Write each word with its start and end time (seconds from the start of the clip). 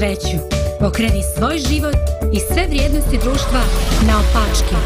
Sreću? 0.00 0.38
Pokreni 0.80 1.22
svoj 1.36 1.58
život 1.58 1.94
i 2.32 2.38
sve 2.38 2.66
vrijednosti 2.68 3.18
društva 3.24 3.62
na 4.06 4.14
opačke. 4.22 4.76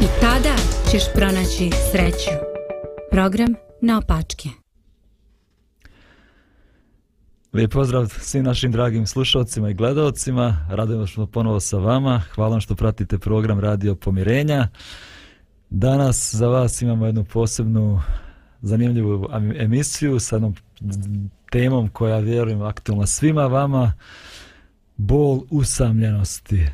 I 0.00 0.06
tada 0.20 0.54
ćeš 0.90 1.02
pronaći 1.14 1.70
sreću. 1.90 2.30
Program 3.10 3.54
na 3.80 3.98
opačke. 3.98 4.48
Lijep 7.52 7.72
pozdrav 7.72 8.06
svim 8.06 8.44
našim 8.44 8.72
dragim 8.72 9.06
slušalcima 9.06 9.70
i 9.70 9.74
gledalcima. 9.74 10.68
Radujemo 10.70 11.06
što 11.06 11.26
ponovo 11.26 11.60
sa 11.60 11.78
vama. 11.78 12.22
Hvala 12.34 12.50
vam 12.50 12.60
što 12.60 12.74
pratite 12.74 13.18
program 13.18 13.60
Radio 13.60 13.94
Pomirenja. 13.94 14.68
Danas 15.70 16.34
za 16.34 16.48
vas 16.48 16.82
imamo 16.82 17.06
jednu 17.06 17.24
posebnu 17.24 18.00
zanimljivu 18.62 19.28
emisiju 19.58 20.20
sa 20.20 20.36
jednom 20.36 20.54
temom 21.50 21.88
koja 21.88 22.18
vjerujem 22.18 22.62
aktualna 22.62 23.06
svima 23.06 23.46
vama. 23.46 23.92
Bol 25.02 25.42
usamljenosti. 25.50 26.66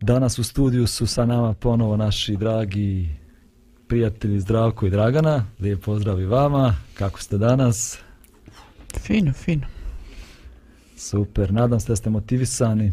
Danas 0.00 0.38
u 0.38 0.44
studiju 0.44 0.86
su 0.86 1.06
sa 1.06 1.26
nama 1.26 1.54
ponovo 1.54 1.96
naši 1.96 2.36
dragi 2.36 3.08
prijatelji 3.88 4.40
Zdravko 4.40 4.86
i 4.86 4.90
Dragana. 4.90 5.44
Lijep 5.60 5.84
pozdrav 5.84 6.20
i 6.20 6.24
vama. 6.24 6.74
Kako 6.94 7.20
ste 7.20 7.38
danas? 7.38 7.98
Fino, 9.00 9.32
fino. 9.32 9.66
Super, 10.96 11.52
nadam 11.52 11.80
se 11.80 11.88
da 11.88 11.96
ste 11.96 12.10
motivisani 12.10 12.92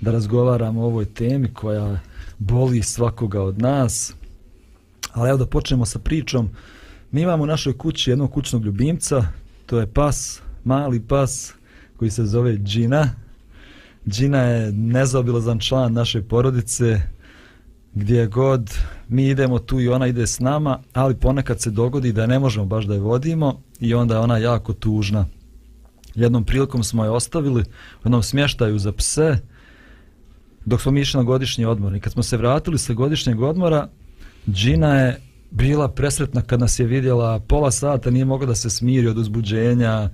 da 0.00 0.12
razgovaramo 0.12 0.82
o 0.82 0.86
ovoj 0.86 1.04
temi 1.04 1.54
koja 1.54 2.00
boli 2.38 2.82
svakoga 2.82 3.42
od 3.42 3.58
nas. 3.58 4.14
Ali 5.12 5.28
evo 5.28 5.38
da 5.38 5.46
počnemo 5.46 5.86
sa 5.86 5.98
pričom. 5.98 6.50
Mi 7.10 7.22
imamo 7.22 7.42
u 7.42 7.46
našoj 7.46 7.78
kući 7.78 8.10
jednog 8.10 8.32
kućnog 8.32 8.64
ljubimca, 8.64 9.26
to 9.66 9.80
je 9.80 9.86
pas, 9.86 10.40
mali 10.64 11.00
pas 11.00 11.54
koji 11.96 12.10
se 12.10 12.26
zove 12.26 12.58
Džina. 12.58 13.10
Džina 14.08 14.38
je 14.38 14.72
nezaobilazan 14.72 15.58
član 15.58 15.92
naše 15.92 16.22
porodice, 16.22 17.00
gdje 17.94 18.26
god 18.26 18.78
mi 19.08 19.28
idemo 19.28 19.58
tu 19.58 19.80
i 19.80 19.88
ona 19.88 20.06
ide 20.06 20.26
s 20.26 20.40
nama, 20.40 20.78
ali 20.92 21.16
ponekad 21.16 21.60
se 21.60 21.70
dogodi 21.70 22.12
da 22.12 22.26
ne 22.26 22.38
možemo 22.38 22.66
baš 22.66 22.84
da 22.84 22.94
je 22.94 23.00
vodimo 23.00 23.60
i 23.80 23.94
onda 23.94 24.14
je 24.14 24.20
ona 24.20 24.38
jako 24.38 24.72
tužna. 24.72 25.26
Jednom 26.14 26.44
prilikom 26.44 26.84
smo 26.84 27.04
je 27.04 27.10
ostavili 27.10 27.62
u 27.62 28.04
jednom 28.04 28.22
smještaju 28.22 28.78
za 28.78 28.92
pse 28.92 29.38
dok 30.64 30.80
smo 30.80 30.92
mi 30.92 31.00
išli 31.00 31.18
na 31.18 31.24
godišnji 31.24 31.64
odmor. 31.64 31.94
I 31.94 32.00
kad 32.00 32.12
smo 32.12 32.22
se 32.22 32.36
vratili 32.36 32.78
sa 32.78 32.92
godišnjeg 32.92 33.42
odmora, 33.42 33.88
Džina 34.48 35.00
je 35.00 35.20
bila 35.50 35.88
presretna 35.88 36.42
kad 36.42 36.60
nas 36.60 36.78
je 36.78 36.86
vidjela 36.86 37.40
pola 37.40 37.70
sata, 37.70 38.10
nije 38.10 38.24
mogla 38.24 38.46
da 38.46 38.54
se 38.54 38.70
smiri 38.70 39.06
od 39.06 39.18
uzbuđenja. 39.18 40.10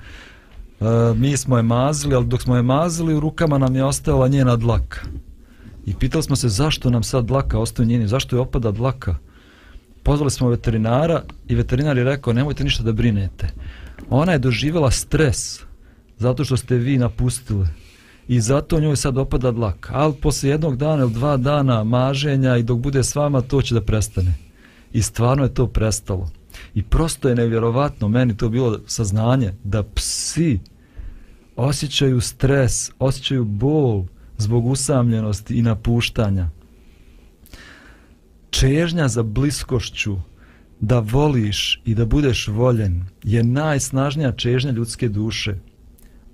E, 0.80 1.14
mi 1.16 1.36
smo 1.36 1.56
je 1.56 1.62
mazili, 1.62 2.14
ali 2.14 2.26
dok 2.26 2.42
smo 2.42 2.56
je 2.56 2.62
mazili, 2.62 3.14
u 3.14 3.20
rukama 3.20 3.58
nam 3.58 3.76
je 3.76 3.84
ostala 3.84 4.28
njena 4.28 4.56
dlaka. 4.56 5.00
I 5.86 5.94
pitali 5.94 6.22
smo 6.22 6.36
se 6.36 6.48
zašto 6.48 6.90
nam 6.90 7.02
sad 7.02 7.24
dlaka 7.24 7.58
ostaje 7.58 7.86
njeni, 7.86 8.08
zašto 8.08 8.36
je 8.36 8.40
opada 8.40 8.70
dlaka. 8.70 9.16
Pozvali 10.02 10.30
smo 10.30 10.48
veterinara 10.48 11.22
i 11.48 11.54
veterinar 11.54 11.98
je 11.98 12.04
rekao 12.04 12.32
nemojte 12.32 12.64
ništa 12.64 12.82
da 12.82 12.92
brinete. 12.92 13.48
Ona 14.10 14.32
je 14.32 14.38
doživjela 14.38 14.90
stres 14.90 15.60
zato 16.18 16.44
što 16.44 16.56
ste 16.56 16.74
vi 16.74 16.98
napustili 16.98 17.66
i 18.28 18.40
zato 18.40 18.80
njoj 18.80 18.96
sad 18.96 19.18
opada 19.18 19.50
dlaka. 19.50 19.92
Ali 19.94 20.14
posle 20.14 20.48
jednog 20.48 20.76
dana 20.76 21.02
ili 21.02 21.12
dva 21.12 21.36
dana 21.36 21.84
maženja 21.84 22.56
i 22.56 22.62
dok 22.62 22.78
bude 22.78 23.04
s 23.04 23.14
vama 23.14 23.40
to 23.40 23.62
će 23.62 23.74
da 23.74 23.80
prestane. 23.80 24.34
I 24.92 25.02
stvarno 25.02 25.44
je 25.44 25.54
to 25.54 25.66
prestalo. 25.66 26.30
I 26.74 26.82
prosto 26.82 27.28
je 27.28 27.34
nevjerovatno, 27.34 28.08
meni 28.08 28.36
to 28.36 28.48
bilo 28.48 28.78
saznanje, 28.86 29.52
da 29.64 29.82
psi 29.82 30.58
osjećaju 31.56 32.20
stres, 32.20 32.90
osjećaju 32.98 33.44
bol 33.44 34.04
zbog 34.38 34.66
usamljenosti 34.66 35.54
i 35.54 35.62
napuštanja. 35.62 36.50
Čežnja 38.50 39.08
za 39.08 39.22
bliskošću, 39.22 40.16
da 40.80 40.98
voliš 40.98 41.82
i 41.84 41.94
da 41.94 42.04
budeš 42.06 42.48
voljen, 42.48 43.04
je 43.22 43.44
najsnažnija 43.44 44.32
čežnja 44.32 44.70
ljudske 44.70 45.08
duše. 45.08 45.54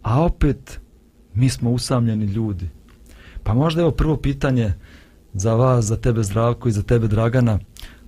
A 0.03 0.23
opet, 0.23 0.81
mi 1.35 1.49
smo 1.49 1.71
usamljeni 1.71 2.25
ljudi. 2.25 2.69
Pa 3.43 3.55
možda 3.55 3.81
evo 3.81 3.91
prvo 3.91 4.17
pitanje 4.17 4.73
za 5.35 5.55
vas, 5.55 5.85
za 5.85 5.97
tebe 5.97 6.23
Zdravko 6.23 6.69
i 6.69 6.73
za 6.73 6.83
tebe 6.83 7.09
Dragana, 7.09 7.59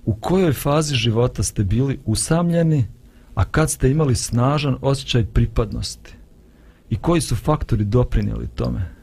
u 0.05 0.13
kojoj 0.13 0.53
fazi 0.53 0.95
života 0.95 1.43
ste 1.43 1.63
bili 1.63 1.99
usamljeni, 2.05 2.87
a 3.35 3.45
kad 3.45 3.71
ste 3.71 3.91
imali 3.91 4.15
snažan 4.15 4.77
osjećaj 4.81 5.25
pripadnosti? 5.25 6.18
I 6.89 6.95
koji 6.95 7.21
su 7.21 7.35
faktori 7.35 7.85
doprinijeli 7.85 8.47
tome? 8.47 8.99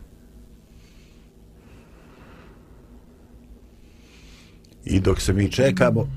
I 4.85 5.01
dok 5.01 5.21
se 5.21 5.33
mi 5.33 5.53
čekamo, 5.53 6.01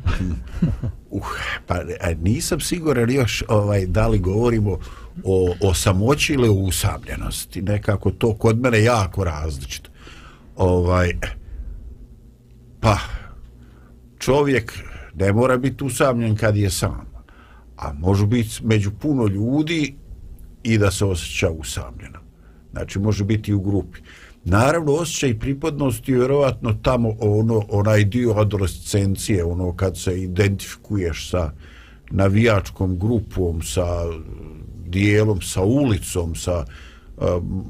uh, 1.09 1.27
pa 1.67 1.75
nisam 2.21 2.59
siguran 2.59 3.11
još 3.11 3.43
ovaj, 3.47 3.85
da 3.85 4.07
li 4.07 4.19
govorimo 4.19 4.79
o, 5.23 5.55
o 5.61 5.73
samoći 5.73 6.33
ili 6.33 6.49
o 6.49 6.53
usamljenosti. 6.53 7.61
Nekako 7.61 8.11
to 8.11 8.33
kod 8.33 8.59
mene 8.59 8.83
jako 8.83 9.23
različito. 9.23 9.89
Ovaj, 10.55 11.11
pa, 12.79 12.97
čovjek 14.17 14.73
ne 15.15 15.33
mora 15.33 15.57
biti 15.57 15.83
usamljen 15.83 16.35
kad 16.35 16.57
je 16.57 16.69
sam, 16.69 17.05
a 17.77 17.93
može 17.93 18.25
biti 18.25 18.59
među 18.63 18.91
puno 18.91 19.27
ljudi 19.27 19.95
i 20.63 20.77
da 20.77 20.91
se 20.91 21.05
osjeća 21.05 21.49
usamljeno. 21.49 22.19
Znači, 22.71 22.99
može 22.99 23.23
biti 23.23 23.53
u 23.53 23.61
grupi. 23.61 23.99
Naravno, 24.43 24.93
osjećaj 24.93 25.39
pripadnosti 25.39 26.11
je 26.11 26.17
vjerovatno 26.17 26.73
tamo 26.81 27.15
ono, 27.19 27.65
onaj 27.69 28.03
dio 28.03 28.31
adolescencije, 28.31 29.43
ono 29.43 29.75
kad 29.75 29.97
se 29.97 30.21
identifikuješ 30.21 31.29
sa 31.29 31.51
navijačkom 32.11 32.99
grupom, 32.99 33.61
sa 33.61 33.85
dijelom, 34.87 35.41
sa 35.41 35.61
ulicom, 35.61 36.35
sa 36.35 36.65
um, 37.17 37.65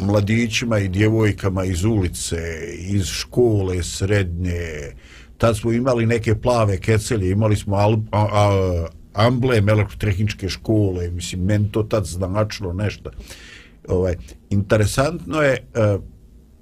mladićima 0.00 0.78
i 0.78 0.88
djevojkama 0.88 1.64
iz 1.64 1.84
ulice, 1.84 2.38
iz 2.78 3.06
škole 3.06 3.82
srednje. 3.82 4.92
Tad 5.38 5.56
smo 5.56 5.72
imali 5.72 6.06
neke 6.06 6.34
plave 6.34 6.80
kecelje, 6.80 7.30
imali 7.30 7.56
smo 7.56 7.76
al, 7.76 7.92
a, 8.12 8.26
a, 8.32 8.86
amblem 9.12 9.68
elektrotehničke 9.68 10.48
škole, 10.48 11.10
mislim, 11.10 11.44
meni 11.44 11.72
to 11.72 11.82
tad 11.82 12.04
značilo 12.04 12.72
nešto. 12.72 13.10
Ovaj, 13.88 14.16
interesantno 14.50 15.42
je 15.42 15.66
uh, 15.74 16.02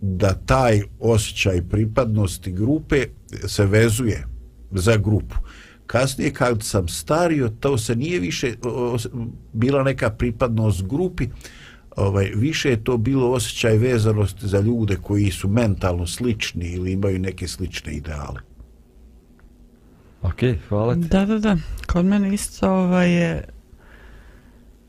da 0.01 0.35
taj 0.35 0.83
osjećaj 1.01 1.63
pripadnosti 1.63 2.53
grupe 2.53 3.07
se 3.47 3.67
vezuje 3.67 4.27
za 4.71 4.97
grupu 4.97 5.37
kasnije 5.87 6.33
kad 6.33 6.63
sam 6.63 6.89
stario 6.89 7.49
to 7.61 7.79
se 7.79 7.97
nije 7.97 8.21
više 8.21 8.55
o, 8.65 8.97
bila 9.53 9.83
neka 9.83 10.11
pripadnost 10.11 10.87
grupi 10.87 11.29
ovaj 11.97 12.31
više 12.35 12.71
je 12.71 12.85
to 12.85 12.97
bilo 12.97 13.31
osjećaj 13.31 13.77
vezanosti 13.77 14.49
za 14.49 14.61
ljude 14.61 14.97
koji 15.03 15.31
su 15.31 15.49
mentalno 15.49 16.07
slični 16.07 16.67
ili 16.67 16.93
imaju 16.93 17.19
neke 17.19 17.49
slične 17.49 17.93
ideale 17.93 18.41
Ok, 20.27 20.41
hvala 20.69 20.95
ti. 20.95 21.01
Da, 21.01 21.25
da, 21.27 21.39
da. 21.39 21.57
Kod 21.87 22.05
mene 22.05 22.35
isto 22.35 22.71
ovaj 22.71 23.13
je 23.13 23.45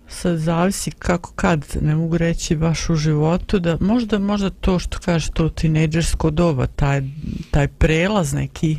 sad 0.07 0.38
zavisi 0.38 0.92
kako 0.92 1.31
kad, 1.31 1.66
ne 1.81 1.95
mogu 1.95 2.18
reći 2.18 2.56
baš 2.56 2.89
u 2.89 2.95
životu, 2.95 3.60
da 3.60 3.78
možda, 3.80 4.19
možda 4.19 4.50
to 4.50 4.80
što 4.80 5.00
kažeš 5.00 5.30
to 5.30 5.50
tinejdžersko 5.50 6.30
doba, 6.30 6.68
taj, 6.68 7.01
taj 7.51 7.68
prelaz 7.68 8.34
neki, 8.34 8.78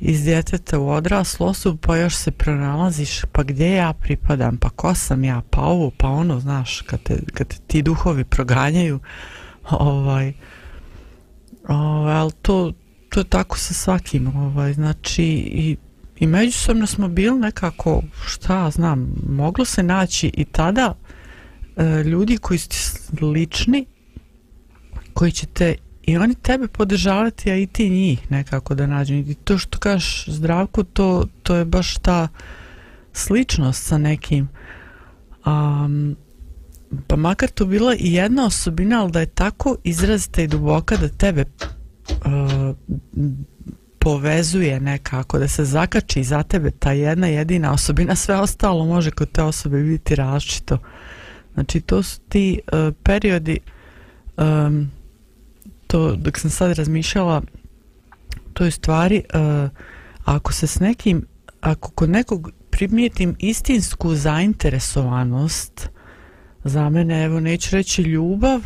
iz 0.00 0.24
djeteta 0.24 0.78
u 0.78 0.88
odraslu 0.88 1.46
osobu 1.46 1.78
pa 1.80 1.96
još 1.96 2.14
se 2.14 2.30
pronalaziš 2.30 3.22
pa 3.32 3.42
gdje 3.42 3.74
ja 3.74 3.92
pripadam 3.92 4.56
pa 4.56 4.70
ko 4.70 4.94
sam 4.94 5.24
ja 5.24 5.42
pa 5.50 5.60
ovo 5.60 5.90
pa 5.96 6.08
ono 6.08 6.40
znaš 6.40 6.80
kad 6.80 7.02
te, 7.02 7.18
kad 7.34 7.46
te 7.46 7.56
ti 7.66 7.82
duhovi 7.82 8.24
proganjaju 8.24 9.00
ovaj, 9.70 10.32
ovaj 11.68 12.14
ali 12.14 12.32
to 12.42 12.72
to 13.08 13.20
je 13.20 13.24
tako 13.24 13.58
sa 13.58 13.74
svakim, 13.74 14.36
ovaj, 14.36 14.72
znači 14.72 15.24
i, 15.24 15.76
i 16.18 16.26
međusobno 16.26 16.86
smo 16.86 17.08
bili 17.08 17.38
nekako, 17.38 18.02
šta 18.26 18.70
znam, 18.70 19.14
moglo 19.28 19.64
se 19.64 19.82
naći 19.82 20.30
i 20.34 20.44
tada 20.44 20.94
e, 21.76 22.02
ljudi 22.04 22.38
koji 22.38 22.58
su 22.58 22.68
slični, 22.70 23.86
koji 25.14 25.32
će 25.32 25.46
te 25.46 25.76
i 26.08 26.16
oni 26.16 26.34
tebe 26.34 26.68
podržavati, 26.68 27.50
a 27.50 27.56
i 27.56 27.66
ti 27.66 27.90
njih 27.90 28.30
nekako 28.30 28.74
da 28.74 28.86
nađu. 28.86 29.14
I 29.14 29.34
to 29.34 29.58
što 29.58 29.78
kažeš 29.78 30.24
zdravku, 30.28 30.84
to, 30.84 31.26
to 31.42 31.56
je 31.56 31.64
baš 31.64 31.98
ta 31.98 32.28
sličnost 33.12 33.86
sa 33.86 33.98
nekim. 33.98 34.48
Um, 35.46 36.16
pa 37.06 37.16
makar 37.16 37.48
to 37.48 37.66
bila 37.66 37.94
i 37.94 38.12
jedna 38.12 38.46
osobina, 38.46 39.02
ali 39.02 39.12
da 39.12 39.20
je 39.20 39.26
tako 39.26 39.76
izrazita 39.84 40.42
i 40.42 40.46
duboka 40.46 40.96
da 40.96 41.08
tebe 41.08 41.44
E, 42.10 42.74
povezuje 43.98 44.80
nekako, 44.80 45.38
da 45.38 45.48
se 45.48 45.64
zakači 45.64 46.24
za 46.24 46.42
tebe 46.42 46.70
ta 46.70 46.92
jedna 46.92 47.26
jedina 47.26 47.72
osobina, 47.72 48.14
sve 48.14 48.36
ostalo 48.36 48.84
može 48.84 49.10
kod 49.10 49.32
te 49.32 49.42
osobe 49.42 49.82
biti 49.82 50.14
različito. 50.14 50.78
Znači 51.54 51.80
to 51.80 52.02
su 52.02 52.20
ti 52.28 52.60
uh, 52.72 52.94
periodi 53.02 53.58
um, 54.36 54.90
to 55.86 56.16
dok 56.16 56.38
sam 56.38 56.50
sad 56.50 56.72
razmišljala 56.72 57.42
to 58.52 58.64
je 58.64 58.70
stvari 58.70 59.22
uh, 59.34 59.70
ako 60.24 60.52
se 60.52 60.66
s 60.66 60.80
nekim 60.80 61.26
ako 61.60 61.90
kod 61.90 62.10
nekog 62.10 62.50
primijetim 62.70 63.36
istinsku 63.38 64.14
zainteresovanost 64.14 65.88
za 66.64 66.88
mene, 66.88 67.24
evo 67.24 67.40
neću 67.40 67.76
reći 67.76 68.02
ljubav 68.02 68.60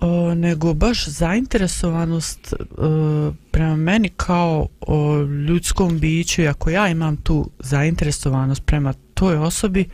o, 0.00 0.34
nego 0.34 0.74
baš 0.74 1.06
zainteresovanost 1.06 2.54
o, 2.78 3.32
prema 3.50 3.76
meni 3.76 4.08
kao 4.08 4.66
o, 4.80 5.22
ljudskom 5.22 5.98
biću 5.98 6.42
i 6.42 6.48
ako 6.48 6.70
ja 6.70 6.88
imam 6.88 7.16
tu 7.16 7.50
zainteresovanost 7.58 8.62
prema 8.66 8.92
toj 9.14 9.36
osobi 9.36 9.88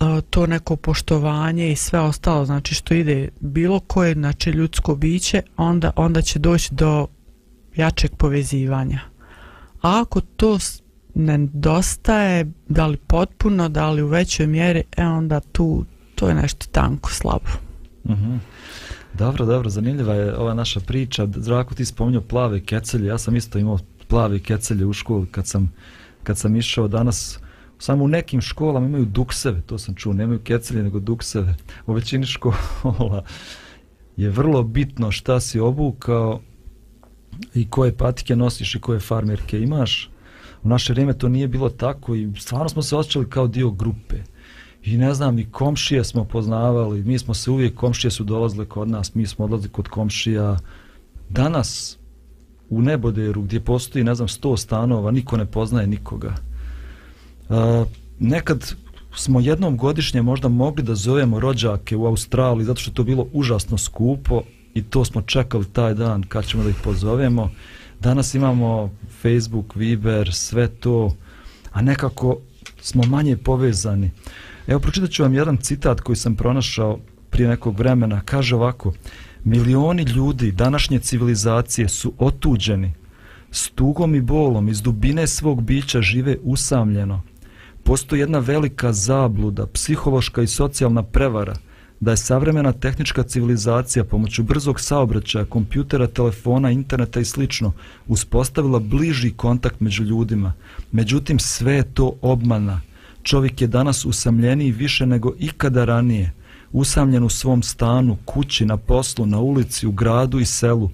o, 0.00 0.20
to 0.20 0.46
neko 0.46 0.76
poštovanje 0.76 1.72
i 1.72 1.76
sve 1.76 2.00
ostalo, 2.00 2.46
znači 2.46 2.74
što 2.74 2.94
ide 2.94 3.28
bilo 3.40 3.80
koje 3.80 4.14
znači 4.14 4.50
ljudsko 4.50 4.94
biće, 4.94 5.42
onda 5.56 5.90
onda 5.96 6.22
će 6.22 6.38
doći 6.38 6.74
do 6.74 7.06
jačeg 7.76 8.10
povezivanja. 8.16 9.00
A 9.82 10.00
ako 10.00 10.20
to 10.20 10.58
nedostaje 11.14 12.52
da 12.68 12.86
li 12.86 12.96
potpuno, 12.96 13.68
da 13.68 13.90
li 13.90 14.02
u 14.02 14.06
većoj 14.06 14.46
mjeri, 14.46 14.82
e 14.96 15.04
onda 15.04 15.40
tu 15.40 15.84
to 16.14 16.28
je 16.28 16.34
nešto 16.34 16.66
tanko, 16.72 17.10
slabo. 17.10 17.65
Mhm. 18.08 18.24
-hmm. 18.24 18.38
Dobro, 19.14 19.46
dobro, 19.46 19.70
zanimljiva 19.70 20.14
je 20.14 20.36
ova 20.38 20.54
naša 20.54 20.80
priča. 20.80 21.28
Zdravko, 21.36 21.74
ti 21.74 21.84
spominjao 21.84 22.22
plave 22.22 22.60
kecelje. 22.60 23.06
Ja 23.06 23.18
sam 23.18 23.36
isto 23.36 23.58
imao 23.58 23.78
plave 24.08 24.38
kecelje 24.38 24.86
u 24.86 24.92
školi 24.92 25.26
kad 25.26 25.46
sam, 25.46 25.72
kad 26.22 26.38
sam 26.38 26.56
išao 26.56 26.88
danas 26.88 27.38
samo 27.78 28.04
u 28.04 28.08
nekim 28.08 28.40
školama 28.40 28.86
imaju 28.86 29.04
dukseve, 29.04 29.60
to 29.60 29.78
sam 29.78 29.94
čuo, 29.94 30.12
nemaju 30.12 30.38
kecelje 30.38 30.82
nego 30.82 31.00
dukseve. 31.00 31.56
U 31.86 31.92
većini 31.92 32.26
škola 32.26 33.24
je 34.16 34.30
vrlo 34.30 34.62
bitno 34.62 35.12
šta 35.12 35.40
si 35.40 35.60
obukao 35.60 36.40
i 37.54 37.68
koje 37.70 37.96
patike 37.96 38.36
nosiš 38.36 38.74
i 38.74 38.80
koje 38.80 39.00
farmerke 39.00 39.60
imaš. 39.60 40.10
U 40.62 40.68
naše 40.68 40.92
vrijeme 40.92 41.12
to 41.12 41.28
nije 41.28 41.48
bilo 41.48 41.68
tako 41.68 42.14
i 42.14 42.32
stvarno 42.38 42.68
smo 42.68 42.82
se 42.82 42.96
osjećali 42.96 43.30
kao 43.30 43.46
dio 43.46 43.70
grupe. 43.70 44.16
I 44.86 44.96
ne 44.96 45.14
znam, 45.14 45.38
i 45.38 45.50
komšije 45.50 46.04
smo 46.04 46.24
poznavali, 46.24 47.02
mi 47.02 47.18
smo 47.18 47.34
se 47.34 47.50
uvijek, 47.50 47.74
komšije 47.74 48.10
su 48.10 48.24
dolazile 48.24 48.66
kod 48.66 48.88
nas, 48.88 49.14
mi 49.14 49.26
smo 49.26 49.44
odlazili 49.44 49.72
kod 49.72 49.88
komšija. 49.88 50.58
Danas 51.28 51.98
u 52.70 52.82
Neboderu 52.82 53.42
gdje 53.42 53.60
postoji, 53.60 54.04
ne 54.04 54.14
znam, 54.14 54.28
sto 54.28 54.56
stanova, 54.56 55.10
niko 55.10 55.36
ne 55.36 55.46
poznaje 55.46 55.86
nikoga 55.86 56.34
e, 57.50 57.84
nekad 58.18 58.74
smo 59.16 59.40
jednom 59.40 59.76
godišnje 59.76 60.22
možda 60.22 60.48
mogli 60.48 60.82
da 60.82 60.94
zovemo 60.94 61.40
rođake 61.40 61.96
u 61.96 62.06
Australiji 62.06 62.64
zato 62.64 62.80
što 62.80 62.90
to 62.90 63.04
bilo 63.04 63.26
užasno 63.32 63.78
skupo 63.78 64.42
i 64.74 64.82
to 64.82 65.04
smo 65.04 65.22
čekali 65.22 65.64
taj 65.64 65.94
dan 65.94 66.22
kad 66.22 66.46
ćemo 66.46 66.62
da 66.62 66.70
ih 66.70 66.76
pozovemo. 66.84 67.50
Danas 68.00 68.34
imamo 68.34 68.90
Facebook, 69.22 69.74
Viber, 69.74 70.32
sve 70.32 70.68
to, 70.68 71.16
a 71.72 71.82
nekako 71.82 72.38
smo 72.80 73.02
manje 73.02 73.36
povezani. 73.36 74.10
Evo, 74.66 74.80
pročitat 74.80 75.10
ću 75.10 75.22
vam 75.22 75.34
jedan 75.34 75.56
citat 75.56 76.00
koji 76.00 76.16
sam 76.16 76.36
pronašao 76.36 76.98
prije 77.30 77.48
nekog 77.48 77.78
vremena. 77.78 78.20
Kaže 78.20 78.54
ovako, 78.54 78.92
milioni 79.44 80.02
ljudi 80.02 80.52
današnje 80.52 80.98
civilizacije 80.98 81.88
su 81.88 82.12
otuđeni, 82.18 82.92
s 83.50 83.70
tugom 83.70 84.14
i 84.14 84.20
bolom 84.20 84.68
iz 84.68 84.82
dubine 84.82 85.26
svog 85.26 85.62
bića 85.62 86.02
žive 86.02 86.36
usamljeno, 86.42 87.22
postoji 87.84 88.20
jedna 88.20 88.38
velika 88.38 88.92
zabluda, 88.92 89.66
psihološka 89.66 90.42
i 90.42 90.46
socijalna 90.46 91.02
prevara 91.02 91.54
da 92.00 92.10
je 92.10 92.16
savremena 92.16 92.72
tehnička 92.72 93.22
civilizacija 93.22 94.04
pomoću 94.04 94.42
brzog 94.42 94.80
saobraćaja, 94.80 95.44
kompjutera, 95.44 96.06
telefona, 96.06 96.70
interneta 96.70 97.20
i 97.20 97.24
slično 97.24 97.72
uspostavila 98.06 98.78
bliži 98.78 99.30
kontakt 99.30 99.80
među 99.80 100.04
ljudima. 100.04 100.52
Međutim, 100.92 101.38
sve 101.38 101.74
je 101.74 101.82
to 101.82 102.12
obmana. 102.22 102.80
Čovjek 103.26 103.60
je 103.60 103.66
danas 103.66 104.04
usamljeniji 104.04 104.72
više 104.72 105.06
nego 105.06 105.32
ikada 105.38 105.84
ranije. 105.84 106.32
Usamljen 106.72 107.24
u 107.24 107.28
svom 107.28 107.62
stanu, 107.62 108.16
kući, 108.24 108.66
na 108.66 108.76
poslu, 108.76 109.26
na 109.26 109.40
ulici, 109.40 109.86
u 109.86 109.92
gradu 109.92 110.38
i 110.38 110.44
selu. 110.44 110.90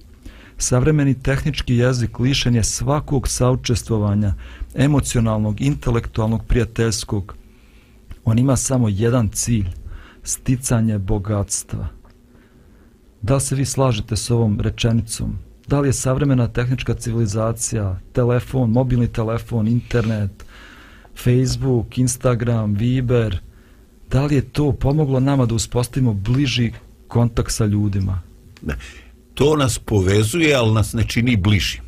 Savremeni 0.57 1.21
tehnički 1.21 1.75
jezik 1.75 2.19
lišen 2.19 2.55
je 2.55 2.63
svakog 2.63 3.27
saučestvovanja, 3.27 4.33
emocionalnog, 4.75 5.61
intelektualnog, 5.61 6.45
prijateljskog. 6.47 7.35
On 8.25 8.39
ima 8.39 8.55
samo 8.55 8.89
jedan 8.89 9.29
cilj, 9.29 9.67
sticanje 10.23 10.97
bogatstva. 10.97 11.87
Da 13.21 13.35
li 13.35 13.41
se 13.41 13.55
vi 13.55 13.65
slažete 13.65 14.15
s 14.15 14.29
ovom 14.29 14.59
rečenicom? 14.59 15.37
Da 15.67 15.79
li 15.79 15.87
je 15.87 15.93
savremena 15.93 16.47
tehnička 16.47 16.93
civilizacija, 16.93 17.99
telefon, 18.13 18.71
mobilni 18.71 19.07
telefon, 19.07 19.67
internet, 19.67 20.45
Facebook, 21.15 21.97
Instagram, 21.97 22.73
Viber, 22.73 23.39
da 24.09 24.25
li 24.25 24.35
je 24.35 24.41
to 24.41 24.71
pomoglo 24.71 25.19
nama 25.19 25.45
da 25.45 25.55
uspostavimo 25.55 26.13
bliži 26.13 26.71
kontakt 27.07 27.51
sa 27.51 27.65
ljudima? 27.65 28.21
Ne 28.61 28.75
to 29.33 29.55
nas 29.55 29.79
povezuje, 29.79 30.55
ali 30.55 30.73
nas 30.73 30.93
ne 30.93 31.03
čini 31.07 31.37
bližim. 31.37 31.81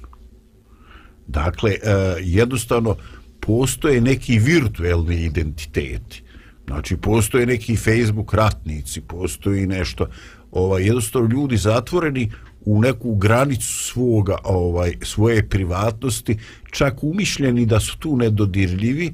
Dakle, 1.27 1.71
e, 1.71 1.77
jednostavno, 2.21 2.95
postoje 3.39 4.01
neki 4.01 4.39
virtuelni 4.39 5.15
identiteti. 5.15 6.23
Znači, 6.67 6.97
postoje 6.97 7.45
neki 7.45 7.75
Facebook 7.75 8.33
ratnici, 8.33 9.01
postoji 9.01 9.67
nešto, 9.67 10.07
ovaj, 10.51 10.83
jednostavno 10.83 11.29
ljudi 11.29 11.57
zatvoreni 11.57 12.31
u 12.65 12.81
neku 12.81 13.15
granicu 13.15 13.73
svoga, 13.73 14.37
ovaj, 14.43 14.93
svoje 15.01 15.49
privatnosti, 15.49 16.37
čak 16.71 17.03
umišljeni 17.03 17.65
da 17.65 17.79
su 17.79 17.97
tu 17.97 18.17
nedodirljivi, 18.17 19.07
e, 19.07 19.13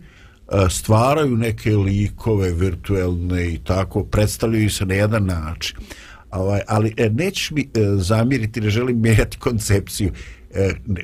stvaraju 0.70 1.38
neke 1.38 1.76
likove 1.76 2.54
virtuelne 2.54 3.54
i 3.54 3.58
tako, 3.58 4.04
predstavljaju 4.04 4.70
se 4.70 4.86
na 4.86 4.94
jedan 4.94 5.26
način 5.26 5.78
ovaj, 6.32 6.62
ali 6.68 6.94
e, 6.98 7.10
nećeš 7.10 7.52
mi 7.52 7.62
e, 7.62 7.68
zamiriti, 7.98 8.62
ne 8.62 8.70
želim 8.70 9.02
mijenjati 9.02 9.38
koncepciju. 9.38 10.12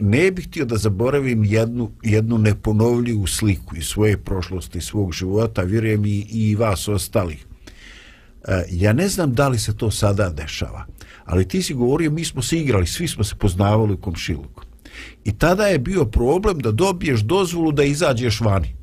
Ne 0.01 0.31
bih 0.31 0.47
htio 0.47 0.65
da 0.65 0.77
zaboravim 0.77 1.43
jednu, 1.43 1.91
jednu 2.03 2.37
neponovljivu 2.37 3.27
sliku 3.27 3.75
iz 3.75 3.85
svoje 3.85 4.17
prošlosti, 4.17 4.81
svog 4.81 5.13
života, 5.13 5.61
vjerujem 5.61 6.05
i, 6.05 6.25
i 6.29 6.55
vas 6.55 6.87
ostalih. 6.87 7.45
Ja 8.69 8.93
ne 8.93 9.07
znam 9.07 9.33
da 9.33 9.47
li 9.47 9.59
se 9.59 9.77
to 9.77 9.91
sada 9.91 10.29
dešava, 10.29 10.85
ali 11.27 11.47
ti 11.47 11.61
si 11.61 11.73
govorio, 11.73 12.11
mi 12.11 12.25
smo 12.25 12.41
se 12.41 12.57
igrali, 12.57 12.87
svi 12.87 13.07
smo 13.07 13.23
se 13.23 13.35
poznavali 13.35 13.93
u 13.93 13.97
komšiluku. 13.97 14.63
I 15.25 15.37
tada 15.37 15.67
je 15.67 15.79
bio 15.79 16.05
problem 16.05 16.59
da 16.59 16.71
dobiješ 16.71 17.21
dozvolu 17.21 17.71
da 17.71 17.83
izađeš 17.83 18.41
vani. 18.41 18.75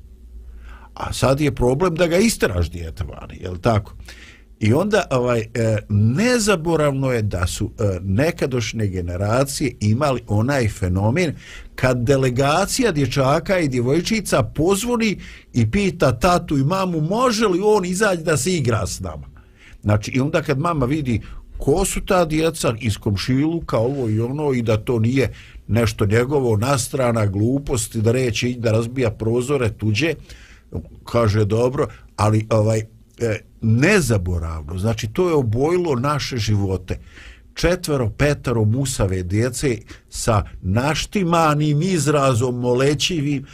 A 0.94 1.12
sad 1.12 1.40
je 1.40 1.54
problem 1.54 1.94
da 1.94 2.06
ga 2.06 2.16
isteraš 2.16 2.70
dijete 2.70 3.04
vani, 3.04 3.38
je 3.40 3.50
li 3.50 3.60
tako? 3.60 3.94
I 4.60 4.72
onda 4.72 5.04
ovaj 5.10 5.40
e, 5.40 5.78
nezaboravno 5.88 7.12
je 7.12 7.22
da 7.22 7.46
su 7.46 7.70
e, 7.78 7.98
nekadošnje 8.02 8.86
generacije 8.86 9.76
imali 9.80 10.20
onaj 10.28 10.68
fenomen 10.68 11.34
kad 11.74 11.98
delegacija 11.98 12.92
dječaka 12.92 13.58
i 13.58 13.68
djevojčica 13.68 14.42
pozvoni 14.42 15.20
i 15.52 15.70
pita 15.70 16.18
tatu 16.18 16.58
i 16.58 16.64
mamu 16.64 17.00
može 17.00 17.46
li 17.46 17.60
on 17.64 17.84
izaći 17.84 18.22
da 18.22 18.36
se 18.36 18.54
igra 18.54 18.86
s 18.86 19.00
nama. 19.00 19.26
Znači 19.82 20.10
i 20.10 20.20
onda 20.20 20.42
kad 20.42 20.58
mama 20.58 20.86
vidi 20.86 21.20
ko 21.58 21.84
su 21.84 22.00
ta 22.00 22.24
djeca 22.24 22.74
iz 22.80 22.96
komšiluka 22.98 23.78
ovo 23.78 24.08
i 24.08 24.20
ono 24.20 24.52
i 24.52 24.62
da 24.62 24.76
to 24.76 24.98
nije 24.98 25.32
nešto 25.68 26.06
njegovo 26.06 26.56
nastrana 26.56 27.26
gluposti 27.26 28.00
da 28.00 28.12
reći 28.12 28.56
da 28.58 28.72
razbija 28.72 29.10
prozore 29.10 29.72
tuđe 29.72 30.14
kaže 31.04 31.44
dobro 31.44 31.86
ali 32.16 32.46
ovaj 32.50 32.78
e, 33.18 33.38
nezaboravno, 33.60 34.78
znači 34.78 35.08
to 35.12 35.28
je 35.28 35.34
obojilo 35.34 35.94
naše 35.94 36.36
živote. 36.36 36.98
četvero, 37.54 38.10
petaro 38.10 38.64
musave 38.64 39.22
djece 39.22 39.78
sa 40.08 40.44
naštimanim 40.62 41.82
izrazom 41.82 42.60
molećivim, 42.60 43.46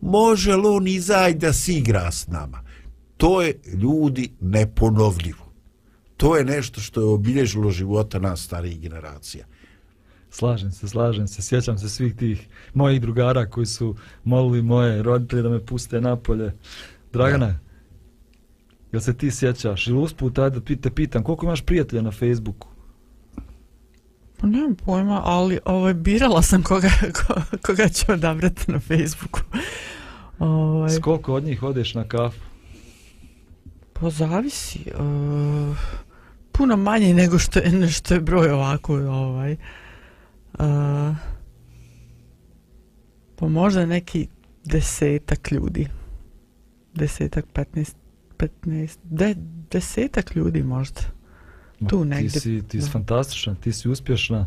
može 0.00 0.56
li 0.56 0.66
on 0.66 0.86
izaj 0.88 1.34
da 1.34 1.52
si 1.52 1.74
igra 1.74 2.10
s 2.10 2.26
nama? 2.26 2.64
To 3.16 3.42
je 3.42 3.60
ljudi 3.74 4.32
neponovljivo. 4.40 5.43
To 6.16 6.36
je 6.36 6.44
nešto 6.44 6.80
što 6.80 7.00
je 7.00 7.06
obilježilo 7.06 7.70
života 7.70 8.18
nas 8.18 8.44
starijih 8.44 8.80
generacija. 8.80 9.46
Slažem 10.30 10.72
se, 10.72 10.88
slažem 10.88 11.28
se. 11.28 11.42
Sjećam 11.42 11.78
se 11.78 11.88
svih 11.88 12.16
tih 12.16 12.48
mojih 12.74 13.00
drugara 13.00 13.46
koji 13.46 13.66
su 13.66 13.96
molili 14.24 14.62
moje 14.62 15.02
roditelje 15.02 15.42
da 15.42 15.48
me 15.48 15.66
puste 15.66 16.00
napolje. 16.00 16.52
Dragana, 17.12 17.46
ja. 17.46 17.58
jel 18.92 19.00
se 19.00 19.14
ti 19.14 19.30
sjećaš? 19.30 19.86
Ili 19.86 19.98
usput, 19.98 20.38
ajde 20.38 20.76
te 20.76 20.90
pitam, 20.90 21.22
koliko 21.22 21.46
imaš 21.46 21.62
prijatelja 21.62 22.02
na 22.02 22.10
Facebooku? 22.10 22.68
Pa 24.36 24.46
nemam 24.46 24.74
pojma, 24.74 25.20
ali 25.24 25.58
ovaj, 25.64 25.94
birala 25.94 26.42
sam 26.42 26.62
koga, 26.62 26.90
koga 27.66 27.88
ću 27.88 28.12
odabrati 28.12 28.72
na 28.72 28.80
Facebooku. 28.80 29.40
Ovaj... 30.38 30.90
S 30.90 30.98
koliko 31.00 31.34
od 31.34 31.44
njih 31.44 31.62
odeš 31.62 31.94
na 31.94 32.08
kafu? 32.08 32.40
Pa 33.92 34.10
zavisi. 34.10 34.78
Uh, 34.98 35.76
puno 36.58 36.76
manje 36.76 37.14
nego 37.14 37.38
što 37.38 37.58
je, 37.58 37.88
što 37.96 38.14
je 38.14 38.20
broj 38.20 38.50
ovako. 38.50 38.94
Ovaj. 38.94 39.56
Uh, 40.52 41.16
pa 43.36 43.48
možda 43.48 43.86
neki 43.86 44.28
desetak 44.64 45.52
ljudi. 45.52 45.86
Desetak, 46.94 47.44
petnaest, 47.52 47.96
petnaest, 48.36 49.00
de, 49.04 49.34
desetak 49.70 50.36
ljudi 50.36 50.62
možda. 50.62 51.00
Tu 51.88 52.04
negdje. 52.04 52.30
Ti 52.30 52.40
si, 52.40 52.62
ti 52.68 52.82
si 52.82 52.90
fantastična, 52.90 53.54
ti 53.54 53.72
si 53.72 53.88
uspješna. 53.88 54.46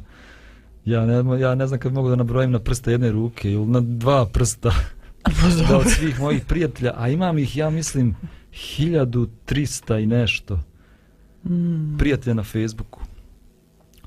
Ja 0.86 1.06
ne, 1.06 1.40
ja 1.40 1.56
ne 1.56 1.68
znam 1.68 1.80
kad 1.80 1.94
mogu 1.94 2.10
da 2.10 2.16
nabrojim 2.16 2.52
na 2.52 2.60
prste 2.60 2.92
jedne 2.92 3.12
ruke 3.12 3.52
ili 3.52 3.66
na 3.66 3.82
dva 3.82 4.26
prsta. 4.26 4.72
Pa 5.24 5.66
da 5.70 5.78
od 5.78 5.92
svih 5.92 6.20
mojih 6.20 6.46
prijatelja, 6.46 6.94
a 6.96 7.10
imam 7.10 7.38
ih, 7.38 7.58
ja 7.58 7.70
mislim, 7.70 8.16
1300 8.52 10.04
i 10.04 10.06
nešto 10.06 10.60
mm. 11.50 11.98
prijatelja 11.98 12.34
na 12.34 12.44
Facebooku. 12.44 13.00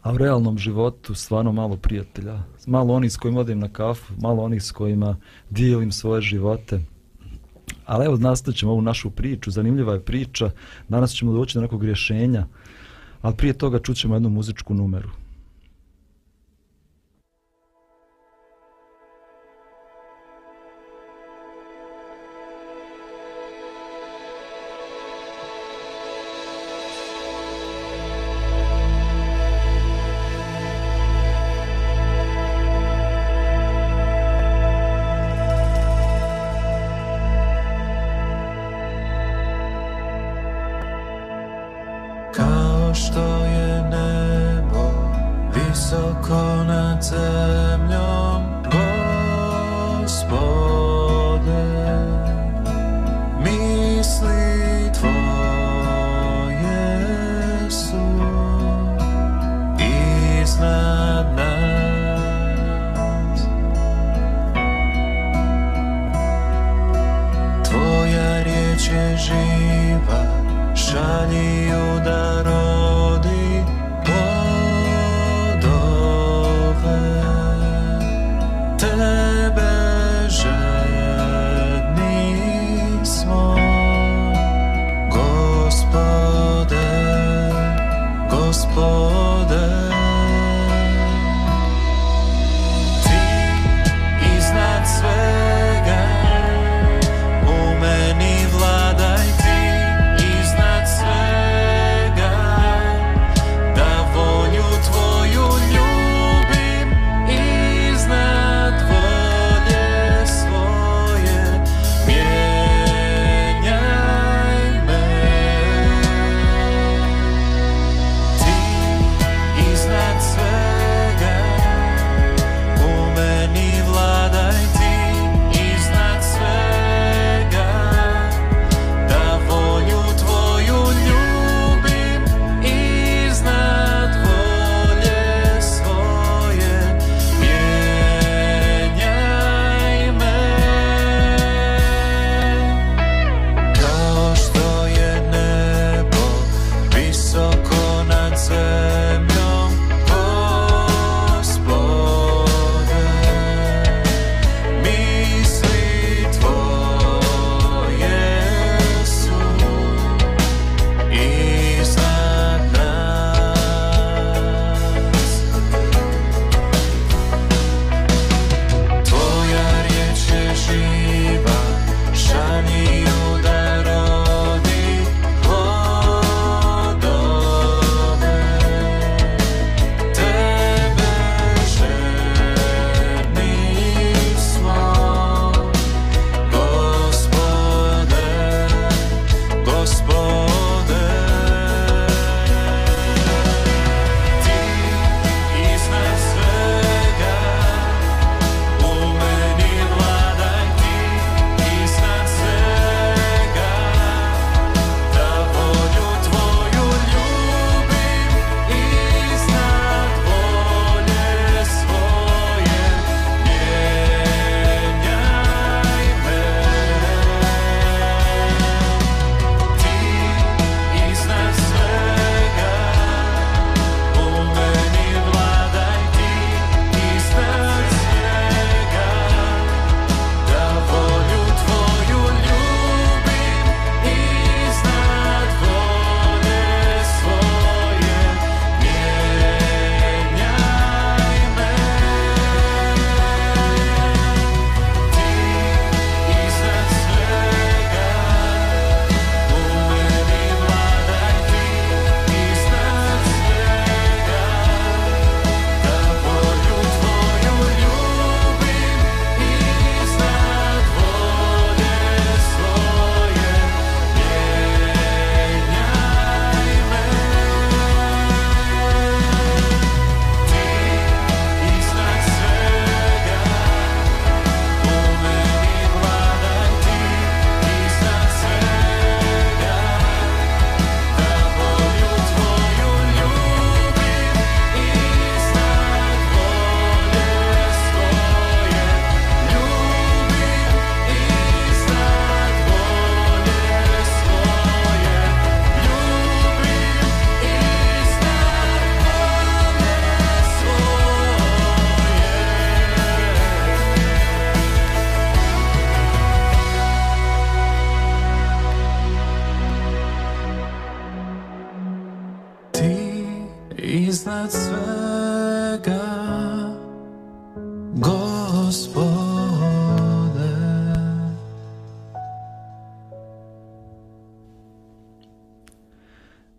A 0.03 0.13
u 0.13 0.19
realnom 0.19 0.59
životu 0.59 1.15
stvarno 1.15 1.53
malo 1.53 1.77
prijatelja. 1.77 2.43
Malo 2.67 2.95
onih 2.95 3.13
s 3.13 3.17
kojima 3.17 3.41
odim 3.41 3.59
na 3.59 3.69
kafu, 3.69 4.13
malo 4.19 4.43
onih 4.43 4.63
s 4.63 4.71
kojima 4.73 5.17
dijelim 5.51 5.93
svoje 5.93 6.23
živote. 6.23 6.81
Ali 7.87 8.07
evo, 8.07 8.17
nastavit 8.17 8.59
ćemo 8.59 8.73
ovu 8.73 8.83
našu 8.83 9.11
priču. 9.11 9.51
Zanimljiva 9.51 9.93
je 9.95 10.05
priča. 10.05 10.51
Danas 10.89 11.13
ćemo 11.13 11.33
doći 11.33 11.55
do 11.55 11.61
nekog 11.61 11.85
rješenja. 11.85 12.47
Ali 13.23 13.37
prije 13.37 13.53
toga 13.53 13.79
čućemo 13.79 14.15
jednu 14.15 14.29
muzičku 14.29 14.75
numeru. 14.75 15.11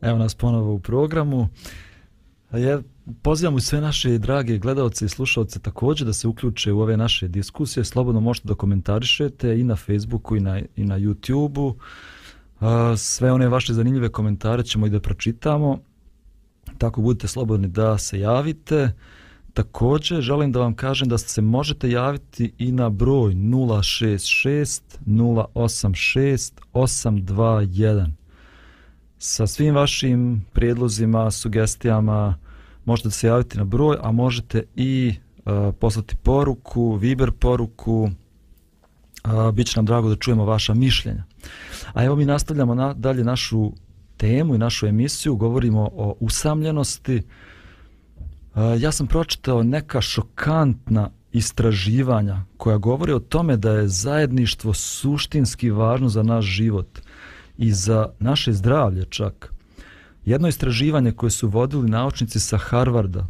Evo 0.02 0.18
nas 0.18 0.36
ponovo 0.36 0.74
u 0.74 0.80
programu. 0.80 1.48
Ja 2.54 2.82
pozivam 3.22 3.60
sve 3.60 3.82
naše 3.82 4.18
drage 4.18 4.58
gledalce 4.58 5.06
i 5.06 5.10
slušalce 5.10 5.60
također 5.60 6.08
da 6.08 6.14
se 6.14 6.28
uključe 6.28 6.72
u 6.72 6.82
ove 6.82 6.98
naše 6.98 7.28
diskusije. 7.28 7.86
Slobodno 7.86 8.22
možete 8.22 8.48
da 8.48 8.56
komentarišete 8.56 9.60
i 9.60 9.64
na 9.64 9.76
Facebooku 9.76 10.36
i 10.36 10.40
na, 10.40 10.62
i 10.76 10.86
na 10.86 11.00
YouTubeu. 11.00 11.76
Sve 12.98 13.32
one 13.32 13.48
vaše 13.48 13.74
zanimljive 13.74 14.10
komentare 14.10 14.64
ćemo 14.64 14.88
i 14.88 14.90
da 14.90 15.00
pročitamo. 15.00 15.80
Tako 16.78 17.02
budite 17.02 17.28
slobodni 17.28 17.68
da 17.68 17.98
se 17.98 18.20
javite. 18.20 18.92
Također 19.54 20.22
želim 20.22 20.52
da 20.52 20.60
vam 20.60 20.76
kažem 20.76 21.10
da 21.10 21.18
se 21.18 21.42
možete 21.42 21.92
javiti 21.92 22.54
i 22.58 22.72
na 22.72 22.90
broj 22.90 23.34
066 23.34 24.82
086 25.06 26.54
821 26.74 28.21
sa 29.24 29.48
svim 29.48 29.76
vašim 29.76 30.46
prijedlozima, 30.54 31.32
sugestijama, 31.32 32.36
možete 32.86 33.12
se 33.12 33.28
javiti 33.28 33.58
na 33.58 33.64
broj, 33.64 33.98
a 34.02 34.12
možete 34.12 34.64
i 34.76 35.14
uh, 35.46 35.76
poslati 35.80 36.16
poruku, 36.16 36.96
Viber 36.96 37.32
poruku, 37.32 38.10
uh, 39.26 39.52
bit 39.54 39.68
će 39.68 39.78
nam 39.80 39.86
drago 39.86 40.10
da 40.10 40.16
čujemo 40.16 40.46
vaša 40.46 40.74
mišljenja. 40.74 41.24
A 41.94 42.04
evo 42.04 42.16
mi 42.16 42.26
nastavljamo 42.26 42.76
na, 42.76 42.94
dalje 42.94 43.24
našu 43.24 43.72
temu 44.18 44.56
i 44.56 44.58
našu 44.58 44.88
emisiju, 44.88 45.36
govorimo 45.36 45.90
o 45.94 46.16
usamljenosti. 46.20 47.22
Uh, 48.56 48.62
ja 48.80 48.92
sam 48.92 49.08
pročitao 49.08 49.64
neka 49.64 50.02
šokantna 50.02 51.10
istraživanja 51.32 52.44
koja 52.58 52.78
govori 52.78 53.14
o 53.14 53.20
tome 53.20 53.58
da 53.58 53.72
je 53.72 53.88
zajedništvo 53.88 54.74
suštinski 54.74 55.70
važno 55.70 56.10
za 56.10 56.24
naš 56.24 56.46
život– 56.46 57.00
i 57.58 57.72
za 57.72 58.10
naše 58.20 58.54
zdravlje 58.54 59.06
čak. 59.06 59.54
Jedno 60.26 60.48
istraživanje 60.48 61.12
koje 61.12 61.30
su 61.30 61.48
vodili 61.48 61.90
naučnici 61.90 62.40
sa 62.40 62.58
Harvarda 62.58 63.28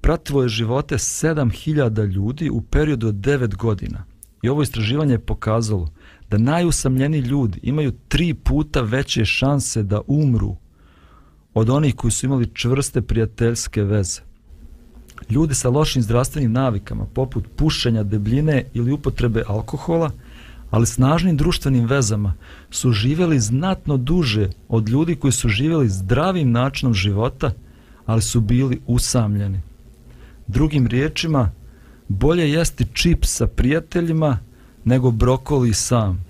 pratilo 0.00 0.42
je 0.42 0.48
živote 0.48 0.94
7000 0.94 2.06
ljudi 2.12 2.50
u 2.50 2.60
periodu 2.60 3.08
od 3.08 3.14
9 3.14 3.56
godina. 3.56 4.04
I 4.42 4.48
ovo 4.48 4.62
istraživanje 4.62 5.14
je 5.14 5.18
pokazalo 5.18 5.88
da 6.30 6.38
najusamljeni 6.38 7.18
ljudi 7.18 7.60
imaju 7.62 7.92
tri 8.08 8.34
puta 8.34 8.80
veće 8.80 9.24
šanse 9.24 9.82
da 9.82 10.00
umru 10.06 10.56
od 11.54 11.70
onih 11.70 11.94
koji 11.94 12.10
su 12.10 12.26
imali 12.26 12.50
čvrste 12.54 13.02
prijateljske 13.02 13.82
veze. 13.82 14.20
Ljudi 15.30 15.54
sa 15.54 15.68
lošim 15.68 16.02
zdravstvenim 16.02 16.52
navikama, 16.52 17.06
poput 17.14 17.44
pušenja, 17.56 18.02
debljine 18.02 18.64
ili 18.74 18.92
upotrebe 18.92 19.42
alkohola– 19.46 20.10
ali 20.70 20.86
snažnim 20.86 21.36
društvenim 21.36 21.86
vezama 21.86 22.34
su 22.70 22.92
živjeli 22.92 23.40
znatno 23.40 23.96
duže 23.96 24.50
od 24.68 24.88
ljudi 24.88 25.16
koji 25.16 25.32
su 25.32 25.48
živjeli 25.48 25.88
zdravim 25.88 26.50
načinom 26.50 26.94
života, 26.94 27.52
ali 28.06 28.22
su 28.22 28.40
bili 28.40 28.80
usamljeni. 28.86 29.60
Drugim 30.46 30.86
riječima, 30.86 31.50
bolje 32.08 32.52
jesti 32.52 32.86
čips 32.92 33.28
sa 33.28 33.46
prijateljima 33.46 34.38
nego 34.84 35.10
brokoli 35.10 35.74
sam. 35.74 36.24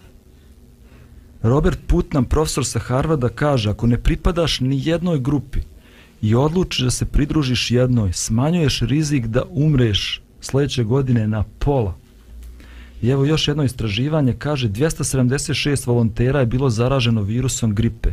Robert 1.43 1.79
Putnam, 1.87 2.25
profesor 2.25 2.67
sa 2.67 2.79
Harvarda, 2.79 3.29
kaže 3.29 3.71
ako 3.71 3.87
ne 3.87 3.99
pripadaš 3.99 4.61
ni 4.61 4.81
jednoj 4.85 5.21
grupi 5.21 5.61
i 6.23 6.35
odlučiš 6.35 6.85
da 6.85 6.91
se 6.91 7.05
pridružiš 7.05 7.71
jednoj, 7.71 8.13
smanjuješ 8.13 8.81
rizik 8.81 9.27
da 9.27 9.43
umreš 9.51 10.23
sljedeće 10.41 10.85
godine 10.85 11.27
na 11.27 11.45
pola. 11.59 11.95
I 13.07 13.09
evo 13.09 13.25
još 13.25 13.49
jedno 13.49 13.65
istraživanje 13.65 14.33
kaže 14.33 14.69
276 14.69 15.87
volontera 15.87 16.41
je 16.41 16.47
bilo 16.47 16.71
zaraženo 16.71 17.23
virusom 17.23 17.75
gripe. 17.75 18.11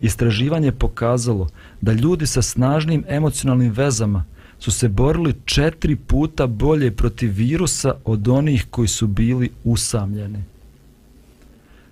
Istraživanje 0.00 0.68
je 0.68 0.72
pokazalo 0.72 1.48
da 1.80 1.92
ljudi 1.92 2.26
sa 2.26 2.42
snažnim 2.42 3.04
emocionalnim 3.08 3.72
vezama 3.72 4.24
su 4.58 4.70
se 4.70 4.88
borili 4.88 5.34
četiri 5.44 5.96
puta 5.96 6.46
bolje 6.46 6.90
protiv 6.90 7.32
virusa 7.34 7.94
od 8.04 8.28
onih 8.28 8.66
koji 8.70 8.88
su 8.88 9.06
bili 9.06 9.50
usamljeni. 9.64 10.44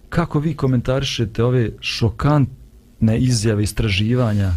Kako 0.08 0.38
vi 0.38 0.54
komentarišete 0.54 1.44
ove 1.44 1.70
šokantne 1.80 3.18
izjave 3.18 3.62
istraživanja? 3.62 4.52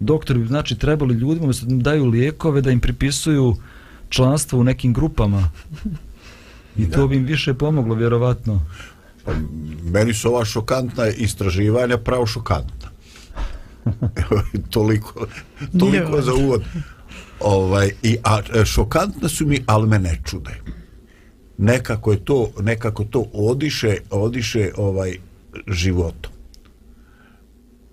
Doktori 0.00 0.38
bi 0.38 0.46
znači 0.46 0.78
trebali 0.78 1.14
ljudima 1.14 1.52
da 1.62 1.82
daju 1.82 2.06
lijekove 2.06 2.60
da 2.60 2.70
im 2.70 2.80
pripisuju 2.80 3.56
članstvo 4.08 4.58
u 4.58 4.64
nekim 4.64 4.92
grupama. 4.94 5.50
I 6.82 6.90
to 6.90 7.08
bi 7.08 7.16
im 7.16 7.24
više 7.24 7.54
pomoglo, 7.54 7.94
vjerovatno. 7.94 8.66
Pa, 9.24 9.32
meni 9.84 10.14
su 10.14 10.28
ova 10.28 10.44
šokantna 10.44 11.08
istraživanja 11.08 11.98
pravo 11.98 12.26
šokantna. 12.26 12.90
toliko 14.70 15.26
toliko 15.78 16.22
za 16.22 16.34
uvod. 16.34 16.62
Ovaj, 17.40 17.90
i, 18.02 18.16
a, 18.24 18.64
šokantna 18.64 19.28
su 19.28 19.46
mi, 19.46 19.62
ali 19.66 19.88
me 19.88 19.98
ne 19.98 20.20
čude. 20.24 20.50
Nekako 21.58 22.12
je 22.12 22.24
to, 22.24 22.50
nekako 22.60 23.04
to 23.04 23.24
odiše, 23.32 23.96
odiše 24.10 24.70
ovaj 24.76 25.16
životom. 25.66 26.32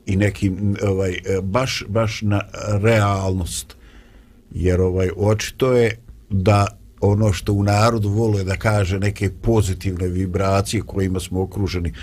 I 0.05 0.15
nekim, 0.15 0.75
ovaj, 0.83 1.17
baš, 1.43 1.83
baš 1.87 2.21
na 2.21 2.41
realnost. 2.81 3.75
Jer 4.51 4.81
ovaj, 4.81 5.09
očito 5.17 5.73
je 5.73 5.99
da 6.29 6.67
ono 7.01 7.33
što 7.33 7.53
u 7.53 7.63
narodu 7.63 8.09
vole 8.09 8.43
da 8.43 8.55
kaže 8.55 8.99
neke 8.99 9.29
pozitivne 9.29 10.07
vibracije 10.07 10.81
kojima 10.81 11.19
smo 11.19 11.41
okruženi 11.41 11.93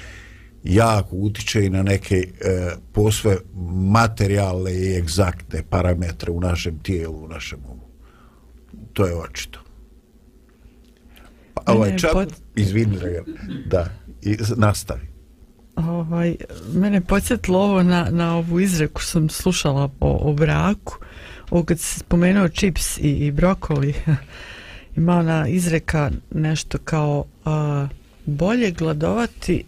jako 0.65 1.17
utiče 1.17 1.67
i 1.67 1.71
na 1.71 1.83
neke 1.83 2.17
e, 2.17 2.71
posve 2.93 3.37
materijalne 3.93 4.75
i 4.75 4.97
egzaktne 4.97 5.63
parametre 5.71 6.33
u 6.33 6.41
našem 6.41 6.79
tijelu, 6.79 7.25
u 7.25 7.29
našem 7.29 7.59
umu. 7.69 7.89
To 8.93 9.07
je 9.07 9.15
očito. 9.15 9.61
Pa, 11.55 11.73
ovaj 11.73 11.97
čak, 11.99 12.13
pod... 12.13 12.33
izvini 12.57 12.99
da, 13.67 13.89
i, 14.23 14.37
nastavi. 14.57 15.15
Ovaj, 15.77 16.37
mene 16.75 17.01
podsjetilo 17.01 17.59
ovo 17.59 17.83
na, 17.83 18.09
na 18.11 18.37
ovu 18.37 18.61
izreku 18.61 19.03
sam 19.03 19.29
slušala 19.29 19.91
o, 20.01 20.31
o 20.31 20.33
braku, 20.33 20.99
ovo 21.51 21.65
kad 21.65 21.81
se 21.81 21.99
spomenuo 21.99 22.49
čips 22.49 22.99
i, 22.99 23.11
i 23.11 23.31
brokoli, 23.31 23.95
ima 24.97 25.17
ona 25.17 25.49
izreka 25.49 26.11
nešto 26.31 26.79
kao 26.79 27.25
a, 27.45 27.89
bolje 28.27 28.71
gladovati 28.71 29.65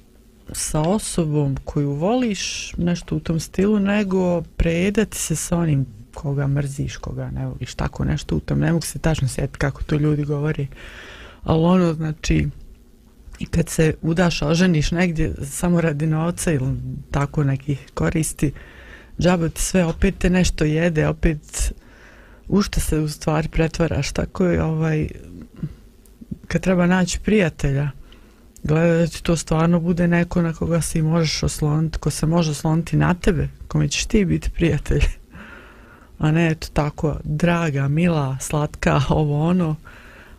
sa 0.52 0.80
osobom 0.80 1.56
koju 1.64 1.92
voliš 1.92 2.72
nešto 2.76 3.16
u 3.16 3.20
tom 3.20 3.40
stilu 3.40 3.80
nego 3.80 4.42
prejedati 4.42 5.16
se 5.16 5.36
sa 5.36 5.58
onim 5.58 5.86
koga 6.14 6.46
mrziš, 6.46 6.96
koga 6.96 7.30
ne 7.30 7.46
voliš, 7.46 7.74
tako 7.74 8.04
nešto 8.04 8.36
u 8.36 8.40
tom, 8.40 8.58
ne 8.58 8.72
mogu 8.72 8.84
se 8.84 8.98
tačno 8.98 9.28
sjetiti 9.28 9.58
kako 9.58 9.84
to 9.84 9.96
ljudi 9.96 10.24
govori, 10.24 10.66
ali 11.42 11.64
ono 11.64 11.94
znači 11.94 12.48
i 13.38 13.46
kad 13.46 13.68
se 13.68 13.94
udaš, 14.02 14.42
oženiš 14.42 14.90
negdje 14.90 15.34
samo 15.44 15.80
radi 15.80 16.06
novca 16.06 16.52
ili 16.52 16.76
tako 17.10 17.44
nekih 17.44 17.78
koristi, 17.94 18.52
džabo 19.20 19.48
sve, 19.54 19.84
opet 19.84 20.14
te 20.18 20.30
nešto 20.30 20.64
jede, 20.64 21.08
opet 21.08 21.72
u 22.48 22.62
što 22.62 22.80
se 22.80 22.98
u 22.98 23.08
stvari 23.08 23.48
pretvaraš? 23.48 24.12
Tako 24.12 24.44
je 24.44 24.62
ovaj 24.62 25.08
kad 26.48 26.62
treba 26.62 26.86
naći 26.86 27.20
prijatelja 27.20 27.90
gleda 28.62 28.98
da 28.98 29.06
ti 29.06 29.22
to 29.22 29.36
stvarno 29.36 29.80
bude 29.80 30.08
neko 30.08 30.42
na 30.42 30.52
koga 30.52 30.80
se 30.80 31.02
možeš 31.02 31.42
osloniti 31.42 31.98
ko 31.98 32.10
se 32.10 32.26
može 32.26 32.50
osloniti 32.50 32.96
na 32.96 33.14
tebe 33.14 33.48
kome 33.68 33.88
ćeš 33.88 34.06
ti 34.06 34.24
biti 34.24 34.50
prijatelj. 34.50 35.02
A 36.18 36.30
ne 36.30 36.50
eto 36.50 36.68
tako 36.72 37.16
draga, 37.24 37.88
mila, 37.88 38.36
slatka 38.40 39.00
ovo 39.08 39.48
ono 39.48 39.76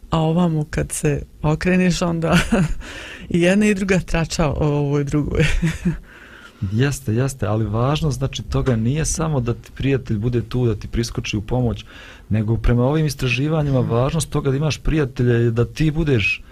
a 0.09 0.19
ovamo 0.19 0.65
kad 0.69 0.91
se 0.91 1.21
okreneš 1.41 2.01
onda 2.01 2.37
i 3.29 3.41
jedna 3.41 3.65
i 3.65 3.73
druga 3.73 3.99
trača 3.99 4.47
o 4.47 4.55
ovoj 4.59 5.03
drugoj. 5.03 5.45
Jeste, 6.71 7.13
jeste, 7.13 7.45
ali 7.45 7.65
važno 7.65 8.11
znači 8.11 8.43
toga 8.43 8.75
nije 8.75 9.05
samo 9.05 9.39
da 9.39 9.53
ti 9.53 9.71
prijatelj 9.75 10.17
bude 10.17 10.41
tu, 10.41 10.65
da 10.65 10.75
ti 10.75 10.87
priskoči 10.87 11.37
u 11.37 11.41
pomoć, 11.41 11.85
nego 12.29 12.57
prema 12.57 12.83
ovim 12.83 13.05
istraživanjima 13.05 13.79
važnost 13.79 14.29
toga 14.29 14.51
da 14.51 14.57
imaš 14.57 14.77
prijatelja 14.77 15.35
je 15.35 15.51
da 15.51 15.65
ti 15.65 15.91
budeš 15.91 16.43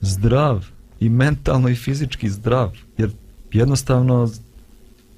zdrav 0.00 0.66
i 1.00 1.08
mentalno 1.08 1.68
i 1.68 1.74
fizički 1.74 2.30
zdrav, 2.30 2.72
jer 2.98 3.10
jednostavno 3.52 4.30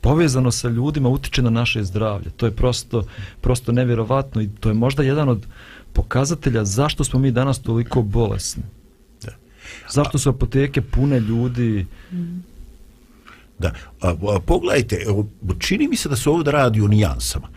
povezano 0.01 0.51
sa 0.51 0.69
ljudima 0.69 1.09
utiče 1.09 1.43
na 1.43 1.51
naše 1.51 1.85
zdravlje. 1.85 2.31
To 2.31 2.47
je 2.47 2.53
prosto, 2.53 3.05
prosto 3.41 3.73
nevjerovatno 3.73 4.43
i 4.43 4.49
to 4.61 4.69
je 4.69 4.75
možda 4.75 5.03
jedan 5.03 5.29
od 5.29 5.47
pokazatelja 5.93 6.65
zašto 6.65 7.05
smo 7.05 7.21
mi 7.21 7.31
danas 7.31 7.59
toliko 7.59 8.03
bolesni. 8.03 8.63
Da. 9.23 9.33
Zašto 9.91 10.19
su 10.19 10.31
apoteke 10.31 10.83
pune 10.83 11.21
ljudi, 11.21 11.87
mm. 12.13 12.54
Da. 13.65 13.73
A, 14.01 14.09
a, 14.09 14.41
pogledajte, 14.47 15.05
čini 15.59 15.89
mi 15.89 15.97
se 15.97 16.09
da 16.09 16.17
se 16.17 16.31
ovdje 16.31 16.53
radi 16.53 16.81
o 16.81 16.89
nijansama. 16.89 17.49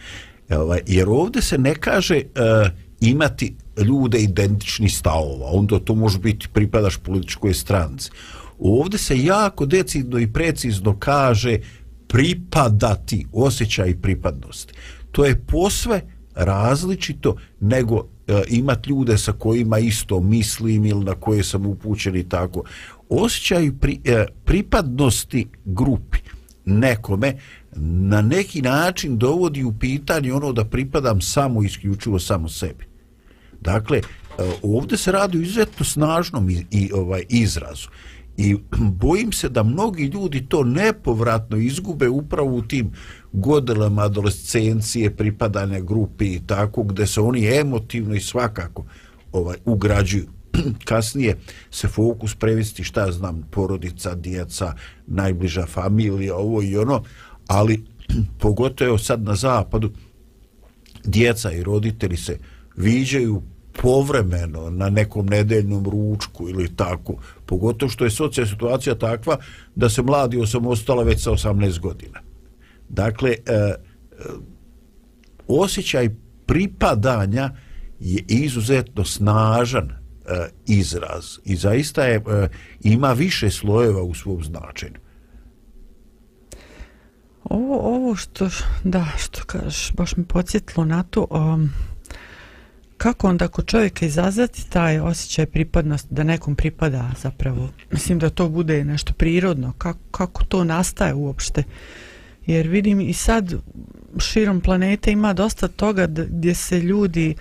E, 0.49 0.57
ovaj, 0.57 0.81
jer 0.87 1.09
ovdje 1.09 1.41
se 1.41 1.57
ne 1.57 1.75
kaže 1.75 2.15
uh, 2.15 2.71
imati 3.01 3.55
ljude 3.77 4.19
identični 4.19 4.89
stavova, 4.89 5.49
onda 5.51 5.79
to 5.79 5.95
može 5.95 6.19
biti 6.19 6.47
pripadaš 6.53 6.97
političkoj 6.97 7.53
stranci. 7.53 8.11
Ovdje 8.59 8.99
se 8.99 9.23
jako 9.23 9.65
decidno 9.65 10.19
i 10.19 10.33
precizno 10.33 10.95
kaže 10.99 11.57
pripadati, 12.07 13.25
osjećaj 13.33 13.95
pripadnosti. 14.01 14.73
To 15.11 15.25
je 15.25 15.41
posve 15.47 16.01
različito 16.35 17.35
nego 17.59 18.07
E, 18.27 18.43
imat 18.47 18.87
ljude 18.87 19.17
sa 19.17 19.31
kojima 19.31 19.79
isto 19.79 20.19
mislim 20.19 20.85
ili 20.85 21.05
na 21.05 21.15
koje 21.15 21.43
sam 21.43 21.65
upućen 21.65 22.15
i 22.15 22.29
tako. 22.29 22.63
Osjećaj 23.09 23.71
pri, 23.81 23.99
e, 24.05 24.25
pripadnosti 24.45 25.47
grupi 25.65 26.17
nekome 26.65 27.33
na 27.75 28.21
neki 28.21 28.61
način 28.61 29.17
dovodi 29.17 29.63
u 29.63 29.73
pitanje 29.79 30.33
ono 30.33 30.51
da 30.51 30.65
pripadam 30.65 31.21
samo 31.21 31.63
isključivo 31.63 32.19
samo 32.19 32.49
sebi. 32.49 32.85
Dakle, 33.61 33.97
e, 33.97 34.01
ovdje 34.63 34.97
se 34.97 35.11
radi 35.11 35.37
o 35.37 35.41
izuzetno 35.41 35.85
snažnom 35.85 36.49
i, 36.49 36.65
i 36.71 36.91
ovaj 36.93 37.23
izrazu. 37.29 37.87
I 38.37 38.55
bojim 39.01 39.31
se 39.31 39.49
da 39.49 39.63
mnogi 39.63 40.03
ljudi 40.03 40.45
to 40.49 40.63
nepovratno 40.63 41.57
izgube 41.57 42.09
upravo 42.09 42.55
u 42.55 42.61
tim 42.61 42.91
godinama 43.33 44.01
adolescencije, 44.01 45.15
pripadanja 45.15 45.79
grupi 45.79 46.25
i 46.25 46.41
tako, 46.47 46.83
gde 46.83 47.07
se 47.07 47.21
oni 47.21 47.57
emotivno 47.57 48.15
i 48.15 48.19
svakako 48.19 48.85
ovaj 49.31 49.57
ugrađuju. 49.65 50.27
Kasnije 50.89 51.37
se 51.71 51.87
fokus 51.87 52.35
prevesti 52.35 52.83
šta 52.83 53.11
znam, 53.11 53.47
porodica, 53.51 54.15
djeca, 54.15 54.73
najbliža 55.07 55.65
familija, 55.65 56.35
ovo 56.35 56.61
i 56.61 56.77
ono, 56.77 57.03
ali 57.47 57.83
pogotovo 58.39 58.97
sad 58.97 59.23
na 59.23 59.35
zapadu, 59.35 59.91
djeca 61.03 61.51
i 61.51 61.63
roditelji 61.63 62.17
se 62.17 62.37
viđaju 62.75 63.41
povremeno 63.81 64.69
na 64.69 64.89
nekom 64.89 65.25
nedeljnom 65.25 65.85
ručku 65.85 66.49
ili 66.49 66.75
tako, 66.75 67.15
pogotovo 67.45 67.89
što 67.89 68.03
je 68.03 68.11
socijalna 68.11 68.51
situacija 68.51 68.95
takva 68.95 69.37
da 69.75 69.89
se 69.89 70.01
mladi 70.01 70.37
osamostala 70.37 71.03
već 71.03 71.23
sa 71.23 71.31
18 71.31 71.79
godina. 71.79 72.19
Dakle, 72.89 73.29
e, 73.29 73.53
e, 73.53 73.75
osjećaj 75.47 76.09
pripadanja 76.45 77.51
je 77.99 78.23
izuzetno 78.27 79.05
snažan 79.05 79.89
e, 79.89 80.49
izraz 80.67 81.25
i 81.45 81.55
zaista 81.55 82.03
je, 82.03 82.15
e, 82.15 82.49
ima 82.81 83.13
više 83.13 83.49
slojeva 83.49 84.01
u 84.01 84.13
svom 84.13 84.43
značenju. 84.43 84.99
Ovo, 87.43 87.95
ovo 87.95 88.15
što, 88.15 88.49
da, 88.83 89.05
što 89.17 89.43
kažeš, 89.45 89.93
baš 89.93 90.15
mi 90.15 90.25
podsjetilo 90.25 90.85
na 90.85 91.03
to, 91.03 91.27
um, 91.29 91.69
kako 92.97 93.29
onda 93.29 93.47
kod 93.47 93.65
čovjeka 93.65 94.05
izazvati 94.05 94.69
taj 94.69 94.99
osjećaj 94.99 95.45
pripadnosti, 95.45 96.13
da 96.13 96.23
nekom 96.23 96.55
pripada 96.55 97.11
zapravo? 97.21 97.69
Mislim 97.91 98.19
da 98.19 98.29
to 98.29 98.49
bude 98.49 98.83
nešto 98.83 99.13
prirodno. 99.13 99.73
Kako, 99.77 99.99
kako 100.11 100.45
to 100.45 100.63
nastaje 100.63 101.13
uopšte? 101.13 101.63
Jer 102.45 102.67
vidim 102.67 103.01
i 103.01 103.13
sad 103.13 103.53
širom 104.19 104.61
planete 104.61 105.11
ima 105.11 105.33
dosta 105.33 105.67
toga 105.67 106.07
gdje 106.07 106.55
se 106.55 106.79
ljudi 106.79 107.35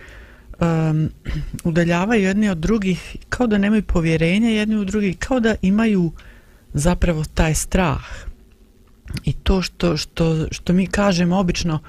um, 0.61 1.11
udaljavaju 1.65 2.23
jedni 2.23 2.49
od 2.49 2.59
drugih 2.59 3.17
kao 3.29 3.47
da 3.47 3.59
nemaju 3.59 3.83
povjerenja 3.83 4.49
jedni 4.49 4.77
u 4.77 4.85
drugi, 4.85 5.15
kao 5.15 5.41
da 5.41 5.55
imaju 5.63 6.13
zapravo 6.75 7.25
taj 7.35 7.55
strah. 7.55 8.05
I 9.25 9.33
to 9.33 9.63
što, 9.63 9.97
što, 9.97 10.47
što 10.51 10.73
mi 10.73 10.87
kažemo 10.87 11.39
obično 11.39 11.75
uh, 11.75 11.81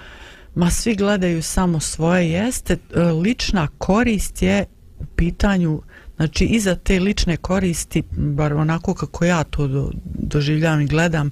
ma 0.57 0.69
svi 0.69 0.95
gledaju 0.95 1.41
samo 1.43 1.79
svoje 1.79 2.31
jeste, 2.31 2.73
e, 2.73 3.01
lična 3.01 3.67
korist 3.77 4.41
je 4.41 4.65
u 4.99 5.05
pitanju, 5.05 5.81
znači 6.15 6.45
iza 6.45 6.75
te 6.75 6.99
lične 6.99 7.37
koristi, 7.37 8.03
bar 8.11 8.53
onako 8.53 8.93
kako 8.93 9.25
ja 9.25 9.43
to 9.43 9.67
do, 9.67 9.91
doživljam 10.03 10.81
i 10.81 10.87
gledam, 10.87 11.31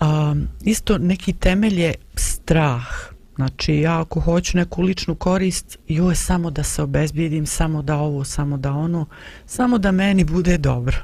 um, 0.00 0.48
isto 0.62 0.98
neki 0.98 1.32
temelj 1.32 1.80
je 1.80 1.94
strah. 2.14 2.86
Znači 3.36 3.74
ja 3.74 4.00
ako 4.00 4.20
hoću 4.20 4.56
neku 4.56 4.82
ličnu 4.82 5.14
korist, 5.14 5.78
joj 5.88 6.14
samo 6.14 6.50
da 6.50 6.62
se 6.62 6.82
obezbijedim, 6.82 7.46
samo 7.46 7.82
da 7.82 7.96
ovo, 7.96 8.24
samo 8.24 8.56
da 8.56 8.72
ono, 8.72 9.06
samo 9.46 9.78
da 9.78 9.92
meni 9.92 10.24
bude 10.24 10.58
dobro. 10.58 10.96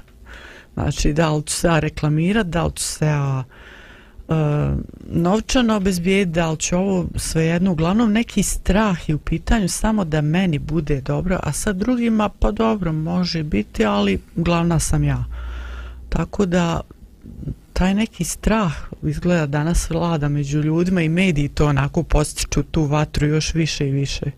Znači 0.75 1.13
da 1.13 1.31
li 1.31 1.43
ću 1.43 1.55
se 1.55 1.67
ja 1.67 1.79
reklamirati, 1.79 2.51
da 2.51 2.65
li 2.65 2.73
ću 2.73 2.85
se 2.85 3.07
ja... 3.07 3.45
Uh, 3.49 3.64
uh, 4.29 4.35
novčano 5.07 5.77
obezbijeti, 5.77 6.31
da 6.31 6.51
li 6.51 6.57
će 6.57 6.77
ovo 6.77 7.07
svejedno, 7.17 7.73
uglavnom 7.73 8.13
neki 8.13 8.43
strah 8.43 9.09
je 9.09 9.15
u 9.15 9.19
pitanju 9.19 9.69
samo 9.69 10.05
da 10.05 10.21
meni 10.21 10.59
bude 10.59 11.01
dobro, 11.01 11.41
a 11.43 11.53
sa 11.53 11.73
drugima 11.73 12.29
pa 12.29 12.51
dobro 12.51 12.93
može 12.93 13.43
biti, 13.43 13.85
ali 13.85 14.21
glavna 14.37 14.79
sam 14.79 15.05
ja. 15.05 15.25
Tako 16.09 16.47
da 16.47 16.81
taj 17.73 17.95
neki 17.95 18.25
strah 18.25 18.73
izgleda 19.03 19.47
danas 19.47 19.91
vlada 19.91 20.29
među 20.29 20.61
ljudima 20.61 21.03
i 21.03 21.09
mediji 21.09 21.49
to 21.49 21.67
onako 21.67 22.03
postiču 22.03 22.63
tu 22.63 22.85
vatru 22.85 23.27
još 23.27 23.55
više 23.55 23.89
i 23.89 23.93
više. 23.93 24.31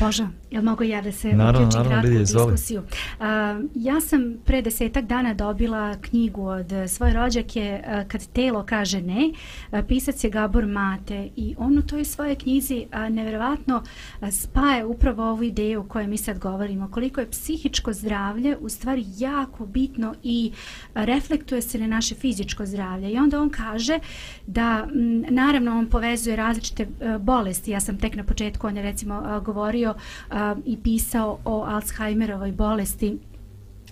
Boža, 0.00 0.28
jel 0.50 0.62
mogu 0.62 0.84
ja 0.84 1.00
da 1.00 1.12
se 1.12 1.32
naravno, 1.32 1.68
uključim 1.68 1.90
kratku 1.90 2.06
Lidija, 2.06 2.20
diskusiju? 2.20 2.80
Uh, 2.80 3.26
ja 3.74 4.00
sam 4.00 4.34
pre 4.44 4.62
desetak 4.62 5.04
dana 5.04 5.34
dobila 5.34 5.94
knjigu 6.00 6.46
od 6.46 6.66
svoje 6.88 7.12
rođake 7.12 7.82
uh, 7.86 8.08
Kad 8.08 8.26
telo 8.26 8.62
kaže 8.62 9.00
ne. 9.00 9.30
Uh, 9.72 9.78
pisac 9.88 10.24
je 10.24 10.30
Gabor 10.30 10.66
Mate 10.66 11.28
i 11.36 11.54
on 11.58 11.78
u 11.78 11.82
toj 11.82 12.04
svoje 12.04 12.34
knjizi 12.34 12.86
uh, 12.92 13.14
nevjerovatno 13.14 13.82
uh, 14.20 14.28
spaje 14.30 14.84
upravo 14.84 15.30
ovu 15.30 15.42
ideju 15.42 15.80
o 15.80 15.84
kojoj 15.84 16.06
mi 16.06 16.18
sad 16.18 16.38
govorimo. 16.38 16.90
Koliko 16.90 17.20
je 17.20 17.30
psihičko 17.30 17.92
zdravlje 17.92 18.56
u 18.60 18.68
stvari 18.68 19.04
jako 19.18 19.66
bitno 19.66 20.14
i 20.22 20.52
uh, 20.52 21.04
reflektuje 21.04 21.62
se 21.62 21.78
na 21.78 21.86
naše 21.86 22.14
fizičko 22.14 22.66
zdravlje. 22.66 23.12
I 23.12 23.18
onda 23.18 23.40
on 23.40 23.50
kaže 23.50 23.98
da 24.46 24.86
m, 24.94 25.24
naravno 25.28 25.78
on 25.78 25.86
povezuje 25.86 26.36
različite 26.36 26.82
uh, 26.82 27.16
bolesti. 27.22 27.70
Ja 27.70 27.80
sam 27.80 27.98
tek 27.98 28.16
na 28.16 28.24
početku, 28.24 28.66
on 28.66 28.76
je 28.76 28.82
recimo 28.82 29.18
uh, 29.18 29.44
govorio 29.44 29.94
i 30.66 30.76
pisao 30.76 31.38
o 31.44 31.62
Alzheimerovoj 31.62 32.52
bolesti 32.52 33.18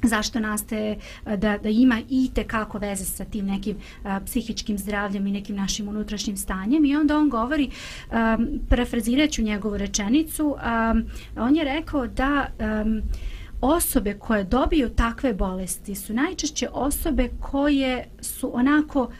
zašto 0.02 0.40
nastaje 0.40 0.98
e, 1.26 1.36
da, 1.36 1.58
da 1.58 1.68
ima 1.68 2.00
i 2.10 2.30
te 2.34 2.44
kako 2.44 2.78
veze 2.78 3.04
sa 3.04 3.24
tim 3.24 3.46
nekim 3.46 3.76
a, 4.04 4.20
psihičkim 4.20 4.78
zdravljem 4.78 5.26
i 5.26 5.32
nekim 5.32 5.56
našim 5.56 5.88
unutrašnjim 5.88 6.36
stanjem 6.36 6.84
i 6.84 6.96
onda 6.96 7.18
on 7.18 7.30
govori 7.30 7.70
a, 8.10 8.38
parafraziraću 8.68 9.42
njegovu 9.42 9.76
rečenicu 9.76 10.56
a, 10.58 10.94
on 11.36 11.56
je 11.56 11.64
rekao 11.64 12.06
da 12.06 12.46
a, 12.58 12.84
osobe 13.60 14.14
koje 14.14 14.44
dobiju 14.44 14.88
takve 14.88 15.34
bolesti 15.34 15.94
su 15.94 16.14
najčešće 16.14 16.68
osobe 16.72 17.28
koje 17.40 18.08
su 18.20 18.50
onako 18.54 19.10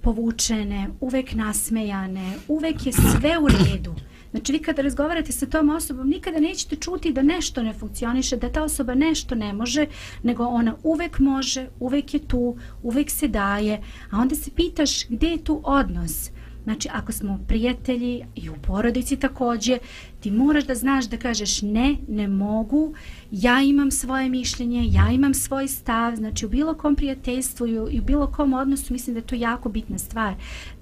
povučene, 0.00 0.88
uvek 1.00 1.34
nasmejane, 1.34 2.32
uvek 2.48 2.86
je 2.86 2.92
sve 2.92 3.38
u 3.38 3.48
redu. 3.48 3.94
Znači 4.34 4.52
vi 4.52 4.58
kada 4.58 4.82
razgovarate 4.82 5.32
sa 5.32 5.46
tom 5.46 5.70
osobom 5.70 6.08
nikada 6.08 6.40
nećete 6.40 6.76
čuti 6.76 7.12
da 7.12 7.22
nešto 7.22 7.62
ne 7.62 7.72
funkcioniše, 7.72 8.36
da 8.36 8.52
ta 8.52 8.62
osoba 8.62 8.94
nešto 8.94 9.34
ne 9.34 9.52
može, 9.52 9.86
nego 10.22 10.44
ona 10.44 10.74
uvek 10.82 11.18
može, 11.18 11.68
uvek 11.80 12.14
je 12.14 12.20
tu, 12.20 12.56
uvek 12.82 13.10
se 13.10 13.28
daje, 13.28 13.82
a 14.10 14.18
onda 14.18 14.34
se 14.34 14.50
pitaš 14.50 15.08
gdje 15.08 15.26
je 15.26 15.44
tu 15.44 15.60
odnos? 15.64 16.30
Znači, 16.64 16.88
ako 16.92 17.12
smo 17.12 17.38
prijatelji 17.48 18.24
i 18.34 18.50
u 18.50 18.54
porodici 18.66 19.16
također, 19.16 19.78
ti 20.20 20.30
moraš 20.30 20.64
da 20.64 20.74
znaš 20.74 21.04
da 21.04 21.16
kažeš 21.16 21.62
ne, 21.62 21.96
ne 22.08 22.28
mogu, 22.28 22.94
ja 23.30 23.62
imam 23.62 23.90
svoje 23.90 24.28
mišljenje, 24.28 24.88
ja 24.90 25.10
imam 25.10 25.34
svoj 25.34 25.68
stav, 25.68 26.16
znači 26.16 26.46
u 26.46 26.48
bilo 26.48 26.74
kom 26.74 26.96
prijateljstvu 26.96 27.66
i 27.66 28.00
u 28.00 28.02
bilo 28.02 28.26
kom 28.26 28.52
odnosu 28.52 28.92
mislim 28.92 29.14
da 29.14 29.18
je 29.18 29.26
to 29.26 29.34
jako 29.34 29.68
bitna 29.68 29.98
stvar, 29.98 30.34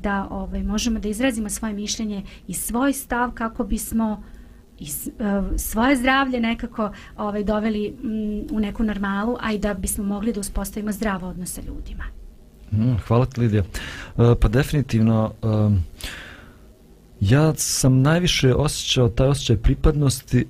da 0.03 0.29
ovaj, 0.31 0.63
možemo 0.63 0.99
da 0.99 1.09
izrazimo 1.09 1.49
svoje 1.49 1.75
mišljenje 1.75 2.23
i 2.49 2.55
svoj 2.55 2.93
stav 2.93 3.31
kako 3.31 3.65
bismo 3.65 4.23
i 4.79 4.87
eh, 4.87 5.59
svoje 5.59 5.97
zdravlje 5.97 6.41
nekako 6.41 6.93
ovaj, 7.17 7.45
doveli 7.45 7.87
m, 7.87 8.57
u 8.57 8.61
neku 8.61 8.83
normalu, 8.83 9.37
a 9.41 9.53
i 9.53 9.59
da 9.59 9.75
bismo 9.75 10.05
mogli 10.05 10.33
da 10.33 10.41
uspostavimo 10.41 10.93
zdravo 10.93 11.29
odnos 11.29 11.53
sa 11.53 11.61
ljudima. 11.61 12.22
Mm, 12.73 12.95
hvala 13.07 13.27
ti 13.27 13.41
Lidija. 13.41 13.63
E, 13.63 14.35
pa 14.41 14.49
definitivno 14.49 15.33
ja 17.21 17.55
sam 17.57 18.03
najviše 18.03 18.55
osjećao 18.55 19.09
taj 19.09 19.29
osjećaj 19.29 19.57
pripadnosti 19.57 20.47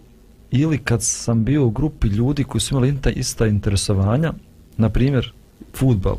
ili 0.51 0.79
kad 0.79 1.03
sam 1.03 1.45
bio 1.45 1.67
u 1.67 1.71
grupi 1.71 2.09
ljudi 2.09 2.45
koji 2.45 2.61
su 2.61 2.75
imali 2.75 2.99
ista 3.15 3.47
interesovanja, 3.47 4.33
na 4.77 4.89
primjer 4.89 5.33
futbal. 5.75 6.17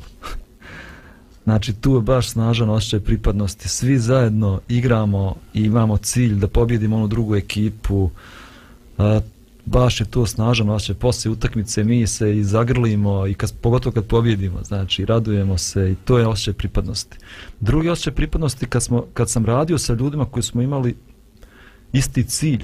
znači 1.43 1.73
tu 1.73 1.95
je 1.95 2.01
baš 2.01 2.29
snažan 2.29 2.69
osjećaj 2.69 2.99
pripadnosti. 2.99 3.69
Svi 3.69 3.99
zajedno 3.99 4.61
igramo 4.67 5.35
i 5.53 5.61
imamo 5.61 5.97
cilj 5.97 6.35
da 6.35 6.47
pobjedimo 6.47 6.95
onu 6.95 7.07
drugu 7.07 7.35
ekipu. 7.35 8.09
E, 8.97 9.21
Baš 9.65 9.99
je 9.99 10.05
to 10.05 10.25
snažan 10.25 10.69
osjećaj. 10.69 10.95
Poslije 10.95 11.31
utakmice 11.31 11.83
mi 11.83 12.07
se 12.07 12.37
i 12.37 12.43
zagrlimo 12.43 13.27
i 13.27 13.33
kad, 13.33 13.53
pogotovo 13.61 13.93
kad 13.93 14.05
pobjedimo, 14.05 14.63
znači 14.63 15.05
radujemo 15.05 15.57
se 15.57 15.91
i 15.91 15.95
to 16.05 16.17
je 16.17 16.27
osjećaj 16.27 16.53
pripadnosti. 16.53 17.17
Drugi 17.59 17.89
osjećaj 17.89 18.13
pripadnosti 18.13 18.65
kad, 18.65 18.83
smo, 18.83 19.05
kad 19.13 19.29
sam 19.29 19.45
radio 19.45 19.77
sa 19.77 19.93
ljudima 19.93 20.25
koji 20.25 20.43
smo 20.43 20.61
imali 20.61 20.95
isti 21.93 22.23
cilj, 22.23 22.63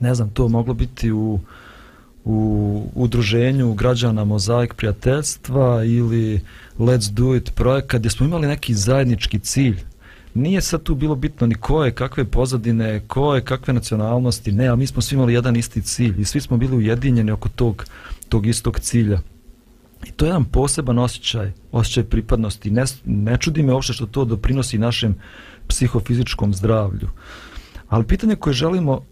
ne 0.00 0.14
znam, 0.14 0.30
to 0.30 0.48
moglo 0.48 0.74
biti 0.74 1.12
u, 1.12 1.40
u 2.24 2.90
udruženju 2.94 3.74
građana 3.74 4.24
Mozaik 4.24 4.74
prijateljstva 4.74 5.84
ili 5.84 6.40
Let's 6.78 7.10
Do 7.10 7.36
It 7.36 7.54
projekat 7.54 8.00
gdje 8.00 8.10
smo 8.10 8.26
imali 8.26 8.46
neki 8.46 8.74
zajednički 8.74 9.38
cilj. 9.38 9.80
Nije 10.38 10.60
sad 10.60 10.82
tu 10.82 10.94
bilo 10.94 11.14
bitno 11.14 11.46
ni 11.46 11.54
ko 11.54 11.84
je, 11.84 11.94
kakve 11.94 12.24
pozadine, 12.24 13.00
ko 13.06 13.34
je, 13.34 13.44
kakve 13.44 13.74
nacionalnosti, 13.74 14.52
ne, 14.52 14.68
ali 14.68 14.78
mi 14.78 14.86
smo 14.86 15.02
svi 15.02 15.14
imali 15.14 15.34
jedan 15.34 15.56
isti 15.56 15.82
cilj 15.82 16.20
i 16.20 16.24
svi 16.24 16.40
smo 16.40 16.56
bili 16.56 16.76
ujedinjeni 16.76 17.30
oko 17.30 17.48
tog, 17.48 17.84
tog 18.28 18.46
istog 18.46 18.80
cilja. 18.80 19.20
I 20.06 20.10
to 20.10 20.24
je 20.24 20.28
jedan 20.28 20.44
poseban 20.44 20.98
osjećaj, 20.98 21.52
osjećaj 21.72 22.04
pripadnosti. 22.04 22.70
Ne, 22.70 22.84
ne 23.04 23.36
čudi 23.36 23.62
me 23.62 23.72
uopšte 23.72 23.92
što 23.92 24.06
to 24.06 24.24
doprinosi 24.24 24.78
našem 24.78 25.14
psihofizičkom 25.68 26.54
zdravlju. 26.54 27.08
Ali 27.88 28.04
pitanje 28.04 28.36
koje 28.36 28.54
želimo 28.54 29.02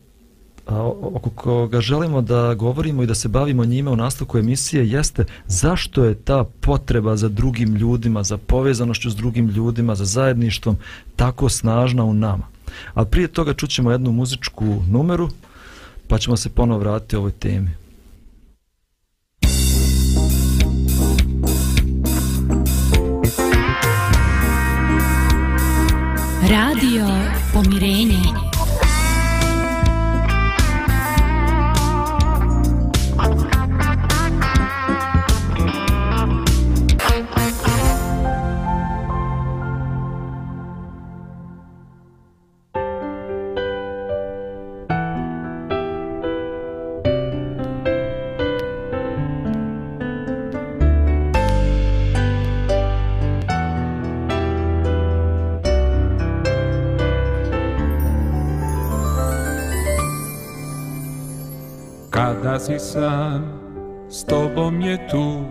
a, 0.67 0.83
oko 1.15 1.31
koga 1.31 1.81
želimo 1.81 2.21
da 2.21 2.55
govorimo 2.55 3.03
i 3.03 3.07
da 3.07 3.15
se 3.15 3.29
bavimo 3.29 3.65
njime 3.65 3.91
u 3.91 3.97
nastavku 3.97 4.39
emisije 4.39 4.89
jeste 4.89 5.25
zašto 5.47 6.05
je 6.05 6.15
ta 6.15 6.45
potreba 6.61 7.17
za 7.17 7.29
drugim 7.29 7.75
ljudima, 7.75 8.23
za 8.23 8.37
povezanošću 8.37 9.11
s 9.11 9.17
drugim 9.17 9.49
ljudima, 9.49 9.95
za 9.95 10.05
zajedništvom 10.05 10.77
tako 11.17 11.49
snažna 11.49 12.05
u 12.05 12.15
nama. 12.15 12.47
A 12.95 13.05
prije 13.05 13.29
toga 13.29 13.55
čućemo 13.55 13.91
jednu 13.91 14.13
muzičku 14.13 14.65
numeru 14.89 15.29
pa 16.09 16.19
ćemo 16.19 16.37
se 16.37 16.49
ponovo 16.49 16.81
vratiti 16.81 17.17
ovoj 17.17 17.33
temi. 17.33 17.71
Radio 26.51 27.07
Pomirenje 27.53 28.46
si 62.59 62.79
sam, 62.79 63.45
s 64.11 64.25
tobom 64.25 64.81
je 64.81 65.09
tu, 65.09 65.45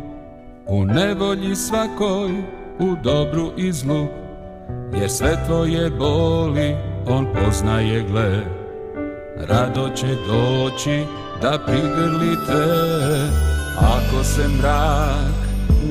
u 0.68 0.86
nevolji 0.86 1.56
svakoj, 1.56 2.32
u 2.80 2.96
dobru 3.04 3.52
i 3.58 3.72
zlu, 3.72 4.08
jer 4.94 5.10
sve 5.10 5.46
tvoje 5.46 5.90
boli, 5.90 6.76
on 7.08 7.28
poznaje 7.34 8.04
gle. 8.04 8.42
Rado 9.50 9.90
će 9.96 10.08
doći 10.08 11.04
da 11.42 11.60
prigrli 11.66 12.36
te, 12.48 12.66
ako 13.78 14.24
se 14.24 14.48
mrak 14.48 15.36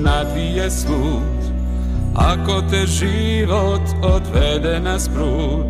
nadvije 0.02 0.70
svud, 0.70 1.44
ako 2.14 2.62
te 2.70 2.86
život 2.86 3.82
odvede 4.02 4.80
na 4.80 4.98
sprud, 4.98 5.66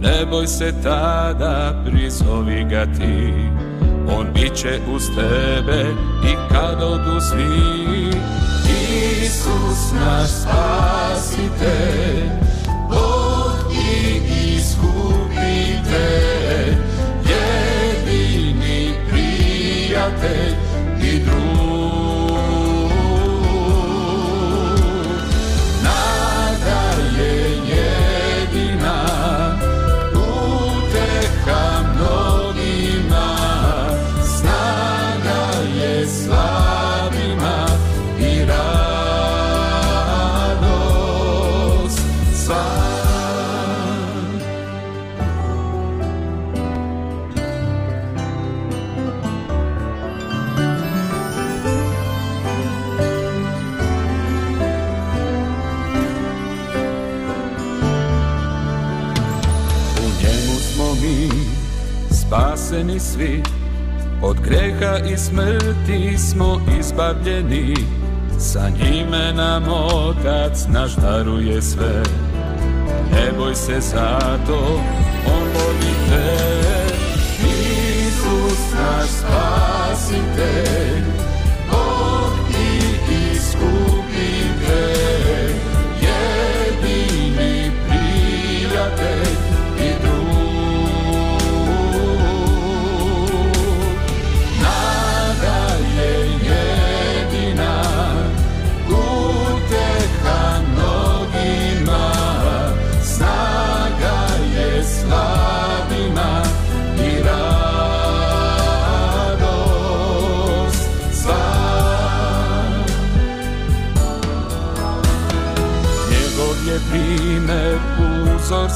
ne 0.00 0.26
boj 0.30 0.46
se 0.46 0.72
tada, 0.82 1.82
prizovi 1.84 2.66
ga 2.70 2.84
ti. 2.84 3.49
On 4.18 4.26
bit 4.34 4.54
će 4.54 4.80
uz 4.94 5.02
tebe 5.16 5.84
i 6.24 6.34
kad 6.50 6.82
odu 6.82 7.20
svi. 7.20 8.10
Isus 9.22 9.92
naš 9.92 10.30
spasitelj 10.30 11.80
Bog 12.88 13.72
i 13.72 14.20
iskupitelj 14.56 15.90
Jedini 17.28 18.94
prijatelj. 19.10 20.49
Svi. 63.20 63.42
Od 64.22 64.36
greha 64.40 64.98
i 65.12 65.16
smrti 65.16 66.18
smo 66.18 66.60
izbavljeni 66.78 67.76
Sa 68.38 68.68
njime 68.68 69.32
nam 69.32 69.64
Otac 69.68 70.66
naš 70.68 70.96
daruje 70.96 71.62
sve. 71.62 72.02
Ne 73.12 73.32
boj 73.38 73.54
se 73.54 73.80
zato, 73.80 74.80
On 75.26 75.48
voli 75.54 75.94
te. 76.08 76.36
Isus 78.08 78.72
naš 78.74 79.08
spasitelj 79.08 81.19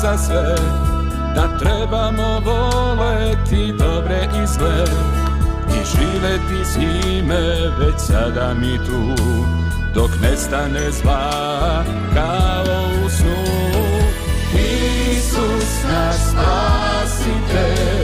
za 0.04 0.18
sve 0.18 0.54
Da 1.34 1.58
trebamo 1.58 2.40
voleti 2.40 3.72
dobre 3.78 4.28
izgled 4.44 4.90
I 5.68 5.78
živeti 5.96 6.64
s 6.64 6.76
njime 6.76 7.40
već 7.78 7.94
sada 7.96 8.54
mi 8.54 8.78
tu. 8.86 9.22
Dok 9.94 10.10
nestane 10.22 10.90
zla 10.90 11.84
kao 12.14 12.64
u 13.06 13.10
snu 13.10 13.44
Isus 15.12 15.84
nas 15.90 16.16
spasite. 16.30 18.03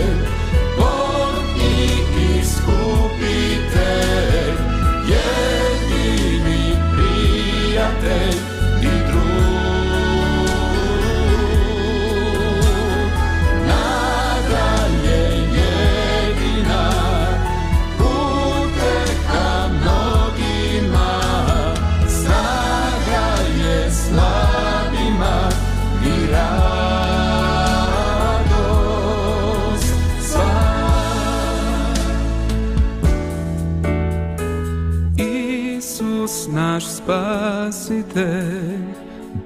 Spasitelj, 37.60 38.80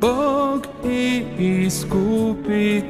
Bog 0.01 0.67
i 0.85 1.25
iskupitelj, 1.67 2.85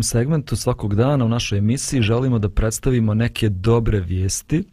ovom 0.00 0.04
segmentu 0.04 0.56
svakog 0.56 0.94
dana 0.94 1.24
u 1.24 1.28
našoj 1.28 1.58
emisiji 1.58 2.02
želimo 2.02 2.38
da 2.38 2.48
predstavimo 2.48 3.14
neke 3.14 3.48
dobre 3.48 4.00
vijesti. 4.00 4.64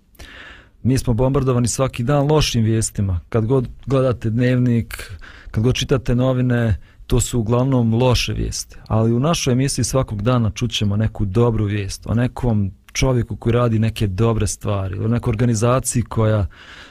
Mi 0.84 0.98
smo 0.98 1.14
bombardovani 1.14 1.68
svaki 1.68 2.04
dan 2.04 2.28
lošim 2.28 2.64
vijestima. 2.64 3.20
Kad 3.30 3.46
god 3.46 3.68
gledate 3.86 4.30
dnevnik, 4.30 5.12
kad 5.52 5.64
god 5.64 5.76
čitate 5.76 6.16
novine, 6.16 6.78
to 7.08 7.20
su 7.20 7.40
uglavnom 7.40 7.94
loše 7.94 8.34
vijesti. 8.34 8.78
Ali 8.88 9.14
u 9.14 9.20
našoj 9.20 9.52
emisiji 9.52 9.86
svakog 9.86 10.22
dana 10.22 10.52
čućemo 10.52 10.96
neku 10.96 11.26
dobru 11.26 11.66
vijest 11.66 12.08
o 12.08 12.14
nekom 12.14 12.72
čovjeku 12.94 13.36
koji 13.36 13.54
radi 13.54 13.80
neke 13.80 14.08
dobre 14.08 14.48
stvari, 14.48 15.00
o 15.00 15.08
nekoj 15.08 15.32
organizaciji 15.32 16.04
koja 16.04 16.48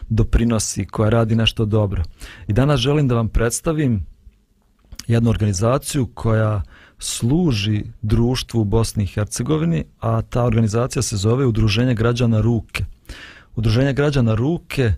doprinosi, 0.08 0.84
koja 0.84 1.10
radi 1.10 1.36
nešto 1.36 1.64
dobro. 1.64 2.02
I 2.48 2.52
danas 2.52 2.80
želim 2.80 3.08
da 3.08 3.14
vam 3.14 3.28
predstavim 3.28 4.06
jednu 5.06 5.30
organizaciju 5.30 6.06
koja 6.14 6.62
služi 6.98 7.84
društvu 8.02 8.60
u 8.60 8.64
Bosni 8.64 9.04
i 9.04 9.06
Hercegovini, 9.06 9.84
a 10.00 10.22
ta 10.22 10.44
organizacija 10.44 11.02
se 11.02 11.16
zove 11.16 11.46
Udruženje 11.46 11.94
građana 11.94 12.40
Ruke. 12.40 12.84
Udruženje 13.56 13.92
građana 13.92 14.34
Ruke 14.34 14.92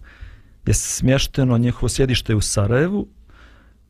je 0.66 0.74
smješteno, 0.74 1.58
njihovo 1.58 1.88
sjedište 1.88 2.34
u 2.34 2.40
Sarajevu, 2.40 3.08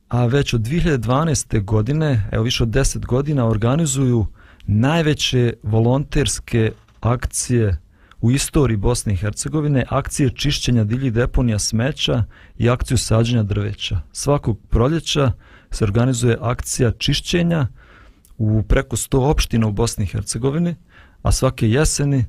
a 0.09 0.27
već 0.27 0.55
od 0.55 0.61
2012. 0.61 1.65
godine, 1.65 2.29
evo 2.33 2.45
više 2.45 2.63
od 2.63 2.69
10 2.69 3.07
godina, 3.07 3.47
organizuju 3.47 4.27
najveće 4.67 5.55
volonterske 5.63 6.73
akcije 7.01 7.79
u 8.21 8.31
istoriji 8.31 8.77
Bosne 8.77 9.13
i 9.13 9.17
Hercegovine, 9.17 9.85
akcije 9.89 10.31
čišćenja 10.31 10.85
divljih 10.85 11.13
deponija 11.13 11.59
smeća 11.59 12.25
i 12.59 12.71
akciju 12.71 12.99
sađenja 12.99 13.43
drveća. 13.43 14.01
Svakog 14.13 14.59
proljeća 14.69 15.33
se 15.71 15.85
organizuje 15.85 16.39
akcija 16.41 16.91
čišćenja 16.91 17.67
u 18.39 18.63
preko 18.63 18.97
100 18.97 19.31
opština 19.31 19.67
u 19.67 19.73
Bosni 19.73 20.05
i 20.05 20.07
Hercegovini, 20.07 20.75
a 21.23 21.33
svake 21.33 21.71
jeseni, 21.71 22.25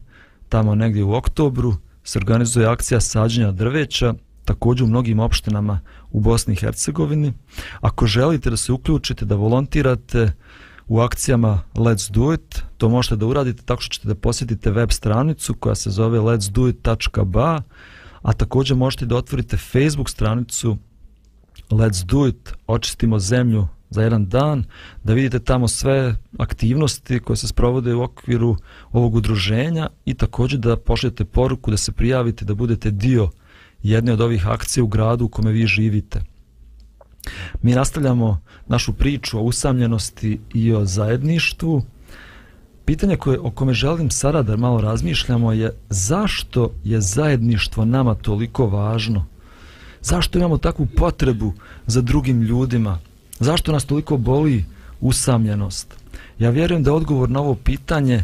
tamo 0.50 0.76
negdje 0.76 1.04
u 1.04 1.13
oktobru, 1.13 1.74
se 2.04 2.19
organizuje 2.19 2.67
akcija 2.67 3.00
sađenja 3.02 3.52
drveća, 3.52 4.13
također 4.45 4.84
u 4.84 4.88
mnogim 4.88 5.19
opštinama 5.19 5.80
u 6.12 6.19
Bosni 6.19 6.54
i 6.54 6.58
Hercegovini. 6.58 7.34
Ako 7.82 8.06
želite 8.06 8.50
da 8.50 8.58
se 8.58 8.72
uključite, 8.72 9.26
da 9.26 9.36
volontirate 9.36 10.32
u 10.88 11.00
akcijama 11.00 11.62
Let's 11.76 12.12
Do 12.12 12.34
It, 12.34 12.63
to 12.78 12.89
možete 12.89 13.15
da 13.15 13.26
uradite 13.26 13.63
tako 13.63 13.82
što 13.82 13.93
ćete 13.93 14.08
da 14.08 14.15
posjetite 14.15 14.72
web 14.72 14.89
stranicu 14.91 15.54
koja 15.54 15.76
se 15.76 15.89
zove 15.89 16.19
letsdoit.ba, 16.19 17.62
a 18.22 18.34
također 18.34 18.78
možete 18.78 19.06
da 19.06 19.15
otvorite 19.15 19.58
Facebook 19.58 20.10
stranicu 20.10 20.78
Let's 21.69 22.06
Do 22.06 22.28
It, 22.28 22.54
očistimo 22.67 23.19
zemlju 23.19 23.67
za 23.89 24.04
jedan 24.04 24.25
dan, 24.25 24.63
da 25.04 25.13
vidite 25.13 25.39
tamo 25.39 25.67
sve 25.67 26.15
aktivnosti 26.38 27.19
koje 27.19 27.38
se 27.38 27.47
sprovode 27.47 27.93
u 27.93 28.04
okviru 28.04 28.56
ovog 28.91 29.15
udruženja 29.15 29.89
i 30.06 30.13
također 30.13 30.60
da 30.60 30.78
pošljete 30.78 31.25
poruku 31.25 31.71
da 31.71 31.78
se 31.78 31.91
prijavite, 31.91 32.45
da 32.45 32.54
budete 32.54 32.91
dio 32.91 33.30
jedne 33.84 34.13
od 34.13 34.21
ovih 34.21 34.47
akcija 34.47 34.84
u 34.84 34.88
gradu 34.88 35.25
u 35.25 35.30
kome 35.30 35.52
vi 35.52 35.67
živite. 35.67 36.21
Mi 37.62 37.71
nastavljamo 37.71 38.41
našu 38.67 38.93
priču 38.93 39.39
o 39.39 39.41
usamljenosti 39.41 40.39
i 40.54 40.73
o 40.73 40.86
zajedništvu. 40.86 41.84
Pitanje 42.86 43.15
koje, 43.15 43.39
o 43.39 43.52
kome 43.52 43.73
želim 43.73 44.12
sada 44.12 44.41
da 44.41 44.58
malo 44.58 44.82
razmišljamo 44.82 45.52
je 45.52 45.71
zašto 45.89 46.71
je 46.84 47.02
zajedništvo 47.02 47.86
nama 47.86 48.16
toliko 48.16 48.68
važno? 48.68 49.26
Zašto 50.01 50.38
imamo 50.38 50.57
takvu 50.57 50.88
potrebu 50.95 51.53
za 51.88 52.01
drugim 52.01 52.41
ljudima? 52.41 52.99
Zašto 53.39 53.71
nas 53.71 53.85
toliko 53.85 54.17
boli 54.17 54.65
usamljenost? 55.01 55.95
Ja 56.39 56.49
vjerujem 56.49 56.83
da 56.83 56.93
odgovor 56.93 57.29
na 57.29 57.39
ovo 57.39 57.55
pitanje 57.55 58.23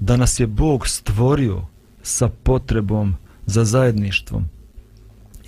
da 0.00 0.16
nas 0.16 0.40
je 0.40 0.46
Bog 0.46 0.88
stvorio 0.88 1.62
sa 2.02 2.28
potrebom 2.42 3.16
za 3.46 3.64
zajedništvom. 3.64 4.44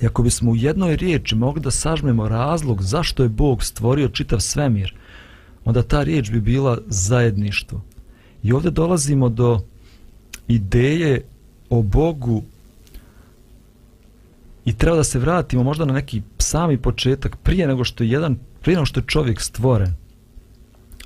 I 0.03 0.07
ako 0.07 0.23
bismo 0.23 0.51
u 0.51 0.57
jednoj 0.57 0.97
riječi 0.97 1.35
mogli 1.35 1.63
da 1.63 1.71
sažmemo 1.71 2.29
razlog 2.29 2.83
zašto 2.83 3.23
je 3.23 3.29
Bog 3.29 3.65
stvorio 3.65 4.09
čitav 4.09 4.41
svemir, 4.41 4.95
onda 5.65 5.83
ta 5.83 6.03
riječ 6.03 6.31
bi 6.31 6.41
bila 6.41 6.79
zajedništvo. 6.87 7.81
I 8.43 8.53
ovdje 8.53 8.71
dolazimo 8.71 9.29
do 9.29 9.61
ideje 10.49 11.25
o 11.71 11.83
Bogu 11.83 12.43
i 14.65 14.73
treba 14.73 14.97
da 14.97 15.05
se 15.05 15.19
vratimo 15.19 15.63
možda 15.63 15.85
na 15.85 15.95
neki 15.95 16.23
sami 16.47 16.79
početak 16.79 17.37
prije 17.37 17.67
nego 17.67 17.85
što 17.85 18.05
je 18.05 18.11
jedan 18.11 18.39
prije 18.63 18.77
nego 18.77 18.87
što 18.87 19.01
je 19.01 19.07
čovjek 19.07 19.41
stvoren. 19.41 19.95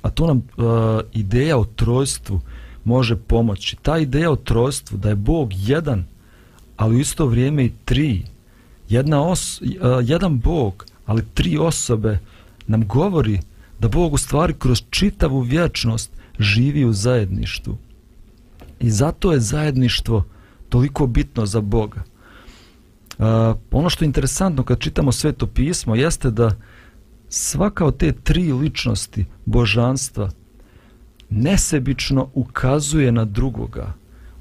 A 0.01 0.09
to 0.09 0.27
nam 0.27 0.37
uh, 0.37 0.65
ideja 1.13 1.57
o 1.57 1.65
trojstvu 1.65 2.41
može 2.83 3.15
pomoći. 3.15 3.75
Ta 3.81 3.97
ideja 3.97 4.31
o 4.31 4.35
trojstvu 4.35 4.97
da 4.97 5.09
je 5.09 5.15
Bog 5.15 5.49
jedan 5.53 6.05
ali 6.77 6.95
u 6.95 6.99
isto 6.99 7.25
vrijeme 7.25 7.65
i 7.65 7.71
tri. 7.85 8.25
Jedna 8.89 9.21
os, 9.27 9.61
uh, 9.61 9.67
jedan 10.03 10.39
Bog 10.39 10.85
ali 11.05 11.25
tri 11.33 11.57
osobe 11.57 12.19
nam 12.67 12.87
govori 12.87 13.39
da 13.79 13.87
Bog 13.87 14.13
u 14.13 14.17
stvari 14.17 14.53
kroz 14.53 14.83
čitavu 14.89 15.39
vječnost 15.39 16.11
živi 16.39 16.85
u 16.85 16.93
zajedništvu. 16.93 17.77
I 18.79 18.89
zato 18.91 19.31
je 19.31 19.39
zajedništvo 19.39 20.23
toliko 20.69 21.07
bitno 21.07 21.45
za 21.45 21.61
Boga 21.61 22.03
ono 23.71 23.89
što 23.89 24.03
je 24.03 24.07
interesantno 24.07 24.63
kad 24.63 24.79
čitamo 24.79 25.11
sveto 25.11 25.47
pismo 25.47 25.95
jeste 25.95 26.31
da 26.31 26.51
svaka 27.29 27.85
od 27.85 27.97
te 27.97 28.11
tri 28.11 28.53
ličnosti 28.53 29.25
božanstva 29.45 30.29
nesebično 31.29 32.29
ukazuje 32.33 33.11
na 33.11 33.25
drugoga, 33.25 33.93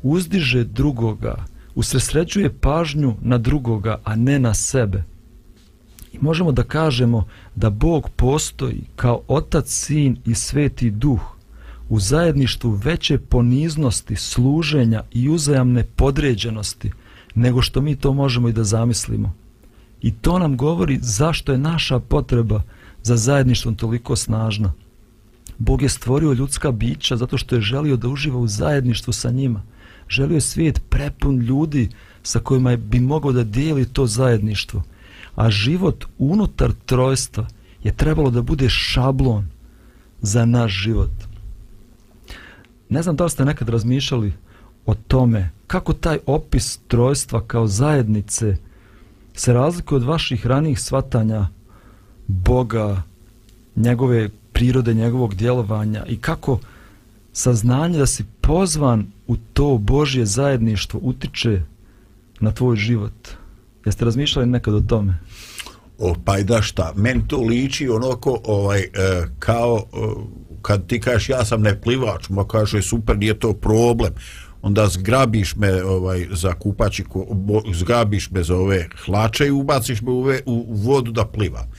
uzdiže 0.03 0.65
drugoga, 0.65 1.45
usresređuje 1.75 2.53
pažnju 2.53 3.15
na 3.23 3.39
drugoga, 3.39 4.01
a 4.05 4.17
ne 4.17 4.39
na 4.39 4.55
sebe. 4.55 5.05
I 6.13 6.19
možemo 6.21 6.53
da 6.53 6.63
kažemo 6.63 7.29
da 7.55 7.71
Bog 7.71 8.11
postoji 8.17 8.83
kao 8.97 9.23
Otac, 9.29 9.69
Sin 9.69 10.17
i 10.27 10.35
Sveti 10.35 10.91
Duh 10.91 11.21
u 11.89 12.01
zajedništvu 12.01 12.71
veće 12.71 13.19
poniznosti, 13.19 14.17
služenja 14.17 15.03
i 15.13 15.29
uzajamne 15.29 15.85
podređenosti– 15.97 16.91
nego 17.35 17.63
što 17.63 17.81
mi 17.81 17.97
to 17.97 18.13
možemo 18.13 18.49
i 18.49 18.53
da 18.53 18.65
zamislimo. 18.65 19.35
I 20.03 20.13
to 20.13 20.39
nam 20.39 20.57
govori 20.57 20.99
zašto 21.03 21.53
je 21.53 21.59
naša 21.59 21.99
potreba 21.99 22.63
za 23.03 23.17
zajedništvom 23.17 23.75
toliko 23.75 24.17
snažna. 24.17 24.73
Bog 25.59 25.83
je 25.83 25.89
stvorio 25.89 26.33
ljudska 26.33 26.73
bića 26.73 27.17
zato 27.17 27.39
što 27.39 27.55
je 27.55 27.61
želio 27.61 27.97
da 27.97 28.09
uživa 28.09 28.39
u 28.39 28.47
zajedništvu 28.47 29.13
sa 29.13 29.31
njima. 29.31 29.63
Želio 30.09 30.35
je 30.35 30.41
svijet 30.41 30.83
prepun 30.89 31.39
ljudi 31.39 31.89
sa 32.23 32.41
kojima 32.41 32.77
bi 32.77 33.01
mogao 33.01 33.33
da 33.33 33.45
dijeli 33.45 33.85
to 33.85 34.07
zajedništvo. 34.07 34.83
A 35.35 35.51
život 35.51 36.05
unutar 36.19 36.73
trojstva 36.87 37.47
je 37.83 37.97
trebalo 37.97 38.31
da 38.31 38.43
bude 38.43 38.69
šablon 38.69 39.49
za 40.21 40.45
naš 40.45 40.73
život. 40.73 41.11
Ne 42.89 43.03
znam 43.03 43.17
da 43.17 43.25
li 43.25 43.31
ste 43.31 43.45
nekad 43.45 43.69
razmišljali 43.69 44.33
o 44.87 44.95
tome 44.95 45.51
kako 45.67 45.93
taj 45.93 46.19
opis 46.27 46.79
trojstva 46.89 47.43
kao 47.47 47.67
zajednice 47.67 48.57
se 49.35 49.53
razlikuje 49.53 49.97
od 49.97 50.05
vaših 50.05 50.47
ranijih 50.47 50.81
svatanja 50.81 51.49
Boga, 52.27 53.03
njegove 53.77 54.29
prirode, 54.53 54.95
njegovog 54.95 55.35
djelovanja 55.35 56.05
i 56.07 56.17
kako 56.17 56.59
saznanje 57.33 57.99
da 57.99 58.07
si 58.07 58.25
pozvan 58.41 59.07
u 59.27 59.37
to 59.53 59.79
Božje 59.79 60.27
zajedništvo 60.27 61.01
utiče 61.03 61.63
na 62.41 62.53
tvoj 62.53 62.77
život. 62.77 63.29
Jeste 63.85 64.05
razmišljali 64.05 64.47
nekad 64.49 64.75
o 64.75 64.81
tome? 64.81 65.19
o, 66.01 66.15
pa 66.25 66.39
i 66.39 66.45
da 66.45 66.63
šta, 66.63 66.93
meni 66.97 67.29
to 67.29 67.41
liči 67.41 67.89
onako 67.89 68.41
ovaj, 68.45 68.81
e, 68.81 68.89
kao 69.39 69.79
e, 69.79 69.97
kad 70.63 70.87
ti 70.87 71.01
kažeš 71.01 71.29
ja 71.29 71.45
sam 71.45 71.63
neplivač, 71.63 72.29
ma 72.29 72.45
kaže 72.45 72.83
super, 72.83 73.19
nije 73.19 73.39
to 73.39 73.53
problem, 73.53 74.13
onda 74.63 74.87
zgrabiš 74.87 75.57
me 75.57 75.85
ovaj 75.85 76.27
za 76.31 76.55
kupači 76.55 77.05
zgrabiš 77.75 78.31
me 78.31 78.43
za 78.43 78.57
ove 78.57 78.89
hlače 79.05 79.47
i 79.47 79.51
ubaciš 79.51 80.03
me 80.03 80.11
u, 80.11 80.23
ve, 80.23 80.41
u 80.47 80.75
vodu 80.75 81.13
da 81.13 81.25
plivam. 81.25 81.71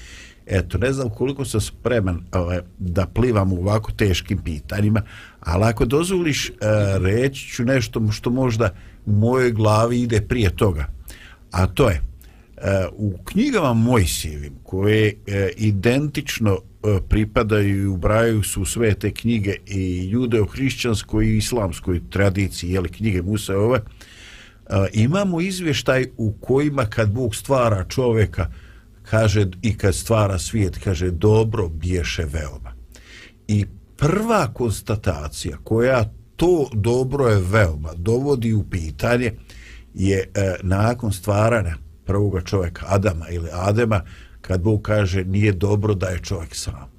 Eto 0.45 0.77
ne 0.77 0.93
znam 0.93 1.09
koliko 1.09 1.45
sam 1.45 1.61
spreman 1.61 2.23
ovaj, 2.31 2.59
da 2.79 3.05
plivam 3.05 3.53
u 3.53 3.55
ovako 3.55 3.91
teškim 3.91 4.37
pitanjima 4.37 5.01
ali 5.39 5.63
ako 5.63 5.85
dozvoliš 5.85 6.49
eh, 6.49 6.53
reći 6.99 7.47
ću 7.47 7.65
nešto 7.65 8.11
što 8.11 8.29
možda 8.29 8.73
u 9.05 9.11
mojoj 9.11 9.51
glavi 9.51 10.01
ide 10.01 10.21
prije 10.21 10.55
toga. 10.55 10.85
A 11.51 11.67
to 11.67 11.89
je 11.89 12.01
eh, 12.57 12.87
u 12.91 13.17
knjigama 13.25 13.73
Mojsijevim 13.73 14.53
koje 14.63 15.07
eh, 15.27 15.49
identično 15.57 16.59
E, 16.83 16.99
pripadaju 17.09 17.81
i 17.81 17.87
ubrajaju 17.87 18.43
su 18.43 18.65
sve 18.65 18.93
te 18.93 19.11
knjige 19.11 19.55
i 19.67 20.09
judeo-hrišćanskoj 20.11 21.25
i 21.25 21.37
islamskoj 21.37 22.01
tradiciji 22.09 22.71
jeli, 22.71 22.89
knjige 22.89 23.21
Musa 23.21 23.57
ove, 23.57 23.77
e, 23.77 23.83
imamo 24.93 25.41
izvještaj 25.41 26.07
u 26.17 26.33
kojima 26.41 26.85
kad 26.85 27.11
Bog 27.11 27.35
stvara 27.35 27.85
čoveka 27.89 28.51
kaže 29.03 29.45
i 29.61 29.77
kad 29.77 29.95
stvara 29.95 30.39
svijet 30.39 30.77
kaže 30.83 31.11
dobro 31.11 31.69
bješe 31.69 32.23
veoma. 32.23 32.73
I 33.47 33.65
prva 33.97 34.53
konstatacija 34.53 35.57
koja 35.63 36.13
to 36.35 36.69
dobro 36.73 37.27
je 37.27 37.41
veoma 37.41 37.93
dovodi 37.95 38.53
u 38.53 38.63
pitanje 38.69 39.33
je 39.93 40.29
e, 40.33 40.55
nakon 40.63 41.13
stvaranja 41.13 41.75
prvoga 42.05 42.41
čovjeka 42.41 42.85
Adama 42.87 43.29
ili 43.29 43.49
Adema 43.51 44.01
kad 44.51 44.61
Bog 44.61 44.81
kaže 44.81 45.23
nije 45.23 45.51
dobro 45.51 45.93
da 45.95 46.07
je 46.07 46.19
čovjek 46.19 46.55
sam. 46.55 46.91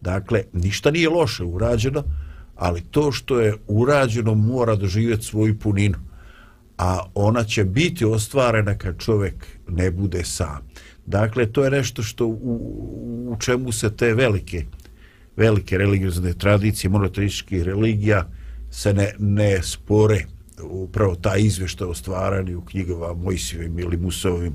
Dakle, 0.00 0.42
ništa 0.52 0.90
nije 0.90 1.08
loše 1.08 1.44
urađeno, 1.44 2.04
ali 2.56 2.80
to 2.80 3.12
što 3.12 3.40
je 3.40 3.54
urađeno 3.66 4.34
mora 4.34 4.76
doživjeti 4.76 5.24
svoju 5.24 5.58
puninu, 5.58 5.98
a 6.78 7.00
ona 7.14 7.44
će 7.44 7.64
biti 7.64 8.04
ostvarena 8.04 8.78
kad 8.78 8.98
čovjek 8.98 9.46
ne 9.68 9.90
bude 9.90 10.24
sam. 10.24 10.68
Dakle, 11.06 11.52
to 11.52 11.64
je 11.64 11.70
nešto 11.70 12.02
što 12.02 12.26
u, 12.26 13.32
u 13.32 13.36
čemu 13.40 13.72
se 13.72 13.96
te 13.96 14.14
velike 14.14 14.64
velike 15.36 15.78
religiozne 15.78 16.32
tradicije, 16.34 16.90
monoteističkih 16.90 17.62
religija 17.62 18.26
se 18.70 18.92
ne, 18.92 19.12
ne 19.18 19.62
spore 19.62 20.24
upravo 20.62 21.14
ta 21.14 21.36
izvešta 21.36 21.86
o 21.86 21.94
stvaranju 21.94 22.58
u 22.58 22.64
knjigama 22.64 23.14
Mojsijevim 23.14 23.78
ili 23.78 23.96
Musovim 23.96 24.54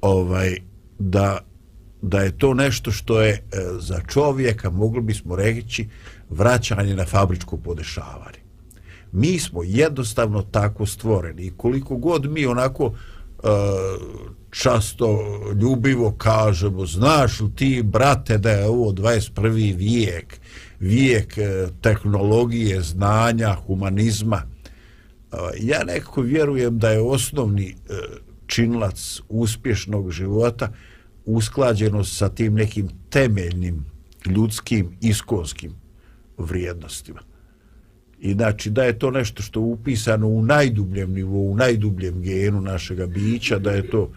ovaj, 0.00 0.56
da, 0.98 1.38
da 2.02 2.20
je 2.20 2.38
to 2.38 2.54
nešto 2.54 2.90
što 2.90 3.20
je 3.20 3.32
e, 3.32 3.40
za 3.78 4.00
čovjeka, 4.08 4.70
mogli 4.70 5.00
bismo 5.00 5.36
reći, 5.36 5.88
vraćanje 6.30 6.96
na 6.96 7.04
fabričko 7.04 7.56
podešavanje. 7.56 8.42
Mi 9.12 9.38
smo 9.38 9.62
jednostavno 9.62 10.42
tako 10.42 10.86
stvoreni 10.86 11.42
i 11.42 11.52
koliko 11.56 11.96
god 11.96 12.30
mi 12.30 12.46
onako 12.46 12.92
e, 13.42 13.48
často 14.50 15.18
ljubivo 15.60 16.14
kažemo, 16.18 16.86
znaš 16.86 17.40
li 17.40 17.50
ti, 17.56 17.82
brate, 17.82 18.38
da 18.38 18.50
je 18.50 18.66
ovo 18.66 18.92
21. 18.92 19.76
vijek, 19.76 20.40
vijek 20.80 21.38
e, 21.38 21.66
tehnologije, 21.80 22.82
znanja, 22.82 23.54
humanizma. 23.54 24.42
E, 24.42 25.36
ja 25.60 25.84
nekako 25.84 26.20
vjerujem 26.20 26.78
da 26.78 26.90
je 26.90 27.00
osnovni 27.00 27.68
e, 27.68 27.94
činlac 28.52 29.20
uspješnog 29.28 30.10
života 30.10 30.72
usklađenost 31.24 32.16
sa 32.16 32.28
tim 32.28 32.54
nekim 32.54 32.88
temeljnim 33.10 33.84
ljudskim 34.26 34.96
iskonskim 35.00 35.72
vrijednostima. 36.38 37.20
I 38.20 38.32
znači 38.32 38.70
da 38.70 38.84
je 38.84 38.98
to 38.98 39.10
nešto 39.10 39.42
što 39.42 39.60
je 39.60 39.64
upisano 39.64 40.26
u 40.26 40.42
najdubljem 40.42 41.12
nivou, 41.12 41.52
u 41.52 41.56
najdubljem 41.56 42.20
genu 42.22 42.60
našega 42.60 43.06
bića, 43.06 43.58
da 43.58 43.70
je 43.70 43.90
to 43.90 44.10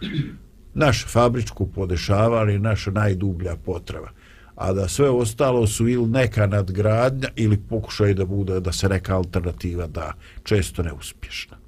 naš 0.74 1.06
fabričko 1.06 1.66
podešavanje, 1.66 2.58
naša 2.58 2.90
najdublja 2.90 3.56
potreba. 3.56 4.10
A 4.54 4.72
da 4.72 4.88
sve 4.88 5.10
ostalo 5.10 5.66
su 5.66 5.88
ili 5.88 6.06
neka 6.06 6.46
nadgradnja 6.46 7.28
ili 7.36 7.56
pokušaj 7.68 8.14
da 8.14 8.24
bude 8.24 8.60
da 8.60 8.72
se 8.72 8.88
neka 8.88 9.16
alternativa 9.16 9.86
da 9.86 10.12
često 10.44 10.82
neuspješna. 10.82 11.65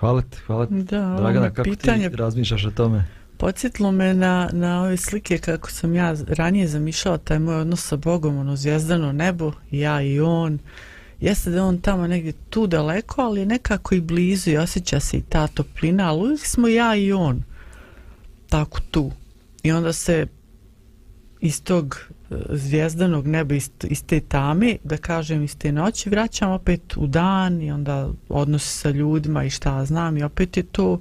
Hvala 0.00 0.22
ti, 0.22 0.38
hvala 0.46 0.66
ti. 0.66 0.74
Da, 0.74 1.16
Dragana, 1.18 1.50
kako 1.50 1.70
pitanje... 1.70 2.10
ti 2.10 2.16
razmišljaš 2.16 2.64
o 2.64 2.70
tome? 2.70 3.04
Podsjetilo 3.38 3.92
me 3.92 4.14
na, 4.14 4.50
na 4.52 4.82
ove 4.82 4.96
slike 4.96 5.38
kako 5.38 5.70
sam 5.70 5.94
ja 5.94 6.14
ranije 6.28 6.68
zamišljala 6.68 7.18
taj 7.18 7.38
moj 7.38 7.54
odnos 7.54 7.86
sa 7.86 7.96
Bogom, 7.96 8.38
ono 8.38 8.56
zvijezdano 8.56 9.12
nebo, 9.12 9.52
ja 9.70 10.02
i 10.02 10.20
on. 10.20 10.58
Jeste 11.20 11.50
da 11.50 11.64
on 11.64 11.78
tamo 11.78 12.06
negdje 12.06 12.32
tu 12.50 12.66
daleko, 12.66 13.22
ali 13.22 13.46
nekako 13.46 13.94
i 13.94 14.00
blizu 14.00 14.50
i 14.50 14.56
osjeća 14.56 15.00
se 15.00 15.16
i 15.16 15.22
ta 15.22 15.46
toplina, 15.46 16.08
ali 16.08 16.20
uvijek 16.20 16.46
smo 16.46 16.68
ja 16.68 16.96
i 16.96 17.12
on 17.12 17.42
tako 18.48 18.80
tu. 18.90 19.10
I 19.62 19.72
onda 19.72 19.92
se 19.92 20.26
iz 21.40 21.62
tog 21.62 21.98
zvijezdanog 22.50 23.26
neba, 23.26 23.54
iz, 23.54 23.70
iz 23.84 24.04
te 24.04 24.20
tame, 24.20 24.76
da 24.84 24.96
kažem 24.96 25.42
iz 25.42 25.56
te 25.56 25.72
noći, 25.72 26.10
vraćam 26.10 26.50
opet 26.50 26.96
u 26.96 27.06
dan 27.06 27.62
i 27.62 27.72
onda 27.72 28.08
odnos 28.28 28.80
sa 28.80 28.90
ljudima 28.90 29.44
i 29.44 29.50
šta 29.50 29.84
znam 29.84 30.16
i 30.16 30.22
opet 30.22 30.56
je 30.56 30.62
to 30.62 30.98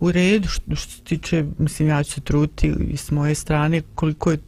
u 0.00 0.12
redu 0.12 0.48
što, 0.48 0.76
što 0.76 0.92
se 0.92 1.02
tiče, 1.02 1.44
mislim 1.58 1.88
ja 1.88 2.02
ću 2.02 2.12
se 2.12 2.20
truti 2.20 2.74
i 2.88 2.96
s 2.96 3.10
moje 3.10 3.34
strane 3.34 3.82
koliko 3.94 4.30
je 4.30 4.38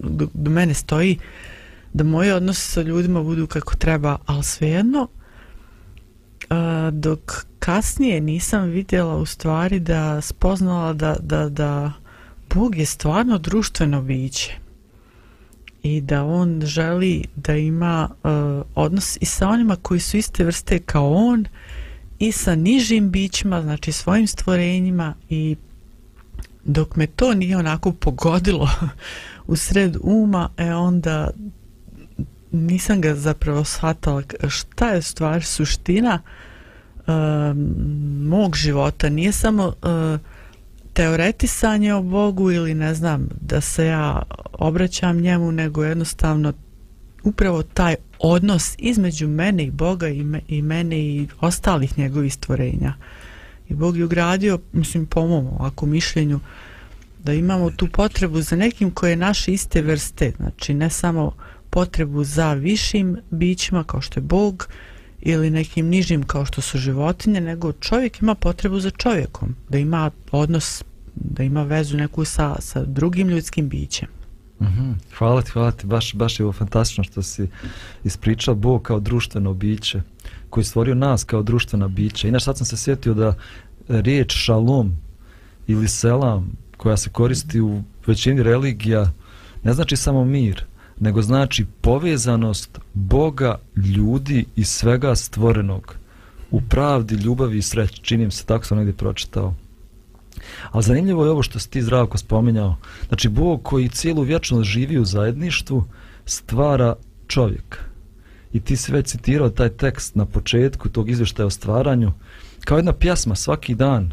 do, 0.00 0.28
do 0.34 0.50
mene 0.50 0.74
stoji 0.74 1.18
da 1.92 2.04
moje 2.04 2.34
odnose 2.34 2.60
sa 2.60 2.82
ljudima 2.82 3.22
budu 3.22 3.46
kako 3.46 3.76
treba, 3.76 4.18
ali 4.26 4.42
svejedno 4.42 5.08
a, 6.50 6.90
dok 6.92 7.46
kasnije 7.58 8.20
nisam 8.20 8.64
vidjela 8.64 9.16
u 9.16 9.26
stvari 9.26 9.80
da 9.80 10.20
spoznala 10.20 10.92
da, 10.92 11.16
da, 11.20 11.48
da 11.48 11.92
Bog 12.54 12.76
je 12.76 12.86
stvarno 12.86 13.38
društveno 13.38 14.02
biće 14.02 14.61
i 15.82 16.00
da 16.00 16.24
on 16.24 16.60
želi 16.64 17.24
da 17.36 17.56
ima 17.56 18.08
uh, 18.10 18.30
odnos 18.74 19.18
i 19.20 19.24
sa 19.24 19.48
onima 19.48 19.76
koji 19.76 20.00
su 20.00 20.16
iste 20.16 20.44
vrste 20.44 20.78
kao 20.78 21.12
on 21.12 21.44
i 22.18 22.32
sa 22.32 22.54
nižim 22.54 23.10
bićima, 23.10 23.62
znači 23.62 23.92
svojim 23.92 24.26
stvorenjima 24.26 25.14
i 25.30 25.56
dok 26.64 26.96
me 26.96 27.06
to 27.06 27.34
nije 27.34 27.56
onako 27.56 27.92
pogodilo 27.92 28.70
u 29.46 29.56
sred 29.56 29.96
uma, 30.02 30.48
e 30.56 30.74
onda 30.74 31.30
nisam 32.52 33.00
ga 33.00 33.14
zapravo 33.14 33.64
shvatala 33.64 34.22
šta 34.48 34.88
je 34.88 35.02
stvar 35.02 35.44
suština 35.44 36.20
uh, 36.98 37.14
mog 38.28 38.56
života. 38.56 39.08
Nije 39.08 39.32
samo 39.32 39.66
uh, 39.66 40.20
teoretisanje 40.92 41.94
o 41.94 42.02
Bogu 42.02 42.50
ili 42.50 42.74
ne 42.74 42.94
znam 42.94 43.28
da 43.40 43.60
se 43.60 43.86
ja 43.86 44.22
obraćam 44.52 45.20
njemu, 45.20 45.52
nego 45.52 45.84
jednostavno 45.84 46.52
upravo 47.24 47.62
taj 47.62 47.94
odnos 48.18 48.74
između 48.78 49.28
mene 49.28 49.64
i 49.64 49.70
Boga 49.70 50.08
i, 50.08 50.24
me, 50.24 50.40
i 50.48 50.62
mene 50.62 50.98
i 50.98 51.28
ostalih 51.40 51.98
njegovih 51.98 52.34
stvorenja. 52.34 52.94
I 53.68 53.74
Bog 53.74 53.96
je 53.96 54.04
ugradio, 54.04 54.58
mislim, 54.72 55.06
po 55.06 55.26
mom 55.26 55.46
ovako 55.46 55.86
mišljenju, 55.86 56.40
da 57.24 57.32
imamo 57.32 57.70
tu 57.70 57.88
potrebu 57.88 58.40
za 58.40 58.56
nekim 58.56 58.90
koje 58.90 59.10
je 59.10 59.16
naše 59.16 59.52
iste 59.52 59.82
vrste, 59.82 60.32
znači 60.36 60.74
ne 60.74 60.90
samo 60.90 61.32
potrebu 61.70 62.24
za 62.24 62.52
višim 62.52 63.16
bićima 63.30 63.84
kao 63.84 64.00
što 64.00 64.20
je 64.20 64.24
Bog 64.24 64.68
ili 65.22 65.50
nekim 65.50 65.88
nižim 65.88 66.22
kao 66.22 66.44
što 66.44 66.60
su 66.60 66.78
životinje, 66.78 67.40
nego 67.40 67.72
čovjek 67.72 68.22
ima 68.22 68.34
potrebu 68.34 68.80
za 68.80 68.90
čovjekom, 68.90 69.54
da 69.68 69.78
ima 69.78 70.10
odnos, 70.30 70.84
da 71.14 71.42
ima 71.42 71.62
vezu 71.62 71.96
neku 71.96 72.24
sa, 72.24 72.56
sa 72.58 72.84
drugim 72.84 73.28
ljudskim 73.28 73.68
bićem. 73.68 74.08
Mm 74.60 74.92
Hvala 75.18 75.42
ti, 75.42 75.50
hvala 75.50 75.70
ti, 75.72 75.86
baš, 75.86 76.14
baš 76.14 76.40
je 76.40 76.44
ovo 76.44 76.52
fantastično 76.52 77.04
što 77.04 77.22
si 77.22 77.48
ispričao 78.04 78.54
Bog 78.54 78.82
kao 78.82 79.00
društveno 79.00 79.54
biće, 79.54 80.02
koji 80.50 80.62
je 80.62 80.66
stvorio 80.66 80.94
nas 80.94 81.24
kao 81.24 81.42
društvena 81.42 81.88
bića. 81.88 82.28
Inače, 82.28 82.44
sad 82.44 82.56
sam 82.56 82.66
se 82.66 82.76
sjetio 82.76 83.14
da 83.14 83.34
riječ 83.88 84.32
šalom 84.36 84.96
ili 85.66 85.88
selam, 85.88 86.52
koja 86.76 86.96
se 86.96 87.10
koristi 87.10 87.60
u 87.60 87.82
većini 88.06 88.42
religija, 88.42 89.10
ne 89.62 89.72
znači 89.72 89.96
samo 89.96 90.24
mir, 90.24 90.64
nego 91.02 91.22
znači 91.22 91.66
povezanost 91.80 92.78
Boga, 92.94 93.58
ljudi 93.76 94.44
i 94.56 94.64
svega 94.64 95.16
stvorenog 95.16 95.96
u 96.50 96.60
pravdi, 96.60 97.14
ljubavi 97.14 97.58
i 97.58 97.62
sreći. 97.62 98.02
Činim 98.02 98.30
se, 98.30 98.44
tako 98.44 98.64
sam 98.64 98.78
negdje 98.78 98.94
pročitao. 98.94 99.54
Ali 100.70 100.84
zanimljivo 100.84 101.24
je 101.24 101.30
ovo 101.30 101.42
što 101.42 101.58
si 101.58 101.70
ti 101.70 101.82
zdravko 101.82 102.18
spominjao. 102.18 102.76
Znači, 103.08 103.28
Bog 103.28 103.62
koji 103.62 103.88
cijelu 103.88 104.22
vječnost 104.22 104.70
živi 104.70 104.98
u 104.98 105.04
zajedništvu, 105.04 105.84
stvara 106.26 106.94
čovjeka. 107.26 107.78
I 108.52 108.60
ti 108.60 108.76
si 108.76 108.92
već 108.92 109.06
citirao 109.06 109.50
taj 109.50 109.68
tekst 109.68 110.14
na 110.14 110.26
početku 110.26 110.88
tog 110.88 111.10
izvještaja 111.10 111.46
o 111.46 111.50
stvaranju, 111.50 112.12
kao 112.64 112.76
jedna 112.78 112.92
pjesma 112.92 113.34
svaki 113.34 113.74
dan. 113.74 114.12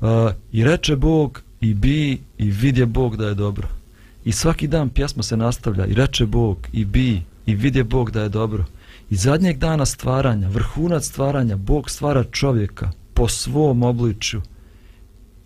Uh, 0.00 0.08
I 0.52 0.64
reče 0.64 0.96
Bog, 0.96 1.42
i 1.60 1.74
bi 1.74 2.18
i 2.38 2.50
vidje 2.50 2.86
Bog 2.86 3.16
da 3.16 3.28
je 3.28 3.34
dobro. 3.34 3.79
I 4.24 4.32
svaki 4.32 4.68
dan 4.68 4.88
pjesma 4.88 5.22
se 5.22 5.36
nastavlja 5.36 5.86
i 5.86 5.94
reče 5.94 6.26
Bog 6.26 6.68
i 6.72 6.84
bi 6.84 7.22
i 7.46 7.54
vide 7.54 7.84
Bog 7.84 8.10
da 8.10 8.22
je 8.22 8.28
dobro. 8.28 8.64
I 9.10 9.16
zadnjeg 9.16 9.58
dana 9.58 9.86
stvaranja, 9.86 10.48
vrhunac 10.48 11.06
stvaranja, 11.06 11.56
Bog 11.56 11.90
stvara 11.90 12.24
čovjeka 12.24 12.90
po 13.14 13.28
svom 13.28 13.82
obličju 13.82 14.42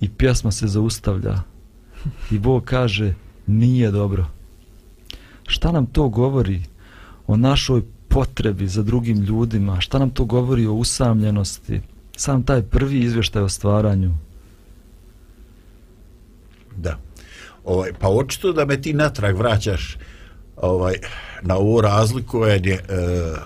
i 0.01 0.09
pjesma 0.09 0.53
se 0.53 0.67
zaustavlja. 0.67 1.43
I 2.31 2.39
Bog 2.39 2.65
kaže 2.65 3.15
nije 3.47 3.91
dobro. 3.91 4.27
Šta 5.47 5.73
nam 5.73 5.87
to 5.87 6.09
govori 6.09 6.63
o 7.27 7.37
našoj 7.37 7.83
potrebi 8.09 8.69
za 8.69 8.83
drugim 8.83 9.21
ljudima? 9.21 9.81
Šta 9.81 9.99
nam 9.99 10.11
to 10.11 10.25
govori 10.25 10.67
o 10.67 10.73
usamljenosti? 10.73 11.81
Sam 12.17 12.43
taj 12.43 12.63
prvi 12.63 13.01
izvještaj 13.01 13.43
o 13.43 13.49
stvaranju. 13.49 14.15
Da. 16.77 17.04
Ovaj, 17.65 17.93
pa 17.99 18.09
očito 18.09 18.53
da 18.53 18.65
me 18.65 18.83
ti 18.83 18.93
natrag 18.93 19.37
vraćaš 19.37 19.97
ovaj, 20.57 20.95
na 21.43 21.57
ovo 21.57 21.81
razlikovanje 21.81 22.73
e, 22.73 22.81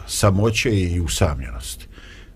samoće 0.07 0.71
i 0.71 1.01
usamljenosti. 1.01 1.87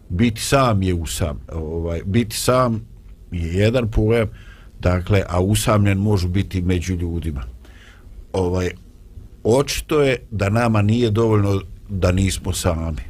Biti 0.08 0.40
sam 0.40 0.82
je 0.82 0.94
usam, 0.94 1.40
ovaj, 1.52 2.02
biti 2.04 2.36
sam 2.36 2.86
je 3.30 3.54
jedan 3.54 3.90
pojam, 3.90 4.28
dakle, 4.80 5.22
a 5.28 5.40
usamljen 5.40 5.98
može 5.98 6.28
biti 6.28 6.62
među 6.62 6.94
ljudima. 6.94 7.42
Ovaj, 8.32 8.70
očito 9.44 10.02
je 10.02 10.16
da 10.30 10.48
nama 10.48 10.82
nije 10.82 11.10
dovoljno 11.10 11.60
da 11.88 12.12
nismo 12.12 12.52
sami. 12.52 13.02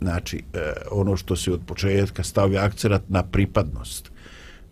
Znači, 0.00 0.42
e, 0.54 0.72
ono 0.90 1.16
što 1.16 1.36
se 1.36 1.52
od 1.52 1.60
početka 1.66 2.22
stavlja 2.22 2.64
akcerat 2.64 3.02
na 3.08 3.22
pripadnost. 3.22 4.10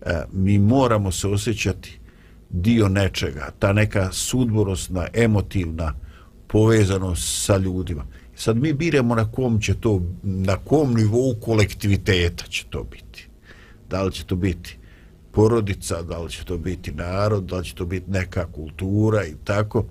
E, 0.03 0.23
mi 0.33 0.59
moramo 0.59 1.13
se 1.13 1.29
osjećati 1.29 2.00
dio 2.51 2.89
nečega, 2.89 3.51
ta 3.59 3.73
neka 3.73 4.13
sudborosna, 4.13 5.07
emotivna 5.15 5.95
povezanost 6.47 7.45
sa 7.45 7.57
ljudima. 7.57 8.05
Sad 8.35 8.57
mi 8.57 8.73
biramo 8.73 9.15
na 9.15 9.33
kom 9.33 9.61
će 9.61 9.75
to, 9.75 10.03
na 10.23 10.57
kom 10.57 10.95
nivou 10.95 11.35
kolektiviteta 11.41 12.45
će 12.45 12.65
to 12.71 12.85
biti. 12.85 13.29
Da 13.91 14.03
li 14.03 14.13
će 14.13 14.25
to 14.25 14.37
biti 14.37 14.77
porodica, 15.33 16.03
da 16.03 16.19
li 16.19 16.31
će 16.31 16.45
to 16.45 16.59
biti 16.59 16.93
narod, 16.93 17.45
da 17.45 17.57
li 17.57 17.65
će 17.65 17.75
to 17.75 17.87
biti 17.87 18.11
neka 18.11 18.47
kultura 18.47 19.25
i 19.25 19.35
tako. 19.45 19.85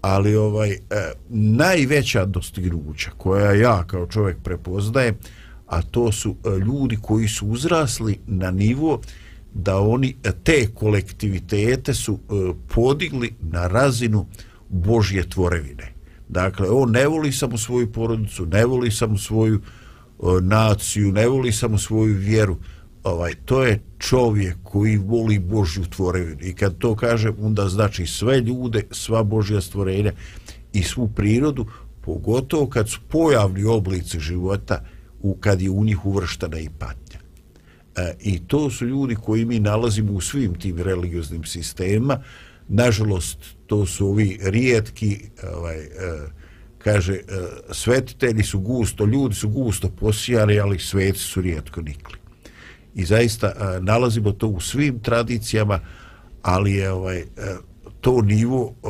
Ali 0.00 0.36
ovaj 0.36 0.70
e, 0.70 0.78
najveća 1.28 2.24
dostignuća 2.24 3.10
koja 3.16 3.52
ja 3.52 3.84
kao 3.86 4.06
čovjek 4.06 4.36
prepoznajem, 4.42 5.14
a 5.66 5.82
to 5.82 6.12
su 6.12 6.36
e, 6.44 6.58
ljudi 6.58 6.98
koji 7.02 7.28
su 7.28 7.46
uzrasli 7.46 8.18
na 8.26 8.50
nivo 8.50 9.00
da 9.54 9.78
oni 9.80 10.16
te 10.44 10.66
kolektivitete 10.74 11.94
su 11.94 12.18
e, 12.18 12.52
podigli 12.74 13.34
na 13.40 13.66
razinu 13.66 14.26
Božje 14.68 15.28
tvorevine. 15.28 15.92
Dakle, 16.28 16.68
on 16.70 16.90
ne 16.90 17.06
voli 17.06 17.32
samo 17.32 17.58
svoju 17.58 17.92
porodicu, 17.92 18.46
ne 18.46 18.64
voli 18.64 18.90
samo 18.90 19.18
svoju 19.18 19.60
e, 19.60 19.60
naciju, 20.40 21.12
ne 21.12 21.28
voli 21.28 21.52
samo 21.52 21.78
svoju 21.78 22.14
vjeru. 22.14 22.56
Ovaj, 23.04 23.34
to 23.44 23.64
je 23.64 23.80
čovjek 23.98 24.56
koji 24.62 24.96
voli 24.96 25.38
Božju 25.38 25.84
tvorevinu. 25.84 26.40
I 26.42 26.54
kad 26.54 26.78
to 26.78 26.94
kaže, 26.96 27.32
onda 27.40 27.68
znači 27.68 28.06
sve 28.06 28.40
ljude, 28.40 28.82
sva 28.90 29.22
Božja 29.22 29.60
stvorenja 29.60 30.12
i 30.72 30.82
svu 30.82 31.08
prirodu, 31.08 31.66
pogotovo 32.00 32.66
kad 32.66 32.88
su 32.88 33.00
pojavni 33.08 33.64
oblici 33.64 34.20
života, 34.20 34.84
u, 35.22 35.34
kad 35.34 35.60
je 35.60 35.70
u 35.70 35.84
njih 35.84 36.06
uvrštena 36.06 36.58
i 36.58 36.68
patnja. 36.78 37.03
E, 37.96 38.14
I 38.20 38.38
to 38.38 38.70
su 38.70 38.86
ljudi 38.86 39.14
koji 39.14 39.44
mi 39.44 39.60
nalazimo 39.60 40.12
u 40.12 40.20
svim 40.20 40.54
tim 40.54 40.78
religioznim 40.78 41.44
sistemima. 41.44 42.18
Nažalost, 42.68 43.38
to 43.66 43.86
su 43.86 44.08
ovi 44.08 44.38
rijetki, 44.42 45.20
e, 45.42 45.48
ovaj, 45.48 45.78
e, 45.78 45.88
kaže, 46.78 47.14
e, 47.14 47.20
svetitelji 47.72 48.42
su 48.42 48.60
gusto, 48.60 49.04
ljudi 49.04 49.34
su 49.34 49.48
gusto 49.48 49.88
posijali, 49.88 50.60
ali 50.60 50.78
sveci 50.78 51.20
su 51.20 51.40
rijetko 51.40 51.82
nikli. 51.82 52.18
I 52.94 53.04
zaista 53.04 53.46
e, 53.46 53.80
nalazimo 53.80 54.32
to 54.32 54.48
u 54.48 54.60
svim 54.60 54.98
tradicijama, 54.98 55.80
ali 56.42 56.72
je 56.72 56.90
ovaj, 56.90 57.18
e, 57.18 57.24
to 58.00 58.22
nivo 58.22 58.74
e, 58.82 58.88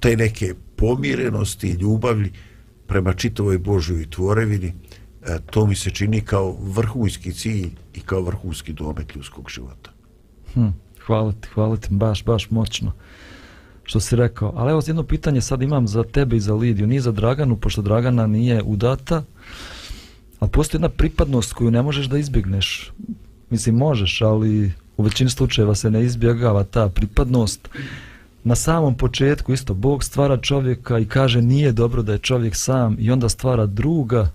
te 0.00 0.16
neke 0.16 0.54
pomirenosti 0.76 1.68
i 1.68 1.72
ljubavlji 1.80 2.32
prema 2.86 3.12
čitovoj 3.12 3.58
Božoj 3.58 4.10
tvorevini, 4.10 4.72
e, 5.26 5.38
to 5.50 5.66
mi 5.66 5.74
se 5.74 5.90
čini 5.90 6.20
kao 6.20 6.56
vrhunski 6.60 7.32
cilj 7.32 7.70
i 7.94 8.00
kao 8.00 8.22
vrhunski 8.22 8.72
domet 8.72 9.14
ljudskog 9.16 9.50
života. 9.50 9.90
Hm, 10.54 10.68
hvala 11.06 11.32
ti, 11.32 11.48
hvala 11.54 11.76
ti, 11.76 11.88
baš, 11.90 12.24
baš 12.24 12.50
moćno 12.50 12.92
što 13.84 14.00
si 14.00 14.16
rekao. 14.16 14.52
Ali 14.56 14.70
evo 14.70 14.82
jedno 14.86 15.02
pitanje 15.02 15.40
sad 15.40 15.62
imam 15.62 15.88
za 15.88 16.04
tebe 16.04 16.36
i 16.36 16.40
za 16.40 16.54
Lidiju, 16.54 16.86
nije 16.86 17.00
za 17.00 17.12
Draganu, 17.12 17.56
pošto 17.56 17.82
Dragana 17.82 18.26
nije 18.26 18.62
udata, 18.62 19.22
ali 20.40 20.50
postoji 20.50 20.78
jedna 20.78 20.88
pripadnost 20.88 21.52
koju 21.52 21.70
ne 21.70 21.82
možeš 21.82 22.06
da 22.06 22.18
izbjegneš. 22.18 22.92
Mislim, 23.50 23.76
možeš, 23.76 24.20
ali 24.20 24.72
u 24.96 25.02
većini 25.02 25.30
slučajeva 25.30 25.74
se 25.74 25.90
ne 25.90 26.02
izbjegava 26.04 26.64
ta 26.64 26.88
pripadnost. 26.88 27.68
Na 28.44 28.54
samom 28.54 28.96
početku 28.96 29.52
isto 29.52 29.74
Bog 29.74 30.04
stvara 30.04 30.36
čovjeka 30.36 30.98
i 30.98 31.04
kaže 31.04 31.42
nije 31.42 31.72
dobro 31.72 32.02
da 32.02 32.12
je 32.12 32.18
čovjek 32.18 32.56
sam 32.56 32.96
i 32.98 33.10
onda 33.10 33.28
stvara 33.28 33.66
druga 33.66 34.30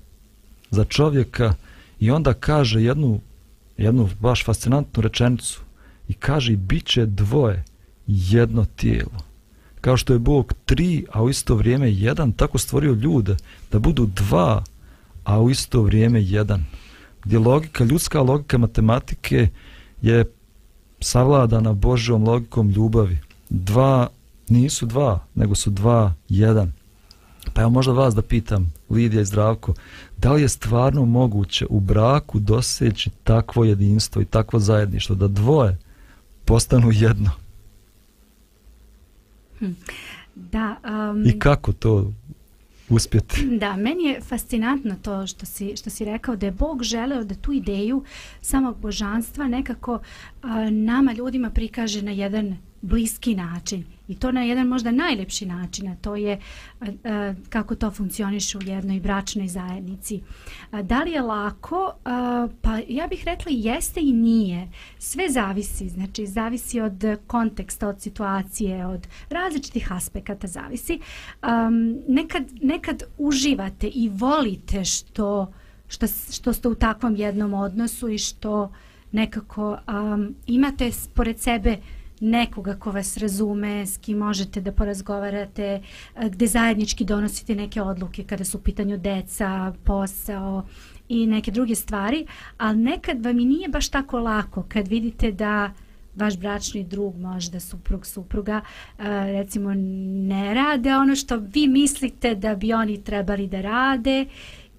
za 0.72 0.86
čovjeka 0.86 1.54
i 2.00 2.12
onda 2.12 2.34
kaže 2.34 2.82
jednu, 2.82 3.20
jednu 3.78 4.10
baš 4.20 4.46
fascinantnu 4.46 5.02
rečenicu 5.02 5.62
i 6.08 6.14
kaže 6.14 6.54
i 6.54 6.56
bit 6.56 6.86
će 6.86 7.06
dvoje 7.06 7.64
jedno 8.08 8.66
tijelo 8.66 9.28
kao 9.82 9.98
što 9.98 10.14
je 10.14 10.20
Bog 10.20 10.54
tri, 10.66 11.06
a 11.12 11.24
u 11.24 11.30
isto 11.30 11.56
vrijeme 11.56 11.92
jedan, 11.92 12.32
tako 12.32 12.58
stvorio 12.58 12.94
ljude 12.94 13.38
da 13.72 13.80
budu 13.80 14.06
dva, 14.06 14.64
a 15.24 15.40
u 15.42 15.50
isto 15.50 15.82
vrijeme 15.82 16.22
jedan. 16.24 16.66
Gdje 17.24 17.40
logika, 17.40 17.84
ljudska 17.84 18.22
logika 18.22 18.58
matematike 18.58 19.50
je 20.02 20.26
savladana 21.00 21.74
Božjom 21.74 22.24
logikom 22.24 22.70
ljubavi. 22.70 23.20
Dva 23.50 24.10
nisu 24.50 24.86
dva, 24.86 25.26
nego 25.36 25.56
su 25.56 25.70
dva, 25.70 26.14
jedan. 26.30 26.74
Pa 27.54 27.62
evo 27.62 27.70
možda 27.70 27.92
vas 27.92 28.16
da 28.16 28.22
pitam, 28.22 28.74
Lidija 28.90 29.22
i 29.22 29.26
Zdravko, 29.26 29.74
da 30.18 30.34
li 30.34 30.42
je 30.42 30.50
stvarno 30.50 31.06
moguće 31.06 31.66
u 31.70 31.80
braku 31.80 32.40
doseći 32.40 33.10
takvo 33.24 33.66
jedinstvo 33.66 34.22
i 34.22 34.26
takvo 34.26 34.60
zajedništvo, 34.60 35.16
da 35.16 35.28
dvoje 35.28 35.78
postanu 36.46 36.92
jedno? 36.94 37.32
Hm. 39.60 39.72
Da, 40.36 40.78
um, 41.12 41.26
I 41.26 41.40
kako 41.40 41.74
to 41.74 42.14
uspjeti? 42.90 43.58
Da, 43.60 43.76
meni 43.76 44.04
je 44.04 44.22
fascinantno 44.22 44.96
to 45.02 45.28
što 45.28 45.46
si, 45.46 45.76
što 45.78 45.90
si 45.90 46.06
rekao 46.06 46.36
da 46.36 46.46
je 46.46 46.52
Bog 46.52 46.84
želeo 46.84 47.24
da 47.24 47.36
tu 47.36 47.54
ideju 47.54 48.04
samog 48.42 48.78
božanstva 48.78 49.48
nekako 49.48 49.94
uh, 49.94 50.50
nama 50.72 51.14
ljudima 51.14 51.50
prikaže 51.50 52.02
na 52.02 52.12
jedan 52.12 52.58
bliski 52.82 53.36
način 53.36 53.97
i 54.08 54.16
to 54.16 54.32
na 54.32 54.44
jedan 54.44 54.68
možda 54.68 54.92
najlepši 54.92 55.46
način 55.46 55.88
a 55.88 55.96
to 55.96 56.16
je 56.16 56.40
a, 56.80 56.86
a, 57.04 57.34
kako 57.50 57.76
to 57.76 57.92
funkcioniše 57.92 58.58
u 58.58 58.62
jednoj 58.62 59.00
bračnoj 59.00 59.48
zajednici. 59.48 60.22
A, 60.72 60.82
da 60.82 61.04
li 61.04 61.12
je 61.12 61.22
lako? 61.22 61.92
A, 62.06 62.48
pa 62.62 62.80
ja 62.88 63.08
bih 63.08 63.24
rekla 63.26 63.52
jeste 63.56 64.00
i 64.00 64.12
nije. 64.12 64.70
Sve 65.00 65.30
zavisi 65.30 65.90
znači 65.90 66.26
zavisi 66.26 66.80
od 66.80 67.04
konteksta 67.28 67.88
od 67.88 68.02
situacije 68.02 68.86
od 68.86 69.08
različitih 69.30 69.92
aspekata 69.92 70.48
zavisi. 70.48 71.00
A, 71.42 71.70
nekad, 72.08 72.44
nekad 72.62 73.04
uživate 73.18 73.88
i 73.88 74.10
volite 74.10 74.86
što 74.86 75.54
što, 75.88 76.08
što 76.08 76.54
ste 76.54 76.68
u 76.68 76.76
takvom 76.76 77.16
jednom 77.16 77.54
odnosu 77.54 78.10
i 78.10 78.18
što 78.18 78.72
nekako 79.12 79.78
um, 79.88 80.36
imate 80.48 80.92
pored 81.14 81.40
sebe 81.40 81.78
nekoga 82.20 82.76
ko 82.76 82.92
vas 82.92 83.18
razume, 83.18 83.86
s 83.86 83.98
kim 83.98 84.18
možete 84.18 84.62
da 84.62 84.72
porazgovarate, 84.72 85.82
e, 86.16 86.30
gde 86.30 86.48
zajednički 86.48 87.06
donosite 87.06 87.56
neke 87.56 87.82
odluke 87.82 88.24
kada 88.24 88.46
su 88.46 88.58
u 88.58 88.62
pitanju 88.62 88.98
deca, 88.98 89.74
posao 89.84 90.64
i 91.10 91.28
neke 91.28 91.52
druge 91.52 91.76
stvari, 91.76 92.26
ali 92.58 92.78
nekad 92.78 93.26
vam 93.26 93.40
i 93.40 93.46
nije 93.46 93.70
baš 93.70 93.90
tako 93.90 94.20
lako 94.20 94.64
kad 94.70 94.88
vidite 94.88 95.32
da 95.32 95.72
vaš 96.16 96.38
bračni 96.38 96.84
drug, 96.84 97.16
možda 97.18 97.60
suprug, 97.60 98.06
supruga, 98.06 98.62
e, 99.00 99.04
recimo 99.32 99.74
ne 100.28 100.54
rade 100.54 100.96
ono 100.96 101.16
što 101.16 101.36
vi 101.38 101.68
mislite 101.68 102.36
da 102.36 102.56
bi 102.56 102.74
oni 102.74 103.04
trebali 103.04 103.48
da 103.48 103.62
rade 103.62 104.26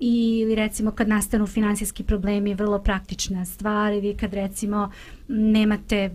ili 0.00 0.54
recimo 0.54 0.90
kad 0.90 1.08
nastanu 1.08 1.46
finansijski 1.46 2.04
problemi, 2.04 2.54
vrlo 2.54 2.78
praktična 2.78 3.44
stvar 3.44 3.92
ili 3.92 4.16
kad 4.16 4.34
recimo 4.34 4.90
nemate 5.28 6.10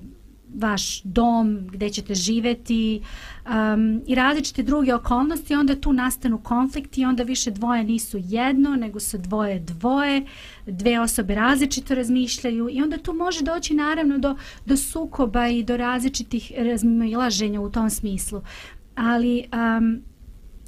vaš 0.54 1.02
dom, 1.02 1.68
gdje 1.72 1.90
ćete 1.90 2.16
živeti 2.16 3.02
um, 3.46 4.02
i 4.08 4.16
različite 4.16 4.64
druge 4.64 4.94
okolnosti, 4.94 5.56
onda 5.56 5.76
tu 5.76 5.94
nastanu 5.94 6.38
konflikti 6.38 7.02
i 7.02 7.06
onda 7.06 7.24
više 7.24 7.52
dvoje 7.52 7.84
nisu 7.84 8.18
jedno, 8.22 8.76
nego 8.76 9.00
su 9.00 9.18
dvoje 9.18 9.60
dvoje, 9.60 10.26
dve 10.66 11.00
osobe 11.00 11.36
različito 11.36 11.96
razmišljaju 11.96 12.70
i 12.72 12.82
onda 12.82 12.98
tu 12.98 13.14
može 13.14 13.44
doći 13.44 13.74
naravno 13.74 14.18
do, 14.18 14.36
do 14.66 14.78
sukoba 14.78 15.48
i 15.48 15.64
do 15.64 15.78
različitih 15.78 16.52
razmilaženja 16.58 17.62
u 17.62 17.70
tom 17.70 17.90
smislu. 17.90 18.42
Ali 18.96 19.44
um, 19.78 20.02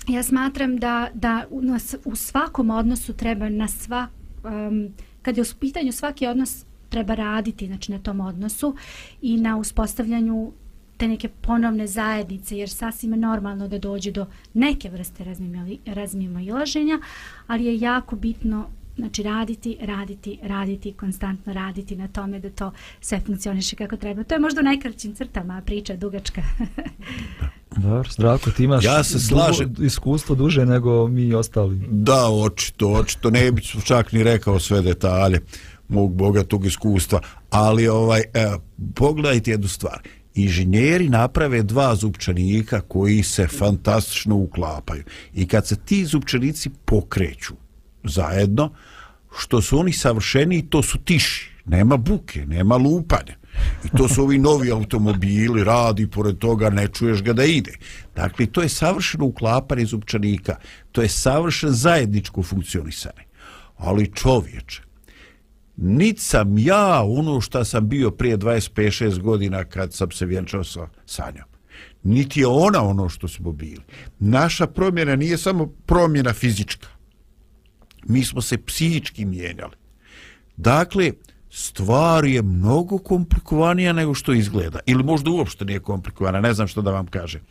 ja 0.08 0.24
smatram 0.24 0.78
da, 0.78 1.10
da 1.14 1.46
u, 1.50 1.62
u 2.06 2.16
svakom 2.16 2.70
odnosu 2.70 3.14
treba 3.14 3.50
na 3.50 3.68
sva, 3.68 4.08
um, 4.44 4.88
kad 5.22 5.38
je 5.38 5.42
u 5.42 5.60
pitanju 5.60 5.92
svaki 5.92 6.28
odnos 6.28 6.66
treba 6.96 7.16
raditi 7.16 7.68
znači 7.68 7.92
na 7.92 8.00
tom 8.00 8.20
odnosu 8.20 8.76
i 9.22 9.38
na 9.38 9.58
uspostavljanju 9.58 10.52
te 10.98 11.08
neke 11.08 11.30
ponovne 11.30 11.88
zajednice 11.88 12.58
jer 12.58 12.70
sasvim 12.70 13.12
je 13.14 13.18
normalno 13.18 13.68
da 13.68 13.80
dođe 13.80 14.12
do 14.12 14.26
neke 14.54 14.90
vrste 14.90 15.26
razmimo 15.86 16.40
ilaženja 16.40 17.00
ali 17.48 17.66
je 17.66 17.80
jako 17.80 18.16
bitno 18.16 18.68
znači 18.98 19.24
raditi, 19.24 19.78
raditi, 19.82 20.40
raditi, 20.44 20.94
konstantno 20.94 21.54
raditi 21.54 21.96
na 21.96 22.08
tome 22.08 22.40
da 22.40 22.50
to 22.50 22.72
sve 23.02 23.20
funkcioniše 23.20 23.76
kako 23.76 23.98
treba. 23.98 24.24
To 24.24 24.36
je 24.36 24.40
možda 24.40 24.62
u 24.62 24.64
najkraćim 24.64 25.16
crtama 25.16 25.62
priča 25.66 25.96
dugačka. 25.96 26.42
Dobro, 27.78 28.10
Zdravko, 28.10 28.52
ti 28.52 28.64
imaš 28.64 28.86
ja 28.86 29.04
se 29.04 29.20
slažem. 29.20 29.74
Dugo, 29.74 29.86
iskustvo 29.86 30.36
duže 30.36 30.66
nego 30.66 31.08
mi 31.08 31.34
ostali. 31.34 31.82
Da, 31.92 32.30
očito, 32.30 32.88
očito. 32.90 33.30
Ne 33.30 33.52
bih 33.52 33.76
čak 33.86 34.12
ni 34.12 34.24
rekao 34.24 34.60
sve 34.60 34.82
detalje 34.82 35.42
mog 35.88 36.14
bogatog 36.14 36.66
iskustva, 36.66 37.22
ali 37.50 37.88
ovaj 37.88 38.22
e, 38.22 38.52
pogledajte 38.96 39.52
jednu 39.52 39.68
stvar. 39.68 40.00
Inženjeri 40.36 41.10
naprave 41.10 41.64
dva 41.64 41.96
zupčanika 41.96 42.82
koji 42.82 43.24
se 43.24 43.48
fantastično 43.48 44.36
uklapaju. 44.36 45.04
I 45.34 45.48
kad 45.48 45.68
se 45.68 45.76
ti 45.76 46.06
zupčanici 46.06 46.70
pokreću 46.86 47.54
zajedno, 48.04 48.72
što 49.38 49.62
su 49.62 49.80
oni 49.80 49.94
savršeni, 49.94 50.70
to 50.70 50.84
su 50.84 50.98
tiši. 50.98 51.56
Nema 51.66 51.98
buke, 51.98 52.46
nema 52.46 52.76
lupanja. 52.76 53.36
I 53.84 53.98
to 53.98 54.08
su 54.08 54.22
ovi 54.22 54.38
novi 54.38 54.72
automobili, 54.72 55.64
radi, 55.64 56.08
pored 56.08 56.38
toga 56.38 56.70
ne 56.70 56.88
čuješ 56.88 57.24
ga 57.24 57.34
da 57.34 57.44
ide. 57.44 57.74
Dakle, 58.16 58.46
to 58.46 58.62
je 58.62 58.70
savršeno 58.70 59.26
uklapanje 59.26 59.86
zupčanika. 59.86 60.56
To 60.92 61.02
je 61.02 61.10
savršen 61.10 61.72
zajedničko 61.72 62.44
funkcionisanje. 62.44 63.26
Ali 63.78 64.12
čovječe, 64.14 64.82
nit 65.78 66.20
sam 66.20 66.58
ja 66.58 67.04
ono 67.04 67.42
što 67.42 67.66
sam 67.66 67.90
bio 67.90 68.12
prije 68.12 68.38
25-6 68.38 69.20
godina 69.20 69.66
kad 69.66 69.94
sam 69.94 70.12
se 70.12 70.26
vjenčao 70.26 70.64
sa 70.64 70.88
Sanjom. 71.06 71.46
Niti 72.04 72.40
je 72.40 72.48
ona 72.48 72.84
ono 72.84 73.10
što 73.10 73.28
smo 73.28 73.52
bili. 73.52 73.82
Naša 74.20 74.68
promjena 74.68 75.16
nije 75.16 75.38
samo 75.38 75.68
promjena 75.86 76.34
fizička. 76.34 76.88
Mi 78.04 78.24
smo 78.24 78.42
se 78.42 78.58
psihički 78.58 79.26
mijenjali. 79.26 79.76
Dakle, 80.58 81.12
stvar 81.50 82.26
je 82.26 82.42
mnogo 82.42 82.98
komplikovanija 82.98 83.94
nego 83.94 84.14
što 84.14 84.34
izgleda. 84.34 84.80
Ili 84.86 85.04
možda 85.04 85.32
uopšte 85.32 85.66
nije 85.66 85.80
komplikovana, 85.80 86.42
ne 86.42 86.54
znam 86.54 86.68
što 86.68 86.82
da 86.82 86.92
vam 86.92 87.08
kažem. 87.08 87.42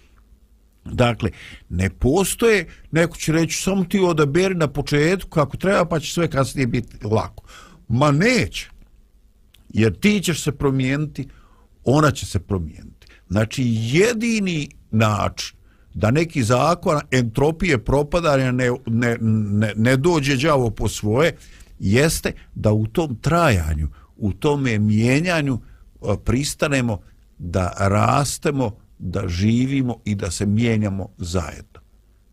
Dakle, 0.84 1.30
ne 1.68 1.90
postoje, 1.90 2.66
neko 2.90 3.16
će 3.16 3.32
reći, 3.32 3.62
samo 3.62 3.84
ti 3.84 4.00
odaberi 4.00 4.54
na 4.54 4.68
početku 4.68 5.30
kako 5.30 5.56
treba, 5.56 5.84
pa 5.84 6.00
će 6.00 6.12
sve 6.12 6.30
kasnije 6.30 6.66
biti 6.66 7.06
lako. 7.06 7.44
Ma 7.88 8.10
neće. 8.10 8.70
Jer 9.68 10.00
ti 10.00 10.20
ćeš 10.20 10.42
se 10.42 10.52
promijeniti, 10.52 11.28
ona 11.84 12.10
će 12.10 12.26
se 12.26 12.38
promijeniti. 12.38 13.06
Znači, 13.28 13.62
jedini 13.66 14.68
način 14.90 15.56
da 15.94 16.10
neki 16.10 16.42
zakon 16.42 17.00
entropije 17.10 17.84
propadanja 17.84 18.52
ne, 18.52 18.70
ne, 18.86 19.16
ne, 19.20 19.72
ne 19.76 19.96
dođe 19.96 20.36
đavo 20.36 20.70
po 20.70 20.88
svoje, 20.88 21.36
jeste 21.78 22.32
da 22.54 22.72
u 22.72 22.86
tom 22.86 23.16
trajanju, 23.16 23.88
u 24.16 24.32
tome 24.32 24.78
mijenjanju 24.78 25.58
pristanemo 26.24 27.00
da 27.38 27.72
rastemo, 27.78 28.76
da 28.98 29.28
živimo 29.28 29.96
i 30.04 30.14
da 30.14 30.30
se 30.30 30.46
mijenjamo 30.46 31.08
zajedno. 31.18 31.80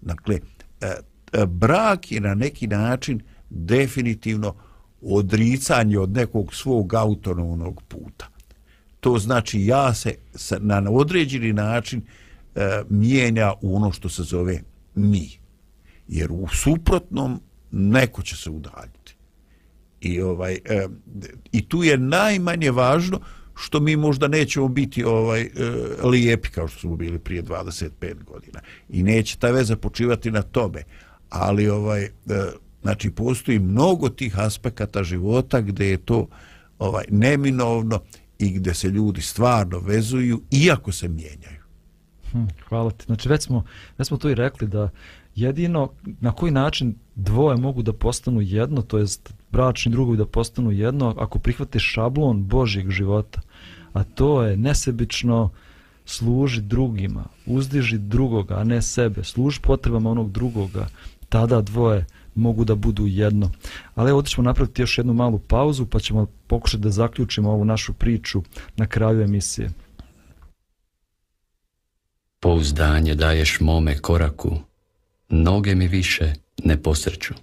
Dakle, 0.02 0.40
e, 0.82 0.94
e, 1.34 1.46
brak 1.46 2.12
je 2.12 2.22
na 2.22 2.36
neki 2.36 2.68
način 2.68 3.22
definitivno 3.50 4.56
odricanje 5.02 6.00
od 6.00 6.12
nekog 6.12 6.54
svog 6.54 6.94
autonomnog 6.94 7.82
puta. 7.88 8.28
To 9.00 9.18
znači 9.18 9.66
ja 9.66 9.94
se 9.94 10.16
na 10.60 10.84
određeni 10.90 11.54
način 11.54 12.02
e, 12.56 12.82
mijenja 12.90 13.54
u 13.62 13.76
ono 13.76 13.92
što 13.92 14.10
se 14.10 14.24
zove 14.24 14.62
mi. 14.96 15.30
Jer 16.08 16.32
u 16.32 16.48
suprotnom 16.48 17.42
neko 17.72 18.22
će 18.22 18.38
se 18.38 18.50
udaljiti. 18.50 19.16
I, 20.02 20.22
ovaj, 20.22 20.54
e, 20.66 20.88
I 21.52 21.70
tu 21.70 21.84
je 21.84 21.98
najmanje 21.98 22.72
važno 22.72 23.20
što 23.56 23.80
mi 23.80 23.96
možda 23.96 24.28
nećemo 24.28 24.68
biti 24.68 25.04
ovaj 25.04 25.42
e, 25.42 25.50
lijepi 26.04 26.50
kao 26.50 26.68
što 26.68 26.80
smo 26.80 26.96
bili 26.96 27.20
prije 27.20 27.44
25 27.44 28.24
godina. 28.24 28.60
I 28.90 29.04
neće 29.04 29.38
ta 29.38 29.52
veza 29.52 29.76
počivati 29.76 30.32
na 30.32 30.42
tome. 30.42 30.84
Ali 31.30 31.70
ovaj... 31.70 32.04
E, 32.04 32.10
Znači, 32.82 33.12
postoji 33.12 33.60
mnogo 33.60 34.10
tih 34.10 34.40
aspekata 34.40 35.04
života 35.04 35.62
gdje 35.62 35.86
je 35.86 35.98
to 35.98 36.28
ovaj 36.80 37.06
neminovno 37.10 38.00
i 38.40 38.50
gdje 38.50 38.74
se 38.74 38.90
ljudi 38.90 39.22
stvarno 39.22 39.80
vezuju, 39.80 40.42
iako 40.52 40.92
se 40.92 41.08
mijenjaju. 41.08 41.62
Hm, 42.32 42.46
hvala 42.70 42.92
ti. 42.92 43.06
Znači, 43.06 43.30
već 43.30 43.44
smo, 43.44 43.64
već 43.98 44.08
smo 44.08 44.18
to 44.18 44.30
i 44.30 44.36
rekli 44.36 44.68
da 44.68 44.90
jedino 45.36 45.92
na 46.20 46.32
koji 46.32 46.52
način 46.52 46.96
dvoje 47.16 47.58
mogu 47.58 47.82
da 47.82 47.94
postanu 47.94 48.42
jedno, 48.42 48.82
to 48.82 48.98
jest 48.98 49.34
bračni 49.52 49.92
drugovi 49.92 50.18
da 50.18 50.26
postanu 50.26 50.72
jedno, 50.72 51.16
ako 51.18 51.40
prihvate 51.40 51.80
šablon 51.80 52.44
Božjeg 52.44 52.90
života, 52.90 53.42
a 53.94 54.04
to 54.04 54.44
je 54.44 54.58
nesebično 54.58 55.50
služi 56.06 56.62
drugima, 56.62 57.26
uzdiži 57.46 57.98
drugoga, 57.98 58.56
a 58.56 58.64
ne 58.64 58.82
sebe, 58.82 59.24
služi 59.24 59.60
potrebama 59.62 60.12
onog 60.12 60.32
drugoga, 60.32 60.88
tada 61.30 61.62
dvoje 61.62 62.06
mogu 62.36 62.66
da 62.66 62.76
budu 62.76 63.08
jedno. 63.08 63.52
Ali 63.96 64.10
evo 64.10 64.22
ćemo 64.22 64.46
napraviti 64.46 64.82
još 64.82 64.98
jednu 64.98 65.14
malu 65.14 65.40
pauzu 65.40 65.86
pa 65.86 66.00
ćemo 66.00 66.28
pokušati 66.48 66.84
da 66.84 66.90
zaključimo 66.90 67.52
ovu 67.52 67.66
našu 67.66 67.94
priču 67.94 68.44
na 68.76 68.88
kraju 68.88 69.22
emisije. 69.22 69.70
Pouzdanje 72.40 73.16
daješ 73.16 73.60
mome 73.60 73.98
koraku, 73.98 74.58
noge 75.30 75.76
mi 75.76 75.88
više 75.88 76.34
ne 76.64 76.82
posreću. 76.82 77.34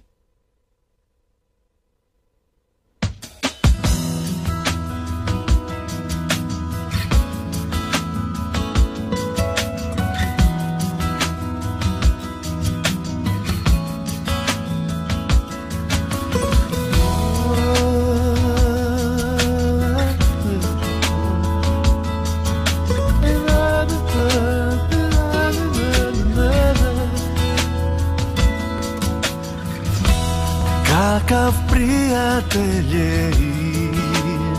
Prijatelj 31.69 32.97
je 32.97 33.31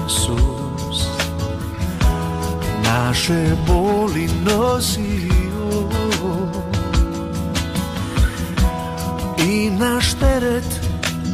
Isus. 0.07 1.07
Naše 2.85 3.57
boli 3.67 4.29
nosio 4.45 5.89
I 9.39 9.71
naš 9.71 10.15
teret 10.15 10.81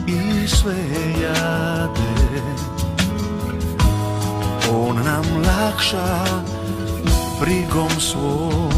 i 0.07 0.49
sve 0.49 0.77
jade. 1.23 2.43
On 4.73 4.97
nam 4.97 5.25
lakša 5.47 6.25
brigom 7.41 8.01
svoj 8.01 8.76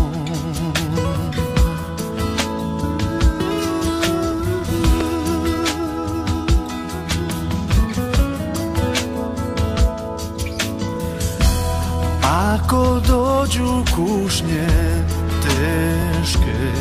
Ako 12.69 13.01
dođu 13.09 13.85
kušnje 13.97 14.69
teške 15.43 16.73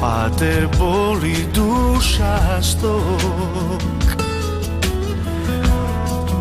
Pa 0.00 0.28
te 0.38 0.68
boli 0.78 1.36
duša 1.54 2.62
stok. 2.62 3.82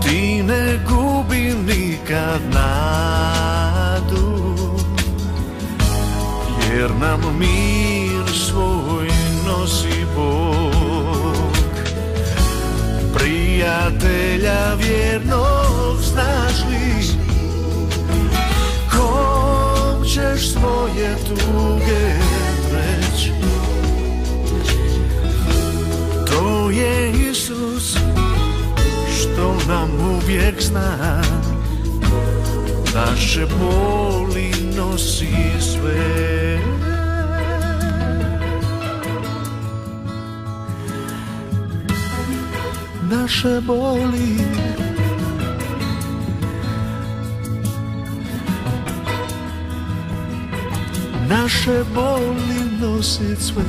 Ti 0.01 0.43
ne 0.43 0.79
gubi 0.89 1.53
nikad 1.67 2.41
nadu 2.53 4.55
Jer 6.71 6.91
nam 7.01 7.37
mir 7.37 8.35
svoj 8.35 9.09
nosi 9.47 10.05
Bog. 10.15 11.55
Prijatelja 13.13 14.73
vjernog 14.73 15.97
znaš 16.01 16.65
li 16.69 17.08
ćeš 20.19 20.51
svoje 20.51 21.15
tuge 21.27 22.13
reći 22.71 23.31
To 26.27 26.69
je 26.69 27.11
Isus 27.31 27.97
što 29.17 29.57
nam 29.67 29.89
uvijek 30.15 30.61
zna. 30.61 31.21
Naše 32.95 33.45
boli 33.59 34.51
nosi 34.77 35.35
sve. 35.59 36.59
Naše 43.09 43.61
boli 43.61 44.37
Naše 51.29 51.83
boli 51.93 52.61
nosi 52.81 53.35
sve. 53.35 53.63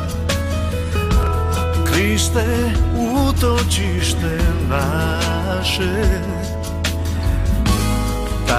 Kriste 1.93 2.73
utočište 2.97 4.39
naše. 4.69 6.40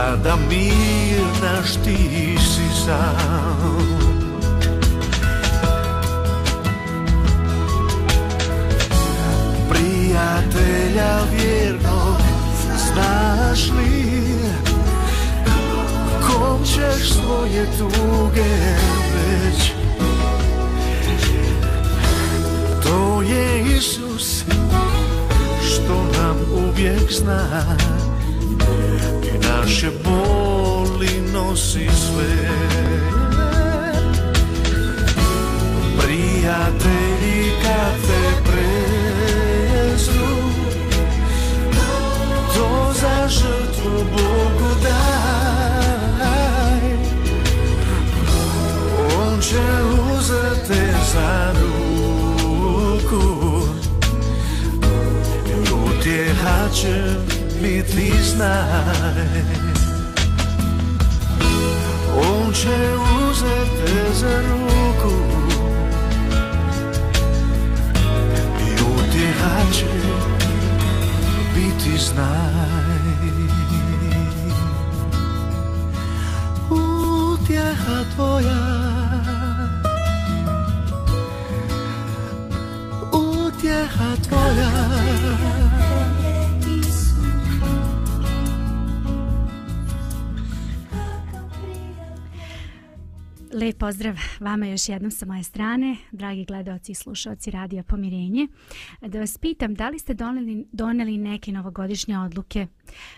Sada 0.01 0.35
mir 0.49 1.21
naš 1.41 1.73
ti 1.83 2.37
si 2.39 2.85
sam. 2.85 3.85
Prijatelja 9.69 11.17
vjerno 11.31 12.17
Znaš 12.77 13.69
li 13.69 14.23
Kom 16.27 16.63
ćeš 16.65 17.13
svoje 17.13 17.65
tuge 17.77 18.53
već? 19.13 19.71
To 22.83 23.21
je 23.21 23.61
Isus 23.77 24.43
Što 25.61 25.93
nam 26.17 26.35
uvijek 26.65 27.11
znaš 27.11 28.10
naše 29.61 29.89
boli 30.03 31.21
nosi 31.33 31.87
sve 31.89 32.49
Prijatelji 35.97 37.51
kad 37.63 38.01
te 38.07 38.21
žrtvu 43.29 44.05
Bogu 44.11 44.71
daj 44.83 46.01
On 49.17 49.41
će 49.41 49.63
uzeti 50.17 50.83
za 51.13 51.53
ruku 51.61 53.23
Utjeha 55.85 56.69
će 56.73 57.30
biti 57.61 58.13
znaj. 58.23 59.41
On 62.17 62.53
će 62.53 62.77
uzeti 63.29 64.13
za 64.13 64.41
ruku 64.41 65.15
I 68.59 68.73
utjeha 68.73 69.71
će 69.73 69.85
biti 71.55 71.97
znaj. 71.97 73.01
Utjeha 76.69 78.03
tvoja 78.15 78.81
Utjeha 83.11 84.15
tvoja. 84.27 85.60
Lijep 93.61 93.77
pozdrav 93.77 94.15
vama 94.39 94.65
još 94.65 94.89
jednom 94.89 95.11
sa 95.11 95.25
moje 95.25 95.43
strane, 95.43 95.95
dragi 96.11 96.45
gledalci 96.45 96.91
i 96.91 96.95
slušalci 96.95 97.51
Radija 97.51 97.83
Pomirenje. 97.83 98.47
Da 99.01 99.19
vas 99.19 99.37
pitam, 99.37 99.73
da 99.73 99.89
li 99.89 99.99
ste 99.99 100.13
doneli, 100.13 100.65
doneli 100.71 101.17
neke 101.17 101.51
novogodišnje 101.51 102.19
odluke? 102.19 102.67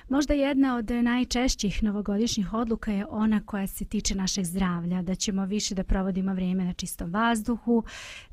Možda 0.09 0.33
jedna 0.33 0.75
od 0.75 0.91
najčešćih 0.91 1.83
novogodišnjih 1.83 2.53
odluka 2.53 2.91
je 2.91 3.05
ona 3.09 3.41
koja 3.45 3.67
se 3.67 3.85
tiče 3.85 4.15
našeg 4.15 4.45
zdravlja, 4.45 5.01
da 5.01 5.15
ćemo 5.15 5.45
više 5.45 5.75
da 5.75 5.83
provodimo 5.83 6.33
vrijeme 6.33 6.65
na 6.65 6.73
čistom 6.73 7.11
vazduhu, 7.11 7.83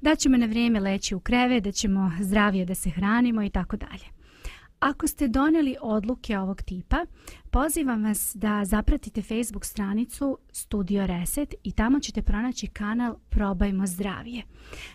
da 0.03 0.15
ćemo 0.15 0.37
na 0.37 0.47
vrijeme 0.47 0.81
leći 0.81 1.15
u 1.15 1.21
kreve, 1.21 1.61
da 1.61 1.73
ćemo 1.73 2.13
zdravije 2.21 2.65
da 2.65 2.75
se 2.75 2.91
hranimo 2.91 3.43
i 3.43 3.51
tako 3.51 3.77
dalje. 3.77 4.20
Ako 4.81 5.07
ste 5.07 5.29
doneli 5.29 5.77
odluke 5.81 6.39
ovog 6.39 6.63
tipa, 6.63 7.07
pozivam 7.51 8.05
vas 8.05 8.33
da 8.35 8.65
zapratite 8.65 9.23
Facebook 9.23 9.65
stranicu 9.65 10.39
Studio 10.53 11.07
Reset 11.07 11.55
i 11.65 11.73
tamo 11.73 12.01
ćete 12.01 12.23
pronaći 12.23 12.67
kanal 12.67 13.15
Probajmo 13.29 13.87
zdravije. 13.87 14.43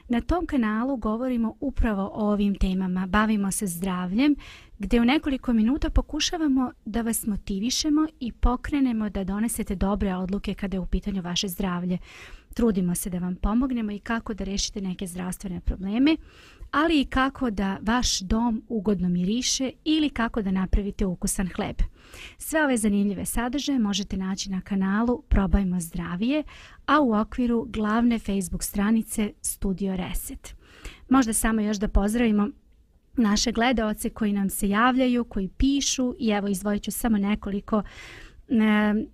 Na 0.10 0.22
tom 0.22 0.46
kanalu 0.46 0.98
govorimo 0.98 1.56
upravo 1.60 2.12
o 2.14 2.32
ovim 2.32 2.56
temama, 2.56 3.08
bavimo 3.08 3.52
se 3.52 3.68
zdravljem, 3.68 4.36
gdje 4.80 5.02
u 5.02 5.06
nekoliko 5.06 5.54
minuta 5.54 5.90
pokušavamo 5.90 6.72
da 6.86 7.02
vas 7.02 7.26
motivišemo 7.26 8.08
i 8.20 8.32
pokrenemo 8.32 9.10
da 9.10 9.24
donesete 9.24 9.76
dobre 9.76 10.16
odluke 10.16 10.54
kada 10.54 10.78
je 10.78 10.82
u 10.82 10.88
pitanju 10.88 11.22
vaše 11.22 11.48
zdravlje. 11.48 11.98
Trudimo 12.54 12.96
se 12.96 13.10
da 13.10 13.20
vam 13.20 13.36
pomognemo 13.36 13.92
i 13.92 14.00
kako 14.00 14.34
da 14.34 14.44
rešite 14.44 14.82
neke 14.82 15.08
zdravstvene 15.08 15.60
probleme 15.60 16.18
ali 16.76 17.02
i 17.02 17.06
kako 17.06 17.50
da 17.50 17.78
vaš 17.82 18.20
dom 18.20 18.64
ugodno 18.68 19.10
miriše 19.10 19.72
ili 19.84 20.10
kako 20.10 20.42
da 20.42 20.52
napravite 20.52 21.06
ukusan 21.06 21.50
hleb. 21.56 21.76
Sve 22.38 22.64
ove 22.64 22.78
zanimljive 22.78 23.26
sadržaje 23.26 23.80
možete 23.80 24.18
naći 24.18 24.52
na 24.52 24.62
kanalu 24.62 25.22
Probajmo 25.30 25.80
zdravije, 25.80 26.44
a 26.86 27.02
u 27.02 27.14
okviru 27.14 27.66
glavne 27.70 28.20
Facebook 28.20 28.64
stranice 28.64 29.32
Studio 29.42 29.96
Reset. 29.96 30.56
Možda 31.10 31.34
samo 31.34 31.62
još 31.62 31.78
da 31.78 31.88
pozdravimo 31.88 32.50
naše 33.18 33.52
gledaoce 33.52 34.10
koji 34.10 34.34
nam 34.34 34.50
se 34.50 34.70
javljaju, 34.70 35.24
koji 35.24 35.48
pišu 35.48 36.16
i 36.20 36.30
evo 36.30 36.48
izvojit 36.48 36.84
ću 36.84 36.92
samo 36.92 37.18
nekoliko. 37.18 37.84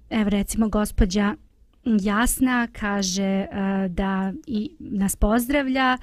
Evo 0.09 0.29
recimo 0.29 0.69
gospođa 0.69 1.35
Jasna 1.83 2.67
kaže 2.71 3.23
eh, 3.23 3.47
da 3.89 4.33
i 4.47 4.75
nas 4.79 5.15
pozdravlja 5.15 5.97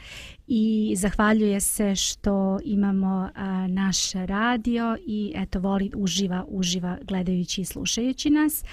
i 0.48 0.94
zahvaljuje 0.96 1.60
se 1.60 1.94
što 1.96 2.58
imamo 2.64 3.30
a, 3.34 3.66
naš 3.66 4.12
radio 4.12 4.96
i 5.06 5.32
eto 5.36 5.60
voli 5.60 5.90
uživa 5.94 6.44
uživa 6.48 6.98
gledajući 7.02 7.60
i 7.60 7.64
slušajući 7.64 8.30
nas. 8.30 8.64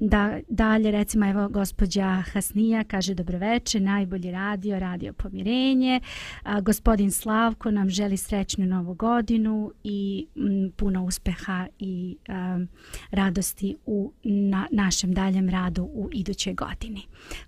Da 0.00 0.38
dalje 0.48 0.90
recimo 0.90 1.30
evo 1.30 1.48
gospođa 1.48 2.22
Hasnija 2.32 2.84
kaže 2.84 3.14
dobroveče 3.14 3.80
najbolji 3.80 4.30
radio 4.30 4.78
radio 4.78 5.12
pomirenje. 5.12 6.00
A, 6.42 6.60
gospodin 6.60 7.10
Slavko 7.10 7.70
nam 7.70 7.90
želi 7.90 8.16
srećnu 8.16 8.66
novu 8.66 8.94
godinu 8.94 9.72
i 9.84 10.26
m, 10.36 10.72
puno 10.76 11.04
uspeha 11.04 11.66
i 11.78 12.16
a, 12.28 12.58
radosti 13.10 13.76
u 13.86 14.12
na, 14.24 14.66
našem 14.70 15.12
daljem 15.14 15.48
radu 15.48 15.82
u 15.82 16.08
idućoj 16.12 16.54
godini. 16.54 17.02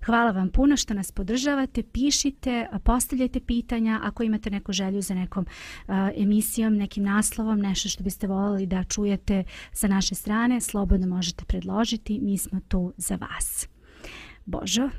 Hvala 0.05 0.31
vam 0.31 0.49
puno 0.49 0.77
što 0.77 0.93
nas 0.93 1.11
podržavate 1.11 1.83
pišite 1.83 2.67
postavljajte 2.83 3.39
pitanje 3.39 3.74
pitanja, 3.75 3.99
ako 4.03 4.23
imate 4.23 4.49
neku 4.49 4.73
želju 4.73 5.01
za 5.01 5.13
nekom 5.13 5.45
uh, 5.45 5.95
emisijom, 6.17 6.75
nekim 6.75 7.03
naslovom, 7.03 7.59
nešto 7.59 7.89
što 7.89 8.03
biste 8.03 8.27
voljeli 8.27 8.65
da 8.65 8.83
čujete 8.83 9.43
sa 9.71 9.87
naše 9.87 10.15
strane, 10.15 10.61
slobodno 10.61 11.07
možete 11.07 11.45
predložiti, 11.45 12.19
mi 12.21 12.37
smo 12.37 12.59
tu 12.67 12.93
za 12.97 13.15
vas. 13.15 13.67
Božo? 14.45 14.89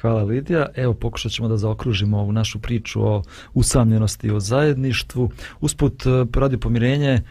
Hvala 0.00 0.22
Lidija. 0.22 0.66
Evo 0.74 0.94
pokušat 0.94 1.32
ćemo 1.32 1.48
da 1.48 1.56
zaokružimo 1.56 2.18
ovu 2.18 2.32
našu 2.32 2.58
priču 2.60 3.02
o 3.02 3.22
usamljenosti 3.54 4.26
i 4.26 4.30
o 4.30 4.40
zajedništvu. 4.40 5.30
Usput 5.60 6.06
e, 6.06 6.10
Radio 6.34 6.58
Pomirenje 6.58 7.22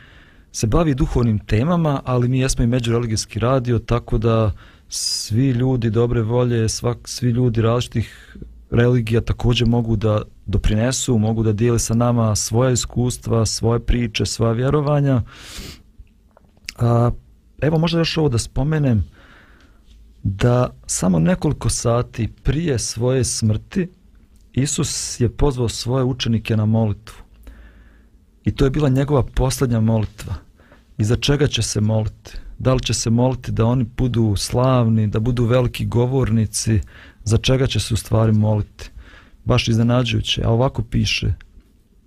se 0.52 0.68
bavi 0.68 0.96
duhovnim 0.96 1.40
temama, 1.40 2.02
ali 2.06 2.28
mi 2.28 2.40
jesmo 2.40 2.64
i 2.64 2.68
međureligijski 2.68 3.40
radio, 3.40 3.80
tako 3.80 4.18
da 4.18 4.52
svi 4.90 5.50
ljudi 5.50 5.90
dobre 5.90 6.22
volje, 6.22 6.70
svak, 6.70 6.98
svi 7.08 7.30
ljudi 7.30 7.62
različitih 7.62 8.38
religija 8.76 9.22
također 9.22 9.68
mogu 9.68 9.96
da 9.96 10.22
doprinesu, 10.46 11.18
mogu 11.18 11.44
da 11.44 11.54
dijele 11.54 11.80
sa 11.80 11.94
nama 11.94 12.36
svoje 12.36 12.74
iskustva, 12.74 13.46
svoje 13.46 13.80
priče, 13.80 14.26
svoje 14.26 14.54
vjerovanja. 14.54 15.22
A, 16.78 17.12
evo 17.62 17.78
možda 17.78 18.00
još 18.00 18.18
ovo 18.18 18.30
da 18.30 18.38
spomenem 18.38 19.06
da 20.24 20.70
samo 20.88 21.20
nekoliko 21.20 21.70
sati 21.70 22.28
prije 22.44 22.80
svoje 22.80 23.24
smrti 23.24 23.88
Isus 24.56 25.20
je 25.20 25.30
pozvao 25.30 25.70
svoje 25.70 26.04
učenike 26.04 26.58
na 26.58 26.66
molitvu. 26.66 27.16
I 28.46 28.52
to 28.52 28.66
je 28.66 28.72
bila 28.72 28.90
njegova 28.90 29.24
posljednja 29.24 29.80
molitva. 29.80 30.36
I 30.98 31.04
za 31.04 31.16
čega 31.16 31.48
će 31.48 31.62
se 31.62 31.82
moliti? 31.82 32.38
Da 32.58 32.74
li 32.74 32.80
će 32.80 32.94
se 32.94 33.10
moliti 33.10 33.52
da 33.52 33.66
oni 33.66 33.86
budu 33.98 34.36
slavni, 34.38 35.08
da 35.08 35.20
budu 35.20 35.46
veliki 35.46 35.86
govornici, 35.86 36.82
za 37.26 37.38
čega 37.38 37.68
će 37.68 37.80
se 37.80 37.94
u 37.94 37.98
stvari 37.98 38.32
moliti? 38.32 38.90
Baš 39.46 39.68
iznenađujuće. 39.68 40.44
A 40.44 40.50
ovako 40.50 40.84
piše, 40.84 41.34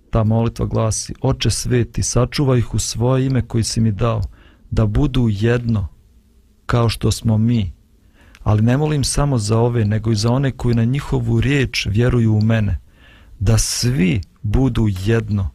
ta 0.09 0.23
molitva 0.23 0.65
glasi, 0.65 1.13
Oče 1.21 1.49
sveti, 1.49 2.03
sačuvaj 2.03 2.59
ih 2.59 2.73
u 2.73 2.79
svoje 2.79 3.25
ime 3.25 3.41
koji 3.41 3.63
si 3.63 3.81
mi 3.81 3.91
dao, 3.91 4.21
da 4.71 4.85
budu 4.85 5.27
jedno, 5.29 5.87
kao 6.65 6.89
što 6.89 7.11
smo 7.11 7.37
mi. 7.37 7.73
Ali 8.43 8.61
ne 8.61 8.77
molim 8.77 9.03
samo 9.03 9.37
za 9.37 9.57
ove, 9.57 9.85
nego 9.85 10.11
i 10.11 10.15
za 10.15 10.31
one 10.31 10.51
koji 10.51 10.75
na 10.75 10.83
njihovu 10.83 11.41
riječ 11.41 11.85
vjeruju 11.85 12.35
u 12.35 12.41
mene, 12.41 12.79
da 13.39 13.57
svi 13.57 14.21
budu 14.41 14.87
jedno, 15.05 15.49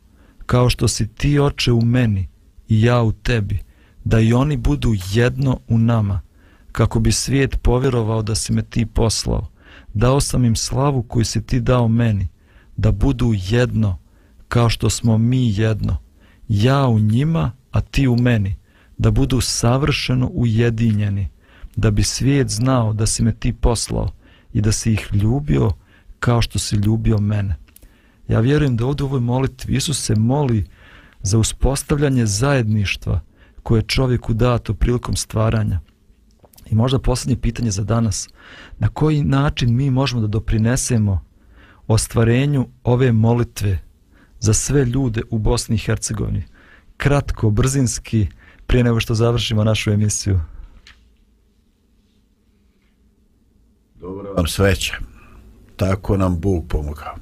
kao 0.46 0.70
što 0.70 0.88
si 0.88 1.08
ti, 1.08 1.38
oče, 1.38 1.72
u 1.72 1.80
meni 1.80 2.28
i 2.68 2.82
ja 2.82 3.02
u 3.02 3.12
tebi, 3.12 3.58
da 4.04 4.20
i 4.20 4.32
oni 4.32 4.56
budu 4.56 4.94
jedno 5.12 5.60
u 5.68 5.78
nama, 5.78 6.20
kako 6.72 7.00
bi 7.00 7.12
svijet 7.12 7.62
povjerovao 7.62 8.22
da 8.22 8.34
si 8.34 8.52
me 8.52 8.62
ti 8.62 8.86
poslao. 8.86 9.53
Dao 9.94 10.20
sam 10.20 10.44
im 10.44 10.56
slavu 10.56 11.02
koju 11.02 11.24
si 11.24 11.46
ti 11.46 11.60
dao 11.60 11.88
meni, 11.88 12.28
da 12.76 12.92
budu 12.92 13.32
jedno, 13.48 13.98
kao 14.48 14.68
što 14.68 14.90
smo 14.90 15.18
mi 15.18 15.58
jedno, 15.58 15.96
ja 16.48 16.88
u 16.88 16.98
njima, 16.98 17.52
a 17.70 17.80
ti 17.80 18.08
u 18.08 18.16
meni, 18.16 18.56
da 18.98 19.10
budu 19.10 19.40
savršeno 19.40 20.30
ujedinjeni, 20.34 21.28
da 21.76 21.90
bi 21.90 22.02
svijet 22.02 22.48
znao 22.48 22.92
da 22.92 23.06
si 23.06 23.22
me 23.22 23.32
ti 23.32 23.52
poslao 23.52 24.10
i 24.52 24.60
da 24.60 24.72
si 24.72 24.92
ih 24.92 25.08
ljubio 25.12 25.70
kao 26.20 26.42
što 26.42 26.58
si 26.58 26.76
ljubio 26.76 27.18
mene. 27.18 27.56
Ja 28.28 28.40
vjerujem 28.40 28.76
da 28.76 28.86
ovdje 28.86 29.04
u 29.04 29.06
ovoj 29.06 29.20
molitvi 29.20 29.74
Isus 29.76 30.04
se 30.04 30.14
moli 30.14 30.66
za 31.22 31.38
uspostavljanje 31.38 32.26
zajedništva 32.26 33.20
koje 33.62 33.78
je 33.78 33.82
čovjeku 33.82 34.34
dato 34.34 34.74
prilikom 34.74 35.16
stvaranja. 35.16 35.80
I 36.74 36.76
možda 36.76 36.98
posljednje 36.98 37.36
pitanje 37.40 37.70
za 37.70 37.84
danas. 37.84 38.28
Na 38.78 38.88
koji 38.88 39.22
način 39.24 39.76
mi 39.76 39.90
možemo 39.90 40.22
da 40.22 40.26
doprinesemo 40.26 41.24
ostvarenju 41.86 42.68
ove 42.84 43.12
molitve 43.12 43.78
za 44.40 44.54
sve 44.54 44.84
ljude 44.84 45.22
u 45.30 45.38
Bosni 45.38 45.74
i 45.74 45.78
Hercegovini? 45.78 46.42
Kratko, 46.96 47.50
brzinski, 47.50 48.26
prije 48.66 48.84
nego 48.84 49.00
što 49.00 49.14
završimo 49.14 49.64
našu 49.64 49.90
emisiju. 49.90 50.40
Dobro 54.00 54.32
vam 54.32 54.46
sveće. 54.46 54.96
Tako 55.76 56.16
nam 56.16 56.40
Bog 56.40 56.64
pomogao. 56.68 57.14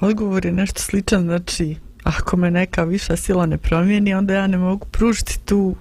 Odgovor 0.00 0.46
je 0.46 0.52
nešto 0.52 0.80
sličan, 0.80 1.22
znači 1.22 1.76
ako 2.02 2.36
me 2.36 2.50
neka 2.50 2.84
viša 2.84 3.16
sila 3.16 3.46
ne 3.46 3.58
promijeni, 3.58 4.14
onda 4.14 4.34
ja 4.34 4.46
ne 4.46 4.58
mogu 4.58 4.86
pružiti 4.86 5.38
tu 5.44 5.76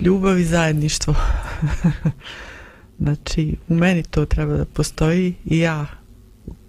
ljubav 0.00 0.38
i 0.38 0.44
zajedništvo. 0.44 1.14
znači, 3.00 3.56
u 3.68 3.74
meni 3.74 4.02
to 4.02 4.24
treba 4.24 4.56
da 4.56 4.64
postoji 4.64 5.34
i 5.44 5.58
ja 5.58 5.86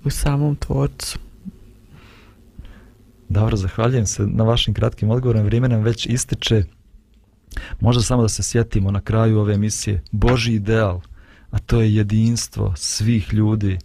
u 0.04 0.10
samom 0.10 0.56
tvorcu. 0.56 1.20
Dobro, 3.30 3.58
zahvaljujem 3.58 4.06
se 4.06 4.28
na 4.28 4.44
vašim 4.44 4.74
kratkim 4.74 5.10
odgovorom. 5.10 5.44
Vrijeme 5.44 5.70
nam 5.70 5.82
već 5.82 6.06
ističe. 6.06 6.64
Možda 7.80 8.04
samo 8.04 8.22
da 8.22 8.30
se 8.30 8.44
sjetimo 8.44 8.92
na 8.92 9.02
kraju 9.02 9.40
ove 9.40 9.54
emisije. 9.54 10.02
Boži 10.12 10.54
ideal, 10.54 11.02
a 11.52 11.60
to 11.60 11.82
je 11.82 11.96
jedinstvo 11.96 12.74
svih 12.76 13.34
ljudi. 13.34 13.80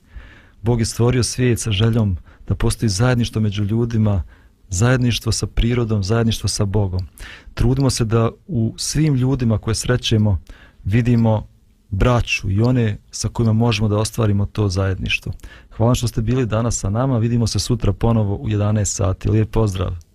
Bog 0.62 0.80
je 0.80 0.86
stvorio 0.86 1.22
svijet 1.22 1.60
sa 1.60 1.72
željom 1.72 2.16
da 2.48 2.54
postoji 2.54 2.88
zajedništvo 2.88 3.40
među 3.40 3.64
ljudima, 3.64 4.22
zajedništvo 4.68 5.32
sa 5.32 5.46
prirodom, 5.46 6.04
zajedništvo 6.04 6.48
sa 6.48 6.64
Bogom. 6.64 7.06
Trudimo 7.54 7.90
se 7.90 8.04
da 8.04 8.30
u 8.46 8.74
svim 8.76 9.14
ljudima 9.14 9.58
koje 9.58 9.74
srećemo 9.74 10.38
vidimo 10.84 11.46
braću 11.90 12.50
i 12.50 12.62
one 12.62 12.98
sa 13.10 13.28
kojima 13.28 13.52
možemo 13.52 13.88
da 13.88 13.98
ostvarimo 13.98 14.46
to 14.46 14.68
zajedništvo. 14.68 15.32
Hvala 15.76 15.94
što 15.94 16.08
ste 16.08 16.22
bili 16.22 16.46
danas 16.46 16.78
sa 16.78 16.90
nama, 16.90 17.18
vidimo 17.18 17.46
se 17.46 17.58
sutra 17.58 17.92
ponovo 17.92 18.36
u 18.36 18.48
11 18.48 18.84
sati. 18.84 19.30
Lijep 19.30 19.50
pozdrav! 19.50 20.05